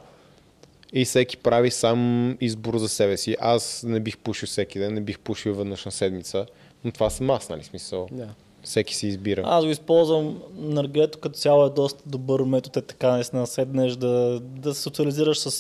и 0.93 1.05
всеки 1.05 1.37
прави 1.37 1.71
сам 1.71 2.37
избор 2.41 2.79
за 2.79 2.89
себе 2.89 3.17
си. 3.17 3.37
Аз 3.41 3.85
не 3.87 4.01
бих 4.01 4.19
пушил 4.19 4.47
всеки 4.47 4.79
ден, 4.79 4.95
не 4.95 5.01
бих 5.01 5.19
пушил 5.19 5.55
веднъж 5.55 5.85
на 5.85 5.91
седмица, 5.91 6.47
но 6.85 6.93
това 6.93 7.11
съм 7.11 7.31
аз, 7.31 7.49
нали 7.49 7.65
смисъл. 7.65 8.09
Да. 8.13 8.29
Всеки 8.63 8.97
си 8.97 9.07
избира. 9.07 9.43
аз 9.45 9.65
го 9.65 9.71
използвам. 9.71 10.43
Наргилето 10.55 11.19
като 11.19 11.39
цяло 11.39 11.67
е 11.67 11.71
доста 11.71 12.03
добър 12.07 12.43
метод, 12.43 12.81
е 12.81 12.83
така 12.83 13.11
наистина 13.11 13.47
седнеш 13.47 13.93
да, 13.93 14.41
да 14.41 14.75
се 14.75 14.83
социализираш 14.83 15.39
с, 15.39 15.51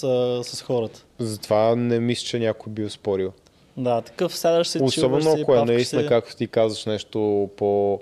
с 0.44 0.62
хората. 0.62 1.04
Затова 1.18 1.76
не 1.76 2.00
мисля, 2.00 2.26
че 2.26 2.38
някой 2.38 2.72
би 2.72 2.90
спорил. 2.90 3.32
Да, 3.76 4.00
такъв 4.00 4.36
сядаш 4.36 4.68
си, 4.68 4.78
Особено 4.82 5.32
ако 5.32 5.54
е 5.54 5.64
наистина, 5.64 6.02
си. 6.02 6.08
както 6.08 6.36
ти 6.36 6.46
казваш, 6.46 6.86
нещо 6.86 7.50
по 7.56 8.00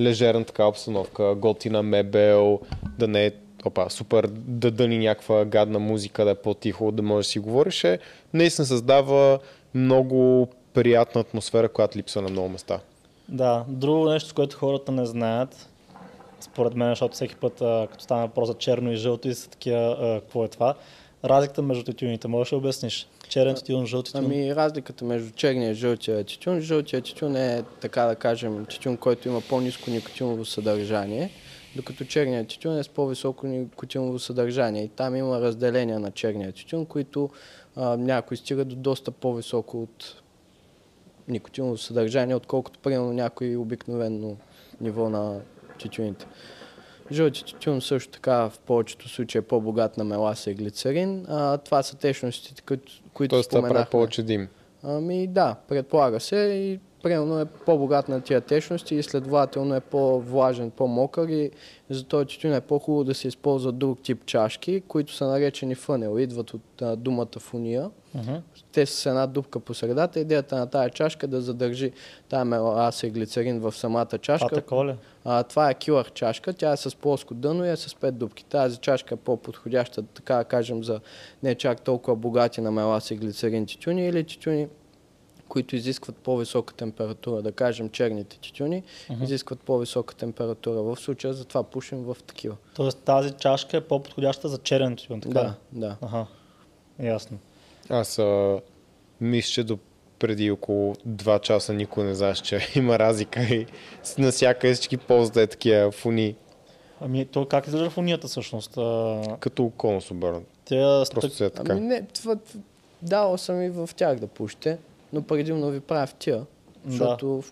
лежерна 0.00 0.44
така 0.44 0.66
обстановка, 0.66 1.34
готина 1.34 1.82
мебел, 1.82 2.60
да 2.98 3.08
не 3.08 3.26
е 3.26 3.30
опа, 3.68 3.90
супер 3.90 4.26
да 4.32 4.70
дъни 4.70 4.98
някаква 4.98 5.44
гадна 5.44 5.78
музика, 5.78 6.24
да 6.24 6.30
е 6.30 6.34
по-тихо, 6.34 6.92
да 6.92 7.02
можеш 7.02 7.28
да 7.28 7.30
си 7.30 7.38
говориш, 7.38 7.84
е, 7.84 7.98
наистина 8.34 8.66
създава 8.66 9.38
много 9.74 10.48
приятна 10.74 11.20
атмосфера, 11.20 11.68
която 11.68 11.98
липсва 11.98 12.22
на 12.22 12.28
много 12.28 12.48
места. 12.48 12.80
Да, 13.28 13.64
друго 13.68 14.08
нещо, 14.08 14.34
което 14.34 14.56
хората 14.56 14.92
не 14.92 15.06
знаят, 15.06 15.68
според 16.40 16.74
мен, 16.74 16.88
защото 16.88 17.14
всеки 17.14 17.36
път, 17.36 17.54
като 17.90 18.04
стане 18.04 18.22
въпрос 18.22 18.48
за 18.48 18.54
черно 18.54 18.92
и 18.92 18.96
жълто 18.96 19.28
и 19.28 19.34
са 19.34 19.50
такива, 19.50 19.96
а, 20.00 20.20
какво 20.20 20.44
е 20.44 20.48
това, 20.48 20.74
разликата 21.24 21.62
между 21.62 21.84
тютюните, 21.84 22.28
можеш 22.28 22.50
да 22.50 22.56
обясниш? 22.56 23.08
Черен 23.28 23.54
тютюн, 23.54 23.86
жълт 23.86 24.06
тютюн? 24.06 24.24
Ами 24.24 24.54
разликата 24.54 25.04
между 25.04 25.30
черния 25.30 25.70
и 25.70 25.74
жълтия 25.74 26.24
тютюн. 26.24 26.60
Жълтия 26.60 27.02
тютюн 27.02 27.36
е, 27.36 27.62
така 27.80 28.02
да 28.02 28.16
кажем, 28.16 28.66
тютюн, 28.66 28.96
който 28.96 29.28
има 29.28 29.40
по-низко 29.40 29.90
никотиново 29.90 30.44
съдържание, 30.44 31.30
докато 31.76 32.04
черният 32.04 32.48
тютюн 32.48 32.78
е 32.78 32.82
с 32.82 32.88
по-високо 32.88 33.46
никотиново 33.46 34.18
съдържание. 34.18 34.84
И 34.84 34.88
там 34.88 35.16
има 35.16 35.40
разделения 35.40 36.00
на 36.00 36.10
черния 36.10 36.52
тютюн, 36.52 36.86
които 36.86 37.30
а, 37.76 37.96
някои 37.96 38.36
стигат 38.36 38.68
до 38.68 38.76
доста 38.76 39.10
по-високо 39.10 39.82
от 39.82 40.22
никотиново 41.28 41.78
съдържание, 41.78 42.34
отколкото 42.34 42.78
примерно 42.78 43.12
някой 43.12 43.56
обикновено 43.56 44.36
ниво 44.80 45.08
на 45.08 45.40
тютюните. 45.78 46.26
Жълти 47.12 47.44
тютюн 47.44 47.80
също 47.80 48.12
така 48.12 48.48
в 48.48 48.58
повечето 48.66 49.08
случаи 49.08 49.38
е 49.38 49.42
по-богат 49.42 49.96
на 49.96 50.04
меласа 50.04 50.50
и 50.50 50.54
глицерин. 50.54 51.26
А, 51.28 51.58
това 51.58 51.82
са 51.82 51.96
течностите, 51.96 52.62
които, 52.62 52.92
които 53.14 53.34
Тоест, 53.34 53.50
това 53.50 53.60
прави 53.60 53.68
споменахме. 53.70 53.90
повече 53.90 54.22
дим. 54.22 54.48
Ами 54.82 55.26
да, 55.26 55.56
предполага 55.68 56.20
се 56.20 56.36
и 56.36 56.80
примерно 57.02 57.40
е 57.40 57.44
по-богат 57.44 58.08
на 58.08 58.20
тия 58.20 58.40
течности 58.40 58.94
и 58.94 59.02
следователно 59.02 59.74
е 59.74 59.80
по-влажен, 59.80 60.70
по-мокър 60.70 61.28
и 61.28 61.50
за 61.90 62.04
този 62.04 62.26
тютюн 62.26 62.54
е 62.54 62.60
по-хубаво 62.60 63.04
да 63.04 63.14
се 63.14 63.28
използва 63.28 63.72
друг 63.72 64.02
тип 64.02 64.26
чашки, 64.26 64.82
които 64.88 65.14
са 65.14 65.26
наречени 65.26 65.74
фънел, 65.74 66.18
идват 66.18 66.54
от 66.54 66.82
а, 66.82 66.96
думата 66.96 67.38
фуния. 67.38 67.90
Мгм. 68.14 68.34
Те 68.72 68.86
са 68.86 68.96
с 68.96 69.06
една 69.06 69.26
дупка 69.26 69.60
по 69.60 69.74
средата. 69.74 70.20
Идеята 70.20 70.56
на 70.56 70.66
тази 70.66 70.90
чашка 70.90 71.26
е 71.26 71.28
да 71.28 71.40
задържи 71.40 71.92
тази 72.28 72.44
меласа 72.44 73.06
и 73.06 73.10
глицерин 73.10 73.60
в 73.60 73.72
самата 73.72 74.18
чашка. 74.20 74.54
такова 74.54 74.86
ли? 74.86 74.94
А, 75.24 75.42
това 75.42 75.70
е 75.70 75.74
килър 75.74 76.12
чашка, 76.12 76.52
тя 76.52 76.72
е 76.72 76.76
с 76.76 76.96
плоско 76.96 77.34
дъно 77.34 77.64
и 77.64 77.68
е 77.68 77.76
с 77.76 77.94
пет 77.94 78.18
дупки. 78.18 78.44
Тази 78.44 78.76
чашка 78.76 79.14
е 79.14 79.18
по-подходяща, 79.18 80.02
така 80.02 80.36
да 80.36 80.44
кажем, 80.44 80.84
за 80.84 81.00
не 81.42 81.54
чак 81.54 81.80
толкова 81.80 82.16
богати 82.16 82.60
на 82.60 82.70
меласа 82.70 83.14
и 83.14 83.16
глицерин 83.16 83.66
тютюни 83.66 84.06
или 84.08 84.24
тютюни, 84.24 84.68
които 85.52 85.76
изискват 85.76 86.16
по-висока 86.16 86.74
температура. 86.74 87.42
Да 87.42 87.52
кажем, 87.52 87.90
черните 87.90 88.38
тютюни 88.38 88.82
изискват 89.22 89.60
по-висока 89.60 90.14
температура. 90.14 90.82
В 90.82 90.96
случая 90.96 91.34
затова 91.34 91.62
пушим 91.62 91.98
в 91.98 92.16
такива. 92.26 92.56
Тоест 92.74 92.98
тази 92.98 93.30
чашка 93.30 93.76
е 93.76 93.80
по-подходяща 93.80 94.48
за 94.48 94.58
черен 94.58 94.96
тютюн, 94.96 95.20
така? 95.20 95.32
Да, 95.32 95.54
да. 95.72 95.96
Аха, 96.02 96.26
ясно. 96.98 97.38
Аз 97.88 98.18
а, 98.18 98.60
мисля, 99.20 99.52
че 99.52 99.64
до 99.64 99.78
преди 100.18 100.50
около 100.50 100.94
2 100.94 101.40
часа 101.40 101.72
никой 101.72 102.04
не 102.04 102.14
знаеш, 102.14 102.38
че 102.38 102.68
има 102.74 102.98
разлика 102.98 103.42
и 103.42 103.66
насякъде 104.18 104.74
всички 104.74 104.96
ползват 104.96 105.36
е 105.36 105.46
такива 105.46 105.90
фуни, 105.90 106.36
Ами, 107.00 107.26
то 107.26 107.46
как 107.46 107.66
изглежда 107.66 107.90
в 107.90 107.98
унията 107.98 108.28
всъщност? 108.28 108.76
А, 108.76 109.20
като 109.40 109.72
конус 109.76 110.10
обърнат. 110.10 110.44
Тя 110.64 111.04
Просто 111.12 111.30
стък... 111.30 111.46
е 111.46 111.50
така. 111.50 111.72
Ами 111.72 111.80
не, 111.80 112.02
това, 112.02 112.36
дал 113.02 113.38
съм 113.38 113.62
и 113.62 113.70
в 113.70 113.90
тях 113.96 114.18
да 114.18 114.26
пушите, 114.26 114.78
но 115.12 115.22
предимно 115.22 115.70
ви 115.70 115.80
правя 115.80 116.06
в 116.06 116.14
тия, 116.14 116.36
Да. 116.36 116.90
защото 116.90 117.42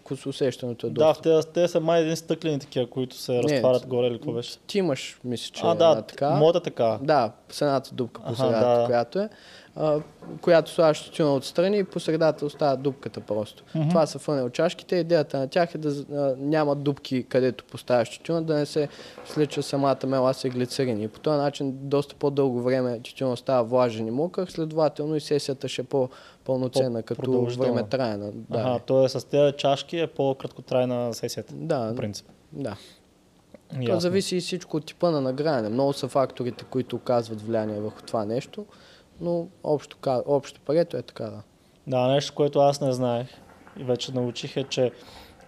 е 0.86 0.90
Да, 0.90 1.04
доста. 1.04 1.20
в 1.20 1.22
тези, 1.22 1.54
те 1.54 1.68
са 1.68 1.80
май 1.80 2.00
един 2.02 2.16
стъклени 2.16 2.58
такива, 2.58 2.86
които 2.86 3.16
се 3.16 3.32
Не, 3.32 3.42
разтварят 3.42 3.86
горе 3.86 4.06
или 4.06 4.14
какво 4.14 4.32
беше. 4.32 4.58
Ти 4.58 4.78
имаш, 4.78 5.20
мисля, 5.24 5.52
че 5.52 5.62
А, 5.64 5.68
е 5.68 5.70
една 5.70 5.94
да, 5.94 6.02
така. 6.02 6.30
моята 6.30 6.58
е 6.58 6.62
така. 6.62 6.98
Да, 7.02 7.32
с 7.48 7.62
едната 7.62 7.94
дупка 7.94 8.22
по 8.22 8.34
средата, 8.34 8.80
да. 8.80 8.86
която 8.86 9.18
е. 9.18 9.28
Която 10.40 10.70
слагаш 10.70 11.04
тютюна 11.04 11.34
отстрани 11.34 11.78
и 11.78 11.84
по 11.84 12.00
средата 12.00 12.46
остава 12.46 12.76
дупката 12.76 13.20
просто. 13.20 13.64
Това 13.88 14.06
са 14.06 14.18
фънел 14.18 14.50
чашките. 14.50 14.96
Идеята 14.96 15.38
на 15.38 15.48
тях 15.48 15.74
е 15.74 15.78
да 15.78 15.88
а, 15.90 16.34
няма 16.38 16.76
дупки, 16.76 17.22
където 17.28 17.64
поставяш 17.64 18.18
тютюна, 18.18 18.42
да 18.42 18.54
не 18.54 18.66
се 18.66 18.88
слича 19.24 19.62
самата 19.62 20.06
меласа 20.06 20.46
и 20.46 20.50
глицерин. 20.50 21.02
И 21.02 21.08
по 21.08 21.20
този 21.20 21.38
начин 21.38 21.72
доста 21.74 22.14
по-дълго 22.14 22.62
време 22.62 23.00
тютюна 23.00 23.36
става 23.36 23.64
влажен 23.64 24.06
и 24.06 24.10
мокър, 24.10 24.46
следователно 24.46 25.16
и 25.16 25.20
сесията 25.20 25.68
ще 25.68 25.82
е 25.82 25.84
по-пълноценна, 25.84 27.02
като 27.02 27.44
време 27.44 27.82
трайна. 27.82 28.30
Да, 28.34 28.58
Ага, 28.58 28.78
т.е. 28.78 29.08
с 29.08 29.24
тези 29.24 29.52
чашки 29.56 29.98
е 29.98 30.06
по-краткотрайна 30.06 31.14
сесията. 31.14 31.54
да, 31.56 31.88
По 31.90 31.96
принцип. 31.96 32.26
да. 32.52 32.76
То 33.86 34.00
зависи 34.00 34.36
и 34.36 34.40
всичко 34.40 34.76
от 34.76 34.86
типа 34.86 35.10
на 35.10 35.20
нагряване. 35.20 35.68
Много 35.68 35.92
са 35.92 36.08
факторите, 36.08 36.64
които 36.70 36.96
оказват 36.96 37.42
влияние 37.42 37.80
върху 37.80 38.02
това 38.02 38.24
нещо, 38.24 38.66
но 39.20 39.48
общо, 39.64 39.96
общо 40.26 40.60
парето 40.60 40.96
е 40.96 41.02
така, 41.02 41.24
да. 41.24 41.42
Да, 41.86 42.08
нещо, 42.08 42.34
което 42.34 42.58
аз 42.58 42.80
не 42.80 42.92
знаех 42.92 43.26
и 43.78 43.84
вече 43.84 44.12
научих 44.12 44.56
е, 44.56 44.64
че 44.64 44.92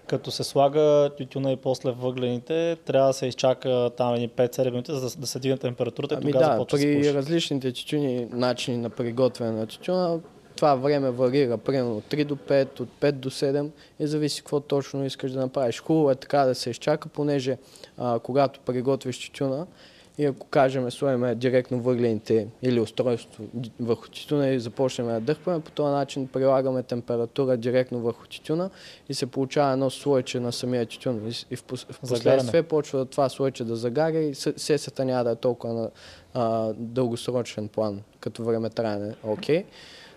като 0.07 0.31
се 0.31 0.45
слага 0.45 1.11
тютюна 1.19 1.53
и 1.53 1.57
после 1.57 1.91
въглените, 1.91 2.77
трябва 2.85 3.07
да 3.07 3.13
се 3.13 3.27
изчака 3.27 3.91
там 3.97 4.15
едни 4.15 4.29
5-7 4.29 4.71
минути, 4.71 4.93
за 4.93 5.01
да, 5.01 5.17
да 5.21 5.27
се 5.27 5.39
дигне 5.39 5.57
температурата 5.57 6.15
и 6.15 6.19
Ами 6.23 6.33
тогава 6.33 6.47
да, 6.47 6.53
започва 6.53 6.79
да 6.79 6.85
при 6.85 6.97
пуши. 6.99 7.15
различните 7.15 7.73
тютюни 7.73 8.29
начини 8.31 8.77
на 8.77 8.91
приготвяне 8.91 9.53
на 9.53 9.67
тютюна, 9.67 10.21
това 10.57 10.75
време 10.75 11.11
варира 11.11 11.59
примерно 11.59 11.97
от 11.97 12.05
3 12.05 12.25
до 12.25 12.37
5, 12.37 12.81
от 12.81 12.89
5 13.01 13.13
до 13.13 13.31
7 13.31 13.71
и 13.99 14.07
зависи 14.07 14.41
какво 14.41 14.61
точно 14.61 15.05
искаш 15.05 15.33
да 15.33 15.41
направиш. 15.41 15.81
Хубаво 15.81 16.11
е 16.11 16.15
така 16.15 16.45
да 16.45 16.55
се 16.55 16.71
изчака, 16.71 17.09
понеже 17.09 17.59
а, 17.99 18.19
когато 18.19 18.61
приготвиш 18.61 19.29
тютюна 19.29 19.67
и 20.19 20.25
ако 20.25 20.47
кажем 20.47 20.91
сложим 20.91 21.39
директно 21.39 21.81
въглените 21.81 22.49
или 22.63 22.81
устройството 22.81 23.43
върху 23.81 24.09
тютюна 24.09 24.49
и 24.49 24.61
започнем 24.61 25.07
да 25.07 25.21
дърпаме, 25.21 25.61
по 25.61 25.71
този 25.71 25.93
начин 25.93 26.27
прилагаме 26.27 26.83
температура 26.83 27.57
директно 27.57 28.01
върху 28.01 28.27
тютюна 28.27 28.71
и 29.09 29.15
се 29.15 29.27
получава 29.27 29.73
едно 29.73 29.91
слойче 29.91 30.41
на 30.41 30.53
самия 30.53 30.87
тютюн. 30.87 31.33
И, 31.51 31.57
в, 31.57 31.65
последствие 32.01 32.63
почва 32.63 33.05
това 33.05 33.29
слойче 33.29 33.65
да 33.65 33.77
загаря 33.77 34.19
и 34.19 34.35
се- 34.35 34.55
сесията 34.57 35.05
няма 35.05 35.25
да 35.25 35.31
е 35.31 35.37
толкова 35.37 35.75
на 35.75 35.91
а, 36.35 36.73
дългосрочен 36.77 37.69
план, 37.69 38.03
като 38.21 38.45
време 38.45 38.71
траяне. 38.71 39.15
Окей. 39.25 39.65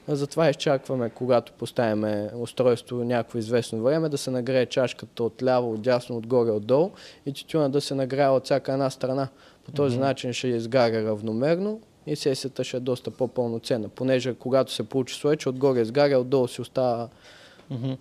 А 0.08 0.16
Затова 0.16 0.50
изчакваме, 0.50 1.10
когато 1.10 1.52
поставяме 1.54 2.30
устройство 2.36 3.04
някакво 3.04 3.40
известно 3.40 3.84
време, 3.84 4.10
да 4.10 4.18
се 4.18 4.32
нагрее 4.32 4.66
чашката 4.66 5.24
от 5.24 5.44
ляво, 5.44 5.74
от 5.74 5.82
дясно, 5.82 6.18
отгоре, 6.18 6.52
отдолу 6.52 6.92
и 7.26 7.34
тютюна 7.34 7.70
да 7.70 7.82
се 7.82 7.96
нагрее 7.96 8.28
от 8.28 8.46
всяка 8.46 8.74
една 8.74 8.90
страна. 8.90 9.28
По 9.66 9.72
този 9.72 9.98
начин 9.98 10.34
ще 10.34 10.48
изгаря 10.48 11.06
равномерно 11.06 11.82
и 12.08 12.16
сесията 12.16 12.64
ще 12.64 12.78
е 12.78 12.80
доста 12.80 13.12
по-пълноценна, 13.12 13.90
понеже 13.90 14.34
когато 14.34 14.74
се 14.74 14.84
получи 14.84 15.16
слойче, 15.16 15.50
отгоре 15.50 15.82
изгаря, 15.82 16.20
отдолу 16.20 16.48
си 16.48 16.62
остава 16.62 17.10
Мгм. 17.70 17.92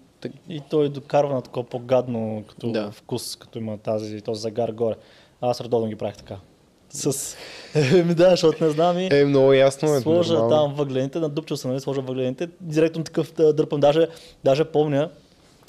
И 0.49 0.61
той 0.71 0.89
докарва 0.89 1.35
на 1.35 1.43
такова 1.43 1.67
по-гадно 1.67 2.45
като 2.49 2.73
Да. 2.73 2.91
вкус, 2.91 3.37
като 3.37 3.59
има 3.59 3.79
тази, 3.79 4.21
този 4.21 4.41
загар 4.41 4.69
горе. 4.69 4.95
Аз 5.41 5.61
редовно 5.61 5.89
ги 5.89 5.97
правих 5.97 6.17
така. 6.17 6.37
С... 6.91 7.37
Ми 8.07 8.15
да, 8.15 8.31
защото 8.31 8.65
не 8.65 8.71
знам 8.71 8.99
и... 8.99 9.09
Е, 9.13 9.25
много 9.25 9.53
ясно 9.53 9.95
е. 9.95 10.01
Сложа 10.01 10.35
нормално. 10.35 10.57
там 10.57 10.75
въглените, 10.75 11.19
надупчил 11.19 11.57
съм, 11.57 11.71
нали, 11.71 11.81
сложа 11.81 12.01
въглените, 12.01 12.49
директно 12.61 13.05
такъв 13.05 13.33
дърпам, 13.33 13.81
даже, 13.81 14.09
даже 14.45 14.65
помня, 14.65 15.11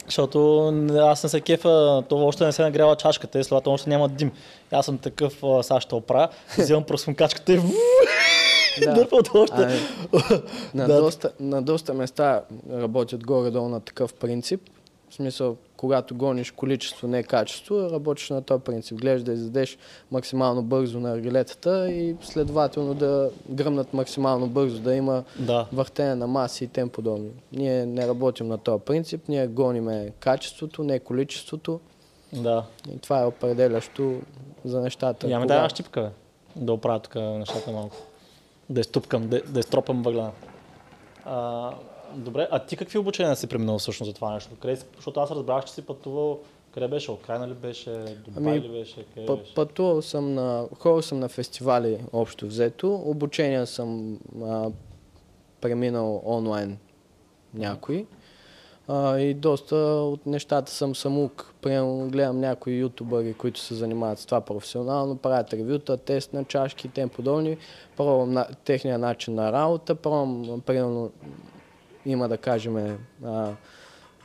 защото 0.06 0.68
аз 1.00 1.24
не 1.24 1.30
се 1.30 1.42
кефа, 1.42 2.04
това 2.10 2.24
още 2.24 2.46
не 2.46 2.52
се 2.52 2.62
нагрява 2.62 2.96
чашката 2.96 3.40
и 3.40 3.44
следователно 3.44 3.74
още 3.74 3.90
няма 3.90 4.10
дим. 4.10 4.32
Аз 4.72 4.86
съм 4.86 4.98
такъв, 4.98 5.34
сега 5.62 5.82
ще 5.82 5.96
оправя, 5.96 6.28
взимам 6.58 6.84
просвънкачката 6.84 7.54
и 7.54 7.60
Да. 8.84 8.94
дърпам 8.94 9.20
още. 9.34 9.56
Ами, 9.58 9.80
на, 10.74 10.88
Да. 10.88 11.02
доста, 11.02 11.32
на 11.40 11.62
доста 11.62 11.94
места 11.94 12.42
работят 12.74 13.26
горе-долу 13.26 13.70
на 13.70 13.80
такъв 13.80 14.14
принцип. 14.14 14.62
В 15.10 15.14
смисъл, 15.16 15.58
когато 15.78 16.16
гониш 16.16 16.52
количество, 16.52 17.08
не 17.08 17.24
качество, 17.24 17.90
работиш 17.92 18.30
на 18.30 18.42
този 18.42 18.64
принцип. 18.64 18.98
Гледаш 18.98 19.24
да 19.24 19.34
издадеш 19.34 19.78
максимално 20.12 20.64
бързо 20.64 21.00
на 21.00 21.12
аргилетата 21.12 21.92
и 21.92 22.16
следователно 22.22 22.94
да 22.94 23.30
гръмнат 23.50 23.94
максимално 23.94 24.48
бързо, 24.48 24.80
да 24.80 24.96
има 24.96 25.24
Да. 25.40 25.68
въртене 25.74 26.16
на 26.16 26.28
маси 26.28 26.64
и 26.64 26.68
тем 26.68 26.90
подобни. 26.90 27.30
Ние 27.52 27.86
не 27.86 28.08
работим 28.08 28.48
на 28.48 28.58
този 28.58 28.84
принцип, 28.84 29.22
ние 29.28 29.48
гониме 29.48 30.12
качеството, 30.20 30.84
не 30.84 31.00
количеството 31.00 31.80
Да. 32.34 32.64
и 32.90 33.00
това 33.00 33.22
е 33.22 33.26
определящо 33.26 34.20
за 34.66 34.82
нещата. 34.82 35.28
Я 35.28 35.38
Кога- 35.38 35.48
дай 35.48 35.58
една 35.58 35.70
щипка, 35.70 36.02
бе. 36.02 36.10
Да 36.56 36.74
оправя 36.74 37.00
тук 37.00 37.16
нещата 37.16 37.72
малко. 37.72 37.96
Да 38.70 38.82
изтупкам, 38.82 39.28
да, 39.28 39.42
да 39.42 39.60
изтропам 39.60 40.04
въглена. 40.04 40.32
А, 41.26 41.72
добре, 42.16 42.48
а 42.52 42.60
ти 42.60 42.78
какви 42.78 42.98
обучения 42.98 43.36
си 43.36 43.48
преминал 43.48 43.80
всъщност 43.80 44.10
за 44.10 44.16
това 44.16 44.34
нещо? 44.34 44.52
Къде, 44.62 44.76
защото 44.96 45.20
аз 45.20 45.32
разбрах, 45.32 45.66
че 45.66 45.74
си 45.74 45.82
пътувал, 45.82 46.40
къде 46.74 46.88
беше? 46.88 47.12
Украина 47.12 47.48
ли 47.48 47.54
беше? 47.54 47.90
Дубай 48.28 48.54
Ами, 48.54 48.62
ли 48.62 48.70
беше? 48.70 49.06
Къде 49.14 49.26
Път, 49.26 49.40
беше? 49.40 49.54
пътувал 49.54 50.02
съм 50.02 50.34
на, 50.34 50.68
ходил 50.80 51.02
съм 51.02 51.20
на 51.20 51.30
фестивали 51.30 52.00
общо 52.14 52.48
взето. 52.48 52.96
Обучения 53.06 53.68
съм 53.68 54.20
а, 54.44 54.70
преминал 55.62 56.22
онлайн 56.26 56.78
някои. 57.54 58.06
А, 58.88 59.20
и 59.20 59.34
доста 59.34 59.76
от 59.76 60.26
нещата 60.26 60.72
съм 60.72 60.96
самук. 60.96 61.54
Примерно 61.62 62.10
гледам 62.10 62.40
някои 62.40 62.80
ютубъри, 62.80 63.34
които 63.34 63.60
се 63.60 63.76
занимават 63.76 64.20
с 64.20 64.26
това 64.26 64.42
професионално, 64.42 65.18
правят 65.18 65.54
ревюта, 65.54 65.98
тест 65.98 66.34
на 66.34 66.44
чашки 66.44 66.88
и 66.88 66.90
тем 66.90 67.10
подобни. 67.10 67.58
Пробвам 67.98 68.32
на, 68.32 68.48
техния 68.66 68.98
начин 68.98 69.36
на 69.36 69.52
работа, 69.52 69.96
пробвам, 69.96 70.62
примерно, 70.66 71.12
има 72.06 72.28
да 72.28 72.38
кажем, 72.38 72.98
а, 73.24 73.54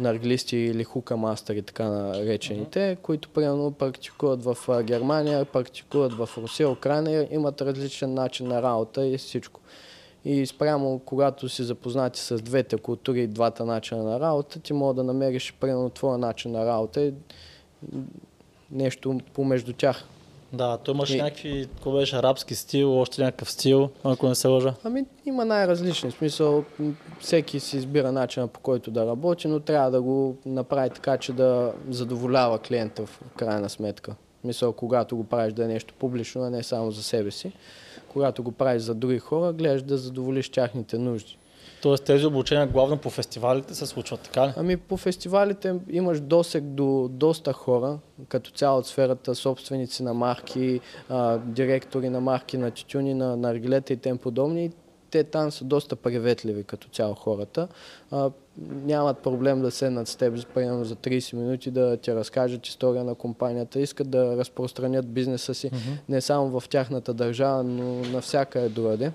нарглисти 0.00 0.56
или 0.56 0.84
хука 0.84 1.16
мастери, 1.16 1.62
така 1.62 1.88
наречените, 1.88 2.96
които 3.02 3.28
примерно 3.28 3.72
практикуват 3.72 4.44
в 4.44 4.56
Германия, 4.82 5.44
практикуват 5.44 6.12
в 6.12 6.28
Русия, 6.38 6.70
Украина, 6.70 7.26
имат 7.30 7.62
различен 7.62 8.14
начин 8.14 8.48
на 8.48 8.62
работа 8.62 9.06
и 9.06 9.18
всичко. 9.18 9.60
И 10.24 10.46
спрямо, 10.46 10.98
когато 10.98 11.48
си 11.48 11.62
запознати 11.62 12.20
с 12.20 12.42
двете 12.42 12.76
култури 12.76 13.22
и 13.22 13.26
двата 13.26 13.64
начина 13.64 14.02
на 14.02 14.20
работа, 14.20 14.60
ти 14.60 14.72
мога 14.72 14.94
да 14.94 15.04
намериш 15.04 15.54
примерно 15.60 15.90
твоя 15.90 16.18
начин 16.18 16.52
на 16.52 16.66
работа 16.66 17.02
и 17.02 17.14
нещо 18.70 19.20
помежду 19.34 19.72
тях. 19.72 20.04
Да, 20.52 20.76
той 20.76 20.94
имаше 20.94 21.16
И- 21.16 21.22
някакви, 21.22 21.66
какво 21.74 21.92
беше, 21.92 22.16
арабски 22.16 22.54
стил, 22.54 23.00
още 23.00 23.22
някакъв 23.22 23.50
стил, 23.50 23.88
ако 24.04 24.28
не 24.28 24.34
се 24.34 24.48
лъжа. 24.48 24.74
Ами 24.84 25.04
има 25.26 25.44
най-различни. 25.44 26.10
Смисъл, 26.10 26.64
всеки 27.20 27.60
си 27.60 27.76
избира 27.76 28.12
начина 28.12 28.48
по 28.48 28.60
който 28.60 28.90
да 28.90 29.06
работи, 29.06 29.48
но 29.48 29.60
трябва 29.60 29.90
да 29.90 30.02
го 30.02 30.36
направи 30.46 30.90
така, 30.90 31.18
че 31.18 31.32
да 31.32 31.72
задоволява 31.90 32.58
клиента 32.58 33.06
в 33.06 33.20
крайна 33.36 33.68
сметка. 33.68 34.14
Мисъл, 34.44 34.72
когато 34.72 35.16
го 35.16 35.24
правиш 35.24 35.52
да 35.52 35.64
е 35.64 35.68
нещо 35.68 35.94
публично, 35.98 36.42
а 36.42 36.50
не 36.50 36.62
само 36.62 36.90
за 36.90 37.02
себе 37.02 37.30
си. 37.30 37.52
Когато 38.08 38.42
го 38.42 38.52
правиш 38.52 38.82
за 38.82 38.94
други 38.94 39.18
хора, 39.18 39.52
гледаш 39.52 39.82
да 39.82 39.98
задоволиш 39.98 40.48
тяхните 40.48 40.98
нужди. 40.98 41.36
Тоест 41.82 42.04
тези 42.04 42.26
обучения 42.26 42.66
главно 42.66 42.96
по 42.96 43.10
фестивалите 43.10 43.74
се 43.74 43.86
случват, 43.86 44.20
така 44.20 44.46
ли? 44.46 44.52
Ами 44.56 44.76
по 44.76 44.96
фестивалите 44.96 45.74
имаш 45.90 46.20
досег 46.20 46.64
до 46.64 47.08
доста 47.12 47.52
хора, 47.52 47.98
като 48.28 48.50
цяло 48.50 48.78
от 48.78 48.86
сферата, 48.86 49.34
собственици 49.34 50.02
на 50.02 50.14
марки, 50.14 50.80
а, 51.08 51.38
директори 51.38 52.08
на 52.08 52.20
марки 52.20 52.58
на 52.58 52.70
тютюни, 52.70 53.14
на 53.14 53.36
наргилета 53.36 53.92
и 53.92 53.96
тем 53.96 54.18
подобни. 54.18 54.70
Те 55.10 55.24
там 55.24 55.50
са 55.50 55.64
доста 55.64 55.96
приветливи 55.96 56.64
като 56.64 56.88
цяло 56.88 57.14
хората. 57.14 57.68
А, 58.10 58.30
нямат 58.58 59.18
проблем 59.18 59.62
да 59.62 59.70
седнат 59.70 60.08
с 60.08 60.16
теб 60.16 60.54
примерно 60.54 60.84
за 60.84 60.96
30 60.96 61.36
минути 61.36 61.70
да 61.70 61.96
ти 61.96 62.14
разкажат 62.14 62.66
история 62.66 63.04
на 63.04 63.14
компанията. 63.14 63.80
Искат 63.80 64.10
да 64.10 64.36
разпространят 64.36 65.12
бизнеса 65.12 65.54
си 65.54 65.70
не 66.08 66.20
само 66.20 66.60
в 66.60 66.68
тяхната 66.68 67.14
държава, 67.14 67.62
но 67.62 67.84
навсякъде 67.84 68.68
другаде. 68.68 69.12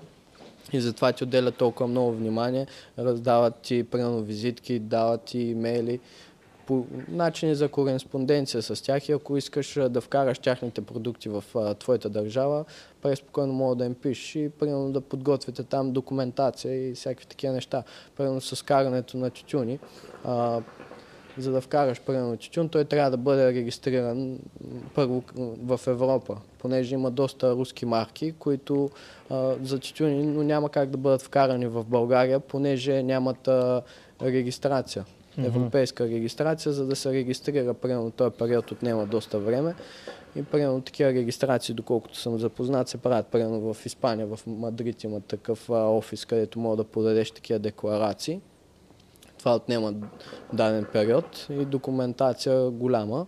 И 0.72 0.80
затова 0.80 1.12
ти 1.12 1.24
отделят 1.24 1.56
толкова 1.56 1.88
много 1.88 2.12
внимание, 2.12 2.66
раздават 2.98 3.54
ти 3.62 3.84
примерно 3.84 4.20
визитки, 4.20 4.78
дават 4.78 5.22
ти 5.22 5.38
имейли, 5.38 6.00
по 6.66 6.86
начини 7.08 7.54
за 7.54 7.68
кореспонденция 7.68 8.62
с 8.62 8.82
тях 8.82 9.08
и 9.08 9.12
ако 9.12 9.36
искаш 9.36 9.78
да 9.90 10.00
вкараш 10.00 10.38
тяхните 10.38 10.80
продукти 10.80 11.28
в 11.28 11.44
а, 11.54 11.74
твоята 11.74 12.08
държава, 12.08 12.64
преспокойно 13.02 13.52
мога 13.52 13.76
да 13.76 13.84
им 13.84 13.94
пишеш 13.94 14.36
и 14.36 14.48
примерно 14.48 14.92
да 14.92 15.00
подготвите 15.00 15.62
там 15.62 15.92
документация 15.92 16.90
и 16.90 16.94
всякакви 16.94 17.26
такива 17.26 17.52
неща. 17.52 17.82
Примерно 18.16 18.40
с 18.40 18.64
карането 18.64 19.16
на 19.16 19.30
тютюни. 19.30 19.78
А, 20.24 20.60
за 21.38 21.52
да 21.52 21.60
вкараш 21.60 22.00
примерно 22.00 22.36
тютюн, 22.36 22.68
той 22.68 22.84
трябва 22.84 23.10
да 23.10 23.16
бъде 23.16 23.46
регистриран 23.46 24.38
първо 24.94 25.22
в 25.62 25.80
Европа, 25.86 26.36
понеже 26.58 26.94
има 26.94 27.10
доста 27.10 27.52
руски 27.52 27.86
марки, 27.86 28.34
които 28.38 28.90
а, 29.30 29.54
за 29.62 29.78
тютюни, 29.78 30.22
но 30.22 30.42
няма 30.42 30.68
как 30.68 30.90
да 30.90 30.98
бъдат 30.98 31.22
вкарани 31.22 31.66
в 31.66 31.84
България, 31.84 32.40
понеже 32.40 33.02
нямат 33.02 33.48
а, 33.48 33.82
регистрация. 34.22 35.04
Европейска 35.38 36.04
регистрация, 36.04 36.72
за 36.72 36.86
да 36.86 36.96
се 36.96 37.12
регистрира, 37.12 37.74
примерно 37.74 38.10
този 38.10 38.36
период 38.38 38.70
отнема 38.70 39.06
доста 39.06 39.38
време. 39.38 39.74
И 40.36 40.42
примерно 40.42 40.80
такива 40.80 41.10
регистрации, 41.10 41.74
доколкото 41.74 42.16
съм 42.16 42.38
запознат, 42.38 42.88
се 42.88 42.98
правят 42.98 43.26
примерно 43.26 43.74
в 43.74 43.86
Испания, 43.86 44.26
в 44.26 44.40
Мадрид 44.46 45.04
има 45.04 45.20
такъв 45.20 45.70
а, 45.70 45.72
офис, 45.72 46.24
където 46.24 46.58
мога 46.58 46.76
да 46.76 46.84
подадеш 46.84 47.30
такива 47.30 47.58
декларации. 47.58 48.40
Това 49.46 49.56
отнема 49.56 49.94
даден 50.52 50.86
период 50.92 51.46
и 51.50 51.64
документация 51.64 52.70
голяма. 52.70 53.26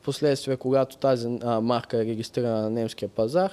Впоследствие, 0.00 0.56
когато 0.56 0.96
тази 0.96 1.38
а, 1.42 1.60
марка 1.60 1.96
е 1.96 2.04
регистрирана 2.04 2.62
на 2.62 2.70
немския 2.70 3.08
пазар, 3.08 3.52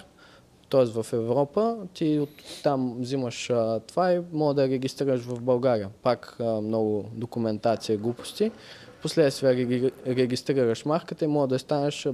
т.е. 0.69 0.85
в 0.85 1.05
Европа, 1.13 1.77
ти 1.93 2.19
от 2.19 2.29
там 2.63 2.95
взимаш 2.99 3.49
а, 3.49 3.79
това 3.79 4.13
и 4.13 4.21
мога 4.31 4.53
да 4.53 4.67
регистрираш 4.67 5.21
в 5.21 5.41
България. 5.41 5.89
Пак 6.01 6.37
а, 6.39 6.61
много 6.61 7.05
документация 7.13 7.93
и 7.93 7.97
глупости. 7.97 8.51
Впоследствие 8.99 9.49
реги- 9.49 9.91
регистрираш 10.07 10.85
марката 10.85 11.25
и 11.25 11.27
мога 11.27 11.47
да 11.47 11.59
станеш 11.59 12.07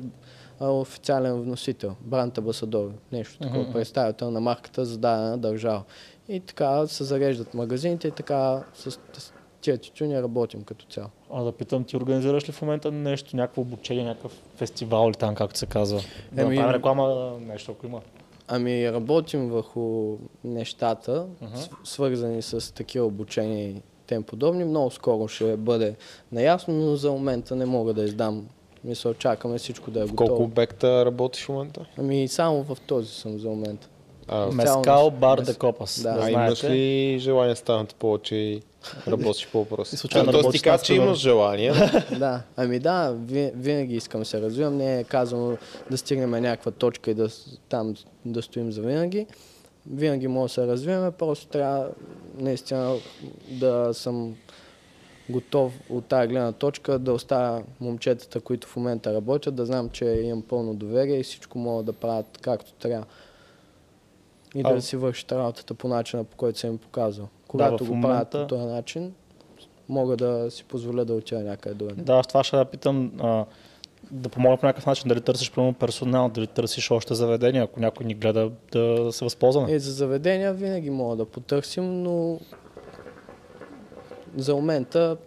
а, 0.60 0.70
официален 0.70 1.42
вносител, 1.42 1.96
бранд 2.02 2.38
амбасадор, 2.38 2.92
нещо 3.12 3.40
такова, 3.40 3.74
представител 3.74 4.32
на 4.32 4.40
марката 4.40 4.86
за 4.86 4.98
дадена 4.98 5.38
държава. 5.38 5.84
И 6.30 6.40
така 6.40 6.88
се 6.88 7.04
зареждат 7.04 7.54
магазините 7.54 8.08
и 8.08 8.12
така 8.12 8.64
с, 8.74 8.92
с 8.92 9.34
тия 9.68 9.78
тютюни 9.80 10.22
работим 10.22 10.64
като 10.64 10.86
цяло. 10.86 11.08
А 11.32 11.44
да 11.44 11.52
питам, 11.52 11.84
ти 11.84 11.98
организираш 11.98 12.50
ли 12.50 12.54
в 12.54 12.62
момента 12.62 12.92
нещо, 12.92 13.36
някакво 13.36 13.62
обучение, 13.62 14.04
някакъв 14.04 14.42
фестивал 14.56 15.08
или 15.08 15.16
там, 15.16 15.36
както 15.36 15.60
се 15.60 15.66
казва? 15.66 16.02
Да 16.32 16.42
Еми- 16.42 16.50
направим 16.50 16.76
реклама, 16.76 17.32
нещо, 17.42 17.72
ако 17.72 17.86
има. 17.86 18.02
Ами 18.48 18.92
работим 18.94 19.50
върху 19.50 20.16
нещата, 20.44 21.26
с- 21.56 21.70
свързани 21.84 22.42
с 22.42 22.74
такива 22.74 23.06
обучения 23.06 23.68
и 23.68 23.76
тем 24.08 24.24
подобни. 24.24 24.66
Много 24.66 24.92
скоро 24.92 25.28
ще 25.28 25.58
бъде 25.58 25.96
наясно, 26.32 26.74
но 26.76 26.96
за 26.96 27.12
момента 27.12 27.56
не 27.56 27.66
мога 27.66 27.94
да 27.94 28.04
издам. 28.04 28.48
Мисля, 28.84 29.14
чакаме 29.14 29.58
всичко 29.58 29.92
да 29.92 30.00
е 30.00 30.06
В 30.06 30.08
колко 30.08 30.24
готово. 30.24 30.44
обекта 30.44 31.06
работиш 31.06 31.46
в 31.46 31.50
момента? 31.50 31.86
Ами 31.98 32.28
само 32.28 32.64
в 32.66 32.78
този 32.80 33.08
съм 33.10 33.40
за 33.40 33.50
момента. 33.50 33.90
А, 34.28 34.52
Мескал, 34.52 35.12
бар, 35.12 35.42
де 35.42 35.54
Копас. 35.54 36.02
Да. 36.04 36.14
Да, 36.14 36.26
а 36.26 36.32
имаш 36.32 36.64
ли 36.64 37.18
желание 37.20 37.54
да 37.54 37.56
станат 37.56 37.96
повече 37.96 38.36
и 38.36 38.62
работиш 39.08 39.48
по 39.52 39.60
въпроси? 39.60 39.98
Случайно 39.98 40.32
Тоест 40.32 40.52
ти 40.52 40.62
каза, 40.62 40.84
че 40.84 40.94
имаш 40.94 41.18
желание. 41.18 41.72
да, 42.20 42.42
ами 42.58 42.80
да, 42.80 43.14
ви- 43.14 43.52
винаги 43.56 43.96
искам 43.96 44.22
да 44.22 44.26
се 44.26 44.42
развивам. 44.42 44.78
Не 44.78 45.00
е 45.00 45.04
казано 45.04 45.58
да 45.92 45.98
стигнем 45.98 46.30
някаква 46.30 46.72
точка 46.72 47.12
и 47.12 47.14
да 47.14 47.30
там 47.70 47.96
да 48.26 48.42
стоим 48.42 48.72
за 48.72 48.82
винаги. 48.82 49.26
Винаги 49.92 50.28
може 50.28 50.52
да 50.52 50.54
се 50.54 50.68
развиваме, 50.68 51.12
просто 51.12 51.48
трябва 51.48 51.90
наистина 52.40 52.96
да 53.50 53.90
съм 53.94 54.36
готов 55.30 55.74
от 55.90 56.06
тази 56.06 56.28
гледна 56.28 56.52
точка 56.52 57.00
да 57.00 57.14
оставя 57.14 57.64
момчетата, 57.80 58.40
които 58.40 58.68
в 58.68 58.76
момента 58.76 59.14
работят, 59.14 59.56
да 59.56 59.66
знам, 59.66 59.90
че 59.90 60.06
имам 60.06 60.42
пълно 60.42 60.74
доверие 60.74 61.20
и 61.20 61.24
всичко 61.24 61.58
могат 61.60 61.86
да 61.86 61.94
правят 61.94 62.38
както 62.42 62.74
трябва. 62.74 63.06
И 64.58 64.62
А- 64.66 64.74
да 64.74 64.82
си 64.82 64.96
вършат 64.98 65.32
работата 65.32 65.74
по 65.74 65.88
начина, 65.88 66.24
по 66.24 66.38
който 66.38 66.60
съм 66.60 66.70
им 66.70 66.78
показал. 66.78 67.28
Когато 67.48 67.86
в 67.86 67.88
го 67.88 68.02
правят 68.02 68.34
момента- 68.34 68.42
по 68.42 68.48
този 68.48 68.66
начин, 68.66 69.14
мога 69.90 70.18
да 70.18 70.52
си 70.52 70.64
позволя 70.64 71.06
да 71.06 71.14
отида 71.14 71.42
някъде 71.42 71.76
до 71.76 71.88
Да, 71.98 72.24
в 72.24 72.28
това 72.28 72.44
ще 72.44 72.56
да 72.58 72.66
питам 72.66 73.12
а, 73.20 73.46
да 74.12 74.30
помогна 74.30 74.58
по 74.58 74.66
някакъв 74.66 74.86
начин, 74.86 75.08
дали 75.08 75.22
търсиш 75.22 75.52
примерно 75.52 75.74
персонал, 75.74 76.30
дали 76.30 76.48
търсиш 76.48 76.92
още 76.92 77.16
заведения, 77.16 77.64
ако 77.64 77.80
някой 77.80 78.06
ни 78.06 78.14
гледа 78.14 78.52
да 78.72 79.10
се 79.12 79.26
възползваме. 79.26 79.72
И 79.72 79.80
за 79.80 79.92
заведения 79.92 80.54
винаги 80.54 80.90
мога 80.90 81.16
да 81.16 81.26
потърсим, 81.26 82.04
но 82.04 82.40
за 84.38 84.56
момента 84.56 85.18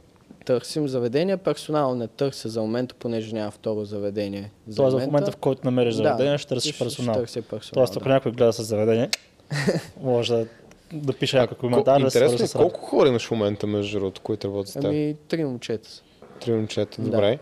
търсим 0.44 0.88
заведения, 0.88 1.36
персонал 1.38 1.94
не 1.94 2.08
търся 2.08 2.48
за 2.48 2.60
момента, 2.60 2.94
понеже 2.94 3.34
няма 3.34 3.50
второ 3.50 3.84
заведение. 3.84 4.50
За 4.68 4.76
Тоест 4.76 4.98
в 4.98 5.06
момента, 5.06 5.32
в 5.32 5.36
който 5.36 5.60
намериш 5.64 5.94
заведение, 5.94 6.38
ще 6.38 6.48
търсиш 6.48 6.78
персонал. 6.78 7.14
Ще 7.14 7.20
търся 7.20 7.42
персонал. 7.42 7.72
Тоест, 7.74 7.96
ако 7.96 8.04
да. 8.04 8.10
някой 8.14 8.32
гледа 8.32 8.52
с 8.52 8.62
заведение, 8.64 9.10
може 10.02 10.34
да, 10.34 10.46
да 10.92 11.12
пише 11.12 11.36
някой 11.36 11.56
Ко- 11.56 11.60
коментар, 11.60 12.00
да 12.00 12.10
се 12.10 12.18
Интересно 12.18 12.38
свърже 12.38 12.58
е 12.58 12.70
колко 12.70 12.80
хора 12.80 13.08
имаш 13.08 13.26
в 13.26 13.30
момента, 13.30 13.66
между 13.66 13.98
другото, 13.98 14.20
които 14.20 14.48
работят 14.48 14.68
с 14.68 14.72
теб? 14.72 14.84
Ами, 14.84 15.16
три 15.28 15.44
момчета 15.44 15.88
са. 15.90 16.02
Три 16.40 16.52
момчета, 16.52 17.02
Да. 17.02 17.10
добре. 17.10 17.38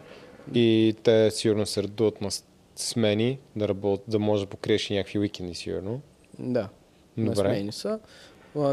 И 0.55 0.97
те 1.03 1.31
сигурно 1.31 1.67
се 1.67 1.83
редуват 1.83 2.21
на 2.21 2.29
смени, 2.77 3.39
да, 3.57 3.69
работ, 3.69 4.03
да 4.09 4.19
може 4.19 4.45
да 4.45 4.51
покриеш 4.51 4.91
и 4.91 4.95
някакви 4.95 5.19
уикенди, 5.19 5.55
сигурно. 5.55 6.01
Да. 6.39 6.69
На 7.17 7.25
Добре. 7.31 7.49
смени 7.49 7.73
са. 7.73 7.99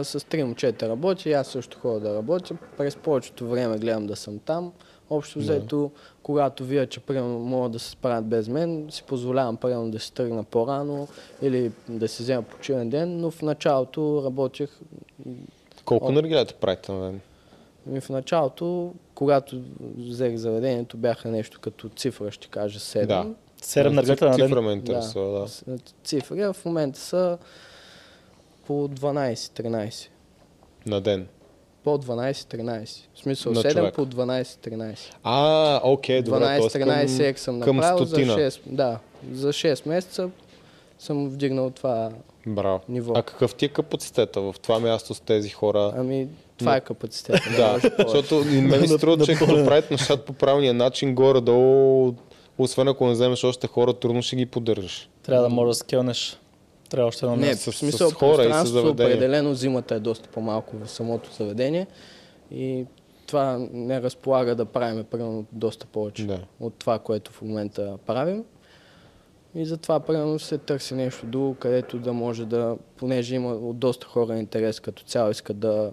С 0.03 0.25
три 0.25 0.43
момчета 0.43 0.89
работя, 0.89 1.29
и 1.29 1.33
аз 1.33 1.47
също 1.47 1.79
ходя 1.79 1.99
да 1.99 2.15
работя. 2.15 2.55
През 2.77 2.95
повечето 2.95 3.47
време 3.47 3.77
гледам 3.77 4.07
да 4.07 4.15
съм 4.15 4.39
там. 4.39 4.71
Общо 5.09 5.39
Да. 5.39 5.43
взето, 5.43 5.91
когато 6.23 6.63
вия, 6.65 6.87
че 6.87 6.99
примерно 6.99 7.39
могат 7.39 7.71
да 7.71 7.79
се 7.79 7.89
справят 7.89 8.25
без 8.25 8.47
мен, 8.47 8.87
си 8.89 9.03
позволявам 9.03 9.57
примерно 9.57 9.91
да 9.91 9.99
си 9.99 10.13
тръгна 10.13 10.43
по-рано 10.43 11.07
или 11.41 11.71
да 11.89 12.07
си 12.07 12.23
взема 12.23 12.41
почивен 12.43 12.89
ден, 12.89 13.17
но 13.17 13.31
в 13.31 13.41
началото 13.41 14.21
работех 14.25 14.69
Колко 15.85 16.07
О. 16.07 16.11
наргилета 16.11 16.53
правите 16.53 16.91
на 16.91 17.05
ден? 17.05 17.19
Ами 17.87 18.01
в 18.01 18.09
началото, 18.09 18.93
когато 19.15 19.61
взех 19.97 20.35
заведението, 20.35 20.97
бяха 20.97 21.27
нещо 21.27 21.59
като 21.59 21.89
цифра, 21.89 22.31
ще 22.31 22.47
кажа 22.47 22.79
7. 22.79 23.05
Да. 23.07 23.25
Седем 23.61 23.93
наргилета 23.93 24.25
на 24.25 24.33
Цифра 24.33 24.55
ден. 24.55 24.63
ме 24.63 24.71
интересува, 24.71 25.39
да. 25.39 25.47
С- 25.47 25.63
Цифри 26.03 26.41
а 26.41 26.53
в 26.53 26.65
момента 26.65 26.99
са 26.99 27.37
по 28.67 28.87
12-13. 28.89 30.07
На 30.85 31.01
ден. 31.01 31.27
По 31.83 31.97
12-13. 31.97 32.99
В 33.13 33.19
смисъл 33.19 33.51
На 33.51 33.61
7 33.61 33.73
човек. 33.73 33.95
по 33.95 34.05
12-13. 34.05 34.97
А, 35.23 35.81
окей, 35.83 36.21
добре. 36.21 36.39
т.е. 36.39 36.59
12-13 36.59 36.79
към- 37.17 37.25
ек 37.25 37.39
съм 37.39 37.61
към 37.61 37.75
направил 37.75 37.97
за 37.97 38.05
стотина. 38.07 38.33
6, 38.33 38.61
да, 38.65 38.99
за 39.31 39.49
6 39.49 39.85
месеца 39.85 40.29
съм 40.99 41.29
вдигнал 41.29 41.69
това 41.69 42.09
Браво. 42.47 42.79
ниво. 42.89 43.13
А 43.15 43.23
какъв 43.23 43.55
ти 43.55 43.65
е 43.65 43.69
капацитета 43.69 44.41
в 44.41 44.55
това 44.61 44.79
място 44.79 45.13
с 45.13 45.19
тези 45.19 45.49
хора? 45.49 45.93
Ами, 45.97 46.27
това 46.57 46.75
е 46.75 46.81
капацитет. 46.81 47.39
Да, 47.55 47.79
защото 47.99 48.35
мен 48.45 48.81
ми 48.81 48.87
се 48.87 48.97
струва, 48.97 49.25
че 49.25 49.35
като 49.35 49.65
правите 49.65 49.93
нещата 49.93 50.25
по 50.25 50.33
правилния 50.33 50.73
начин, 50.73 51.15
горе-долу, 51.15 52.13
освен 52.57 52.87
ако 52.87 53.05
не 53.07 53.13
вземеш 53.13 53.43
още 53.43 53.67
хора, 53.67 53.93
трудно 53.93 54.21
ще 54.21 54.35
ги 54.35 54.45
поддържаш. 54.45 55.09
Трябва 55.23 55.43
да 55.43 55.49
можеш 55.49 55.69
да 55.69 55.75
скелнеш. 55.75 56.37
Трябва 56.89 57.07
още 57.07 57.25
едно 57.25 57.37
място. 57.37 57.71
в 57.71 57.75
с- 57.75 57.79
смисъл 57.79 58.09
с 58.09 58.13
хора 58.13 58.43
и 58.43 58.53
с 58.55 58.65
заведение. 58.65 58.91
определено 59.07 59.53
зимата 59.53 59.95
е 59.95 59.99
доста 59.99 60.29
по-малко 60.29 60.77
в 60.77 60.87
самото 60.87 61.33
заведение 61.33 61.87
и 62.51 62.85
това 63.27 63.67
не 63.71 64.01
разполага 64.01 64.55
да 64.55 64.65
правим 64.65 65.03
примерно 65.03 65.45
доста 65.51 65.85
повече 65.85 66.25
Да. 66.25 66.39
от 66.59 66.73
това, 66.73 66.99
което 66.99 67.31
в 67.31 67.41
момента 67.41 67.97
правим. 68.05 68.43
И 69.55 69.65
затова 69.65 69.99
примерно 69.99 70.39
се 70.39 70.57
търси 70.57 70.93
нещо 70.93 71.25
друго, 71.25 71.55
където 71.55 71.99
да 71.99 72.13
може 72.13 72.45
да, 72.45 72.75
понеже 72.97 73.35
има 73.35 73.49
от 73.49 73.77
доста 73.77 74.07
хора 74.07 74.37
интерес 74.37 74.79
като 74.79 75.03
цяло, 75.03 75.31
искат 75.31 75.59
да 75.59 75.91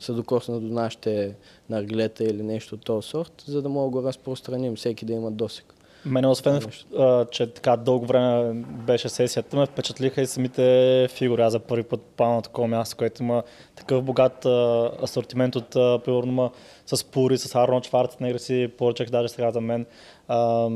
се 0.00 0.12
докоснат 0.12 0.62
до 0.62 0.74
нашите 0.74 1.34
наргилета 1.70 2.24
или 2.24 2.42
нещо 2.42 2.74
от 2.74 2.80
този 2.80 3.08
сорт, 3.08 3.44
за 3.46 3.62
да 3.62 3.68
мога 3.68 3.86
да 3.86 4.02
го 4.02 4.08
разпространим, 4.08 4.76
всеки 4.76 5.04
да 5.04 5.12
има 5.12 5.30
досек. 5.30 5.74
Мене, 6.04 6.26
освен, 6.26 6.60
а, 6.98 7.24
че 7.24 7.46
така 7.46 7.76
дълго 7.76 8.06
време 8.06 8.64
беше 8.64 9.08
сесията, 9.08 9.56
ме 9.56 9.66
впечатлиха 9.66 10.22
и 10.22 10.26
самите 10.26 11.08
фигури. 11.10 11.42
Аз 11.42 11.52
за 11.52 11.58
първи 11.58 11.82
път 11.82 12.02
попадам 12.02 12.34
на 12.34 12.42
такова 12.42 12.68
място, 12.68 12.96
което 12.96 13.22
има 13.22 13.42
такъв 13.76 14.02
богат 14.02 14.44
а, 14.44 14.90
асортимент 15.02 15.56
от, 15.56 15.76
а, 15.76 15.98
примерно, 16.04 16.50
с 16.86 17.04
пури, 17.04 17.38
с 17.38 17.54
Арнолд 17.54 17.86
Шварценегер 17.86 18.38
си 18.38 18.70
поръчах 18.78 19.10
даже 19.10 19.28
сега 19.28 19.50
за 19.50 19.60
мен. 19.60 19.86
А, 20.28 20.68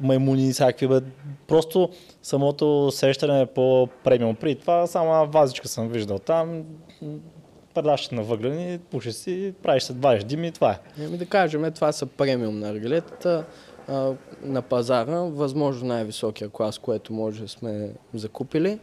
маймуни 0.00 0.48
и 0.48 0.52
всякакви. 0.52 0.88
Бе. 0.88 1.00
Просто 1.48 1.90
самото 2.22 2.86
усещане 2.86 3.40
е 3.40 3.46
по-премиум. 3.46 4.36
При 4.36 4.54
това 4.54 4.86
само 4.86 5.26
вазичка 5.30 5.68
съм 5.68 5.88
виждал 5.88 6.18
там. 6.18 6.62
Предаш 7.74 8.10
на 8.10 8.22
въглени, 8.22 8.78
пушиш 8.78 9.14
си, 9.14 9.54
правиш 9.62 9.82
се 9.82 9.92
20 9.92 10.22
дими 10.22 10.46
и 10.46 10.52
това 10.52 10.70
е. 10.70 10.78
Ами 11.04 11.18
да 11.18 11.26
кажем, 11.26 11.72
това 11.72 11.92
са 11.92 12.06
премиум 12.06 12.58
наргилетата 12.58 13.44
а, 13.90 14.12
на 14.42 14.62
пазара, 14.62 15.18
възможно 15.20 15.88
най-високия 15.88 16.48
клас, 16.48 16.78
което 16.78 17.12
може 17.12 17.48
сме 17.48 17.90
закупили. 18.14 18.78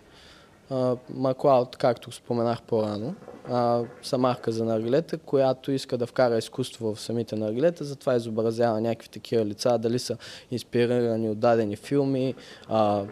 Маклауд, 1.09 1.75
както 1.75 2.11
споменах 2.11 2.61
по-рано, 2.61 3.15
а, 3.49 3.83
са 4.03 4.17
марка 4.17 4.51
за 4.51 4.65
наргилета, 4.65 5.17
която 5.17 5.71
иска 5.71 5.97
да 5.97 6.07
вкара 6.07 6.37
изкуство 6.37 6.95
в 6.95 7.01
самите 7.01 7.35
наргилета, 7.35 7.83
затова 7.83 8.15
изобразява 8.15 8.81
някакви 8.81 9.09
такива 9.09 9.45
лица, 9.45 9.77
дали 9.77 9.99
са 9.99 10.17
инспирирани 10.51 11.29
от 11.29 11.39
дадени 11.39 11.75
филми, 11.75 12.35
а, 12.67 13.03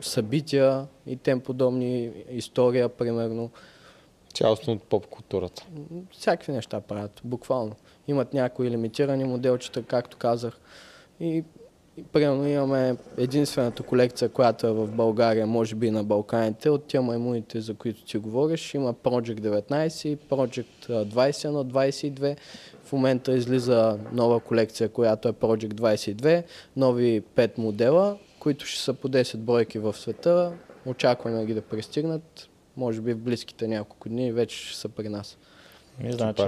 събития 0.00 0.86
и 1.06 1.16
тем 1.16 1.40
подобни 1.40 2.12
история, 2.30 2.88
примерно. 2.88 3.50
Цялостно 4.34 4.72
от 4.72 4.82
поп 4.82 5.06
културата. 5.06 5.66
Всякакви 6.10 6.52
неща 6.52 6.80
правят, 6.80 7.20
буквално. 7.24 7.72
Имат 8.08 8.34
някои 8.34 8.70
лимитирани 8.70 9.24
моделчета, 9.24 9.82
както 9.82 10.16
казах. 10.16 10.60
И, 11.20 11.44
и 11.96 12.02
примерно 12.02 12.48
имаме 12.48 12.96
единствената 13.16 13.82
колекция, 13.82 14.28
която 14.28 14.66
е 14.66 14.72
в 14.72 14.86
България, 14.86 15.46
може 15.46 15.74
би 15.74 15.90
на 15.90 16.04
Балканите, 16.04 16.70
от 16.70 16.84
тия 16.84 17.02
маймуните, 17.02 17.60
за 17.60 17.74
които 17.74 18.04
ти 18.04 18.18
говориш. 18.18 18.74
Има 18.74 18.94
Project 18.94 19.40
19 19.40 20.08
и 20.08 20.16
Project 20.16 20.90
а, 20.90 21.06
21, 21.06 21.48
22. 21.64 22.36
В 22.84 22.92
момента 22.92 23.32
излиза 23.32 23.98
нова 24.12 24.40
колекция, 24.40 24.88
която 24.88 25.28
е 25.28 25.32
Project 25.32 25.74
22, 25.74 26.44
нови 26.76 27.22
5 27.36 27.58
модела, 27.58 28.18
които 28.38 28.66
ще 28.66 28.82
са 28.82 28.94
по 28.94 29.08
10 29.08 29.36
бройки 29.36 29.78
в 29.78 29.96
света. 29.96 30.52
Очакваме 30.86 31.46
ги 31.46 31.54
да 31.54 31.62
пристигнат. 31.62 32.48
Може 32.76 33.00
би 33.00 33.12
в 33.12 33.18
близките 33.18 33.68
няколко 33.68 34.08
дни 34.08 34.32
вече 34.32 34.56
ще 34.56 34.78
са 34.78 34.88
при 34.88 35.08
нас. 35.08 35.38
И 36.04 36.12
значи, 36.12 36.42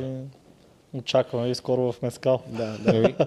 очакваме 0.92 1.48
и 1.48 1.54
скоро 1.54 1.92
в 1.92 2.02
Мескал. 2.02 2.42
Да, 2.46 2.78
да. 2.78 3.26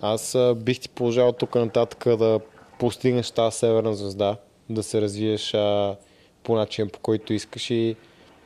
Аз 0.00 0.36
бих 0.56 0.80
ти 0.80 0.88
положил 0.88 1.32
тук 1.32 1.54
нататък 1.54 2.04
да 2.08 2.40
постигнеш 2.78 3.30
тази 3.30 3.58
северна 3.58 3.94
звезда, 3.94 4.36
да 4.70 4.82
се 4.82 5.00
развиеш 5.00 5.54
а, 5.54 5.96
по 6.42 6.54
начин, 6.54 6.88
по 6.88 6.98
който 6.98 7.32
искаш 7.32 7.70
и 7.70 7.96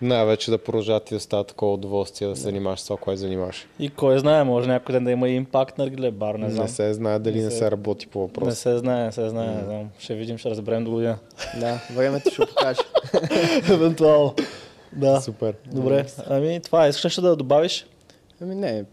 най-вече 0.03 0.51
да 0.51 0.59
продължат 0.59 1.11
и 1.11 1.15
да 1.15 1.21
става 1.21 1.45
такова 1.45 1.73
удоволствие 1.75 2.29
да 2.29 2.37
се 2.37 2.43
занимаваш 2.43 2.81
с 2.81 2.85
това, 2.85 2.97
което 2.97 3.21
занимаваш. 3.21 3.67
И 3.79 3.91
кой 3.91 4.19
знае, 4.19 4.45
може 4.45 4.69
някой 4.69 4.93
ден 4.93 5.05
да 5.05 5.11
има 5.11 5.29
и 5.29 5.35
импакт 5.35 5.79
на 5.79 5.87
Ргле 5.87 6.11
бар, 6.11 6.35
не 6.35 6.47
Не, 6.47 6.51
знам. 6.51 6.69
се 6.69 6.95
знае 6.95 7.19
дали 7.19 7.39
Не 7.39 7.45
не 7.45 7.51
се- 7.51 7.57
се 7.57 7.71
работи 7.71 8.07
по 8.07 8.19
Не 8.19 8.25
въпроса. 8.25 8.57
се 8.57 8.79
знае, 8.79 9.05
не 9.05 9.13
се 9.13 9.29
знае, 9.29 9.47
не 9.49 9.65
знам. 9.65 9.91
Ще 9.99 10.15
видим, 10.15 10.39
ще 10.39 10.51
разберем 10.51 10.85
до 10.85 10.91
година. 10.91 11.19
Да, 11.61 11.81
времето 11.93 12.31
ще 12.31 12.47
покаже. 12.47 12.81
Евентуално. 13.71 14.35
Да. 14.93 15.21
Супер. 15.21 15.55
Добре. 15.67 16.07
Ами 16.27 16.61
това 16.61 16.87
е. 16.87 16.89
Искаш 16.89 17.19
ли 17.19 17.23
да 17.23 17.37
добавиш? 17.37 17.87
Ами 18.43 18.55
не, 18.55 18.85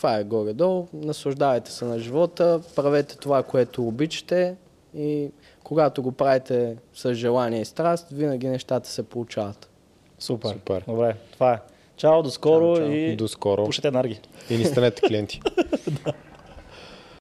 това 0.00 0.16
е 0.16 0.24
горе-долу. 0.24 0.86
Наслаждавайте 0.92 1.70
се 1.70 1.84
на 1.84 1.98
живота, 1.98 2.60
правете 2.76 3.16
това, 3.16 3.42
което 3.42 3.86
обичате 3.86 4.54
и 4.96 5.30
когато 5.64 6.02
го 6.02 6.12
правите 6.12 6.76
с 6.94 7.14
желание 7.14 7.60
и 7.60 7.64
страст, 7.64 8.06
винаги 8.12 8.48
нещата 8.48 8.88
се 8.88 9.02
получават. 9.02 9.68
Супер. 10.18 10.48
Супер. 10.48 10.84
Добре, 10.88 11.16
това 11.32 11.52
е. 11.52 11.58
Чао, 11.96 12.22
до 12.22 12.30
скоро 12.30 12.76
Чао, 12.76 12.84
чао. 12.84 12.92
и 12.92 13.16
До 13.16 13.28
скоро. 13.28 13.64
пушете 13.64 13.88
енергия. 13.88 14.20
И 14.50 14.56
ни 14.56 14.64
станете 14.64 15.02
клиенти. 15.02 15.40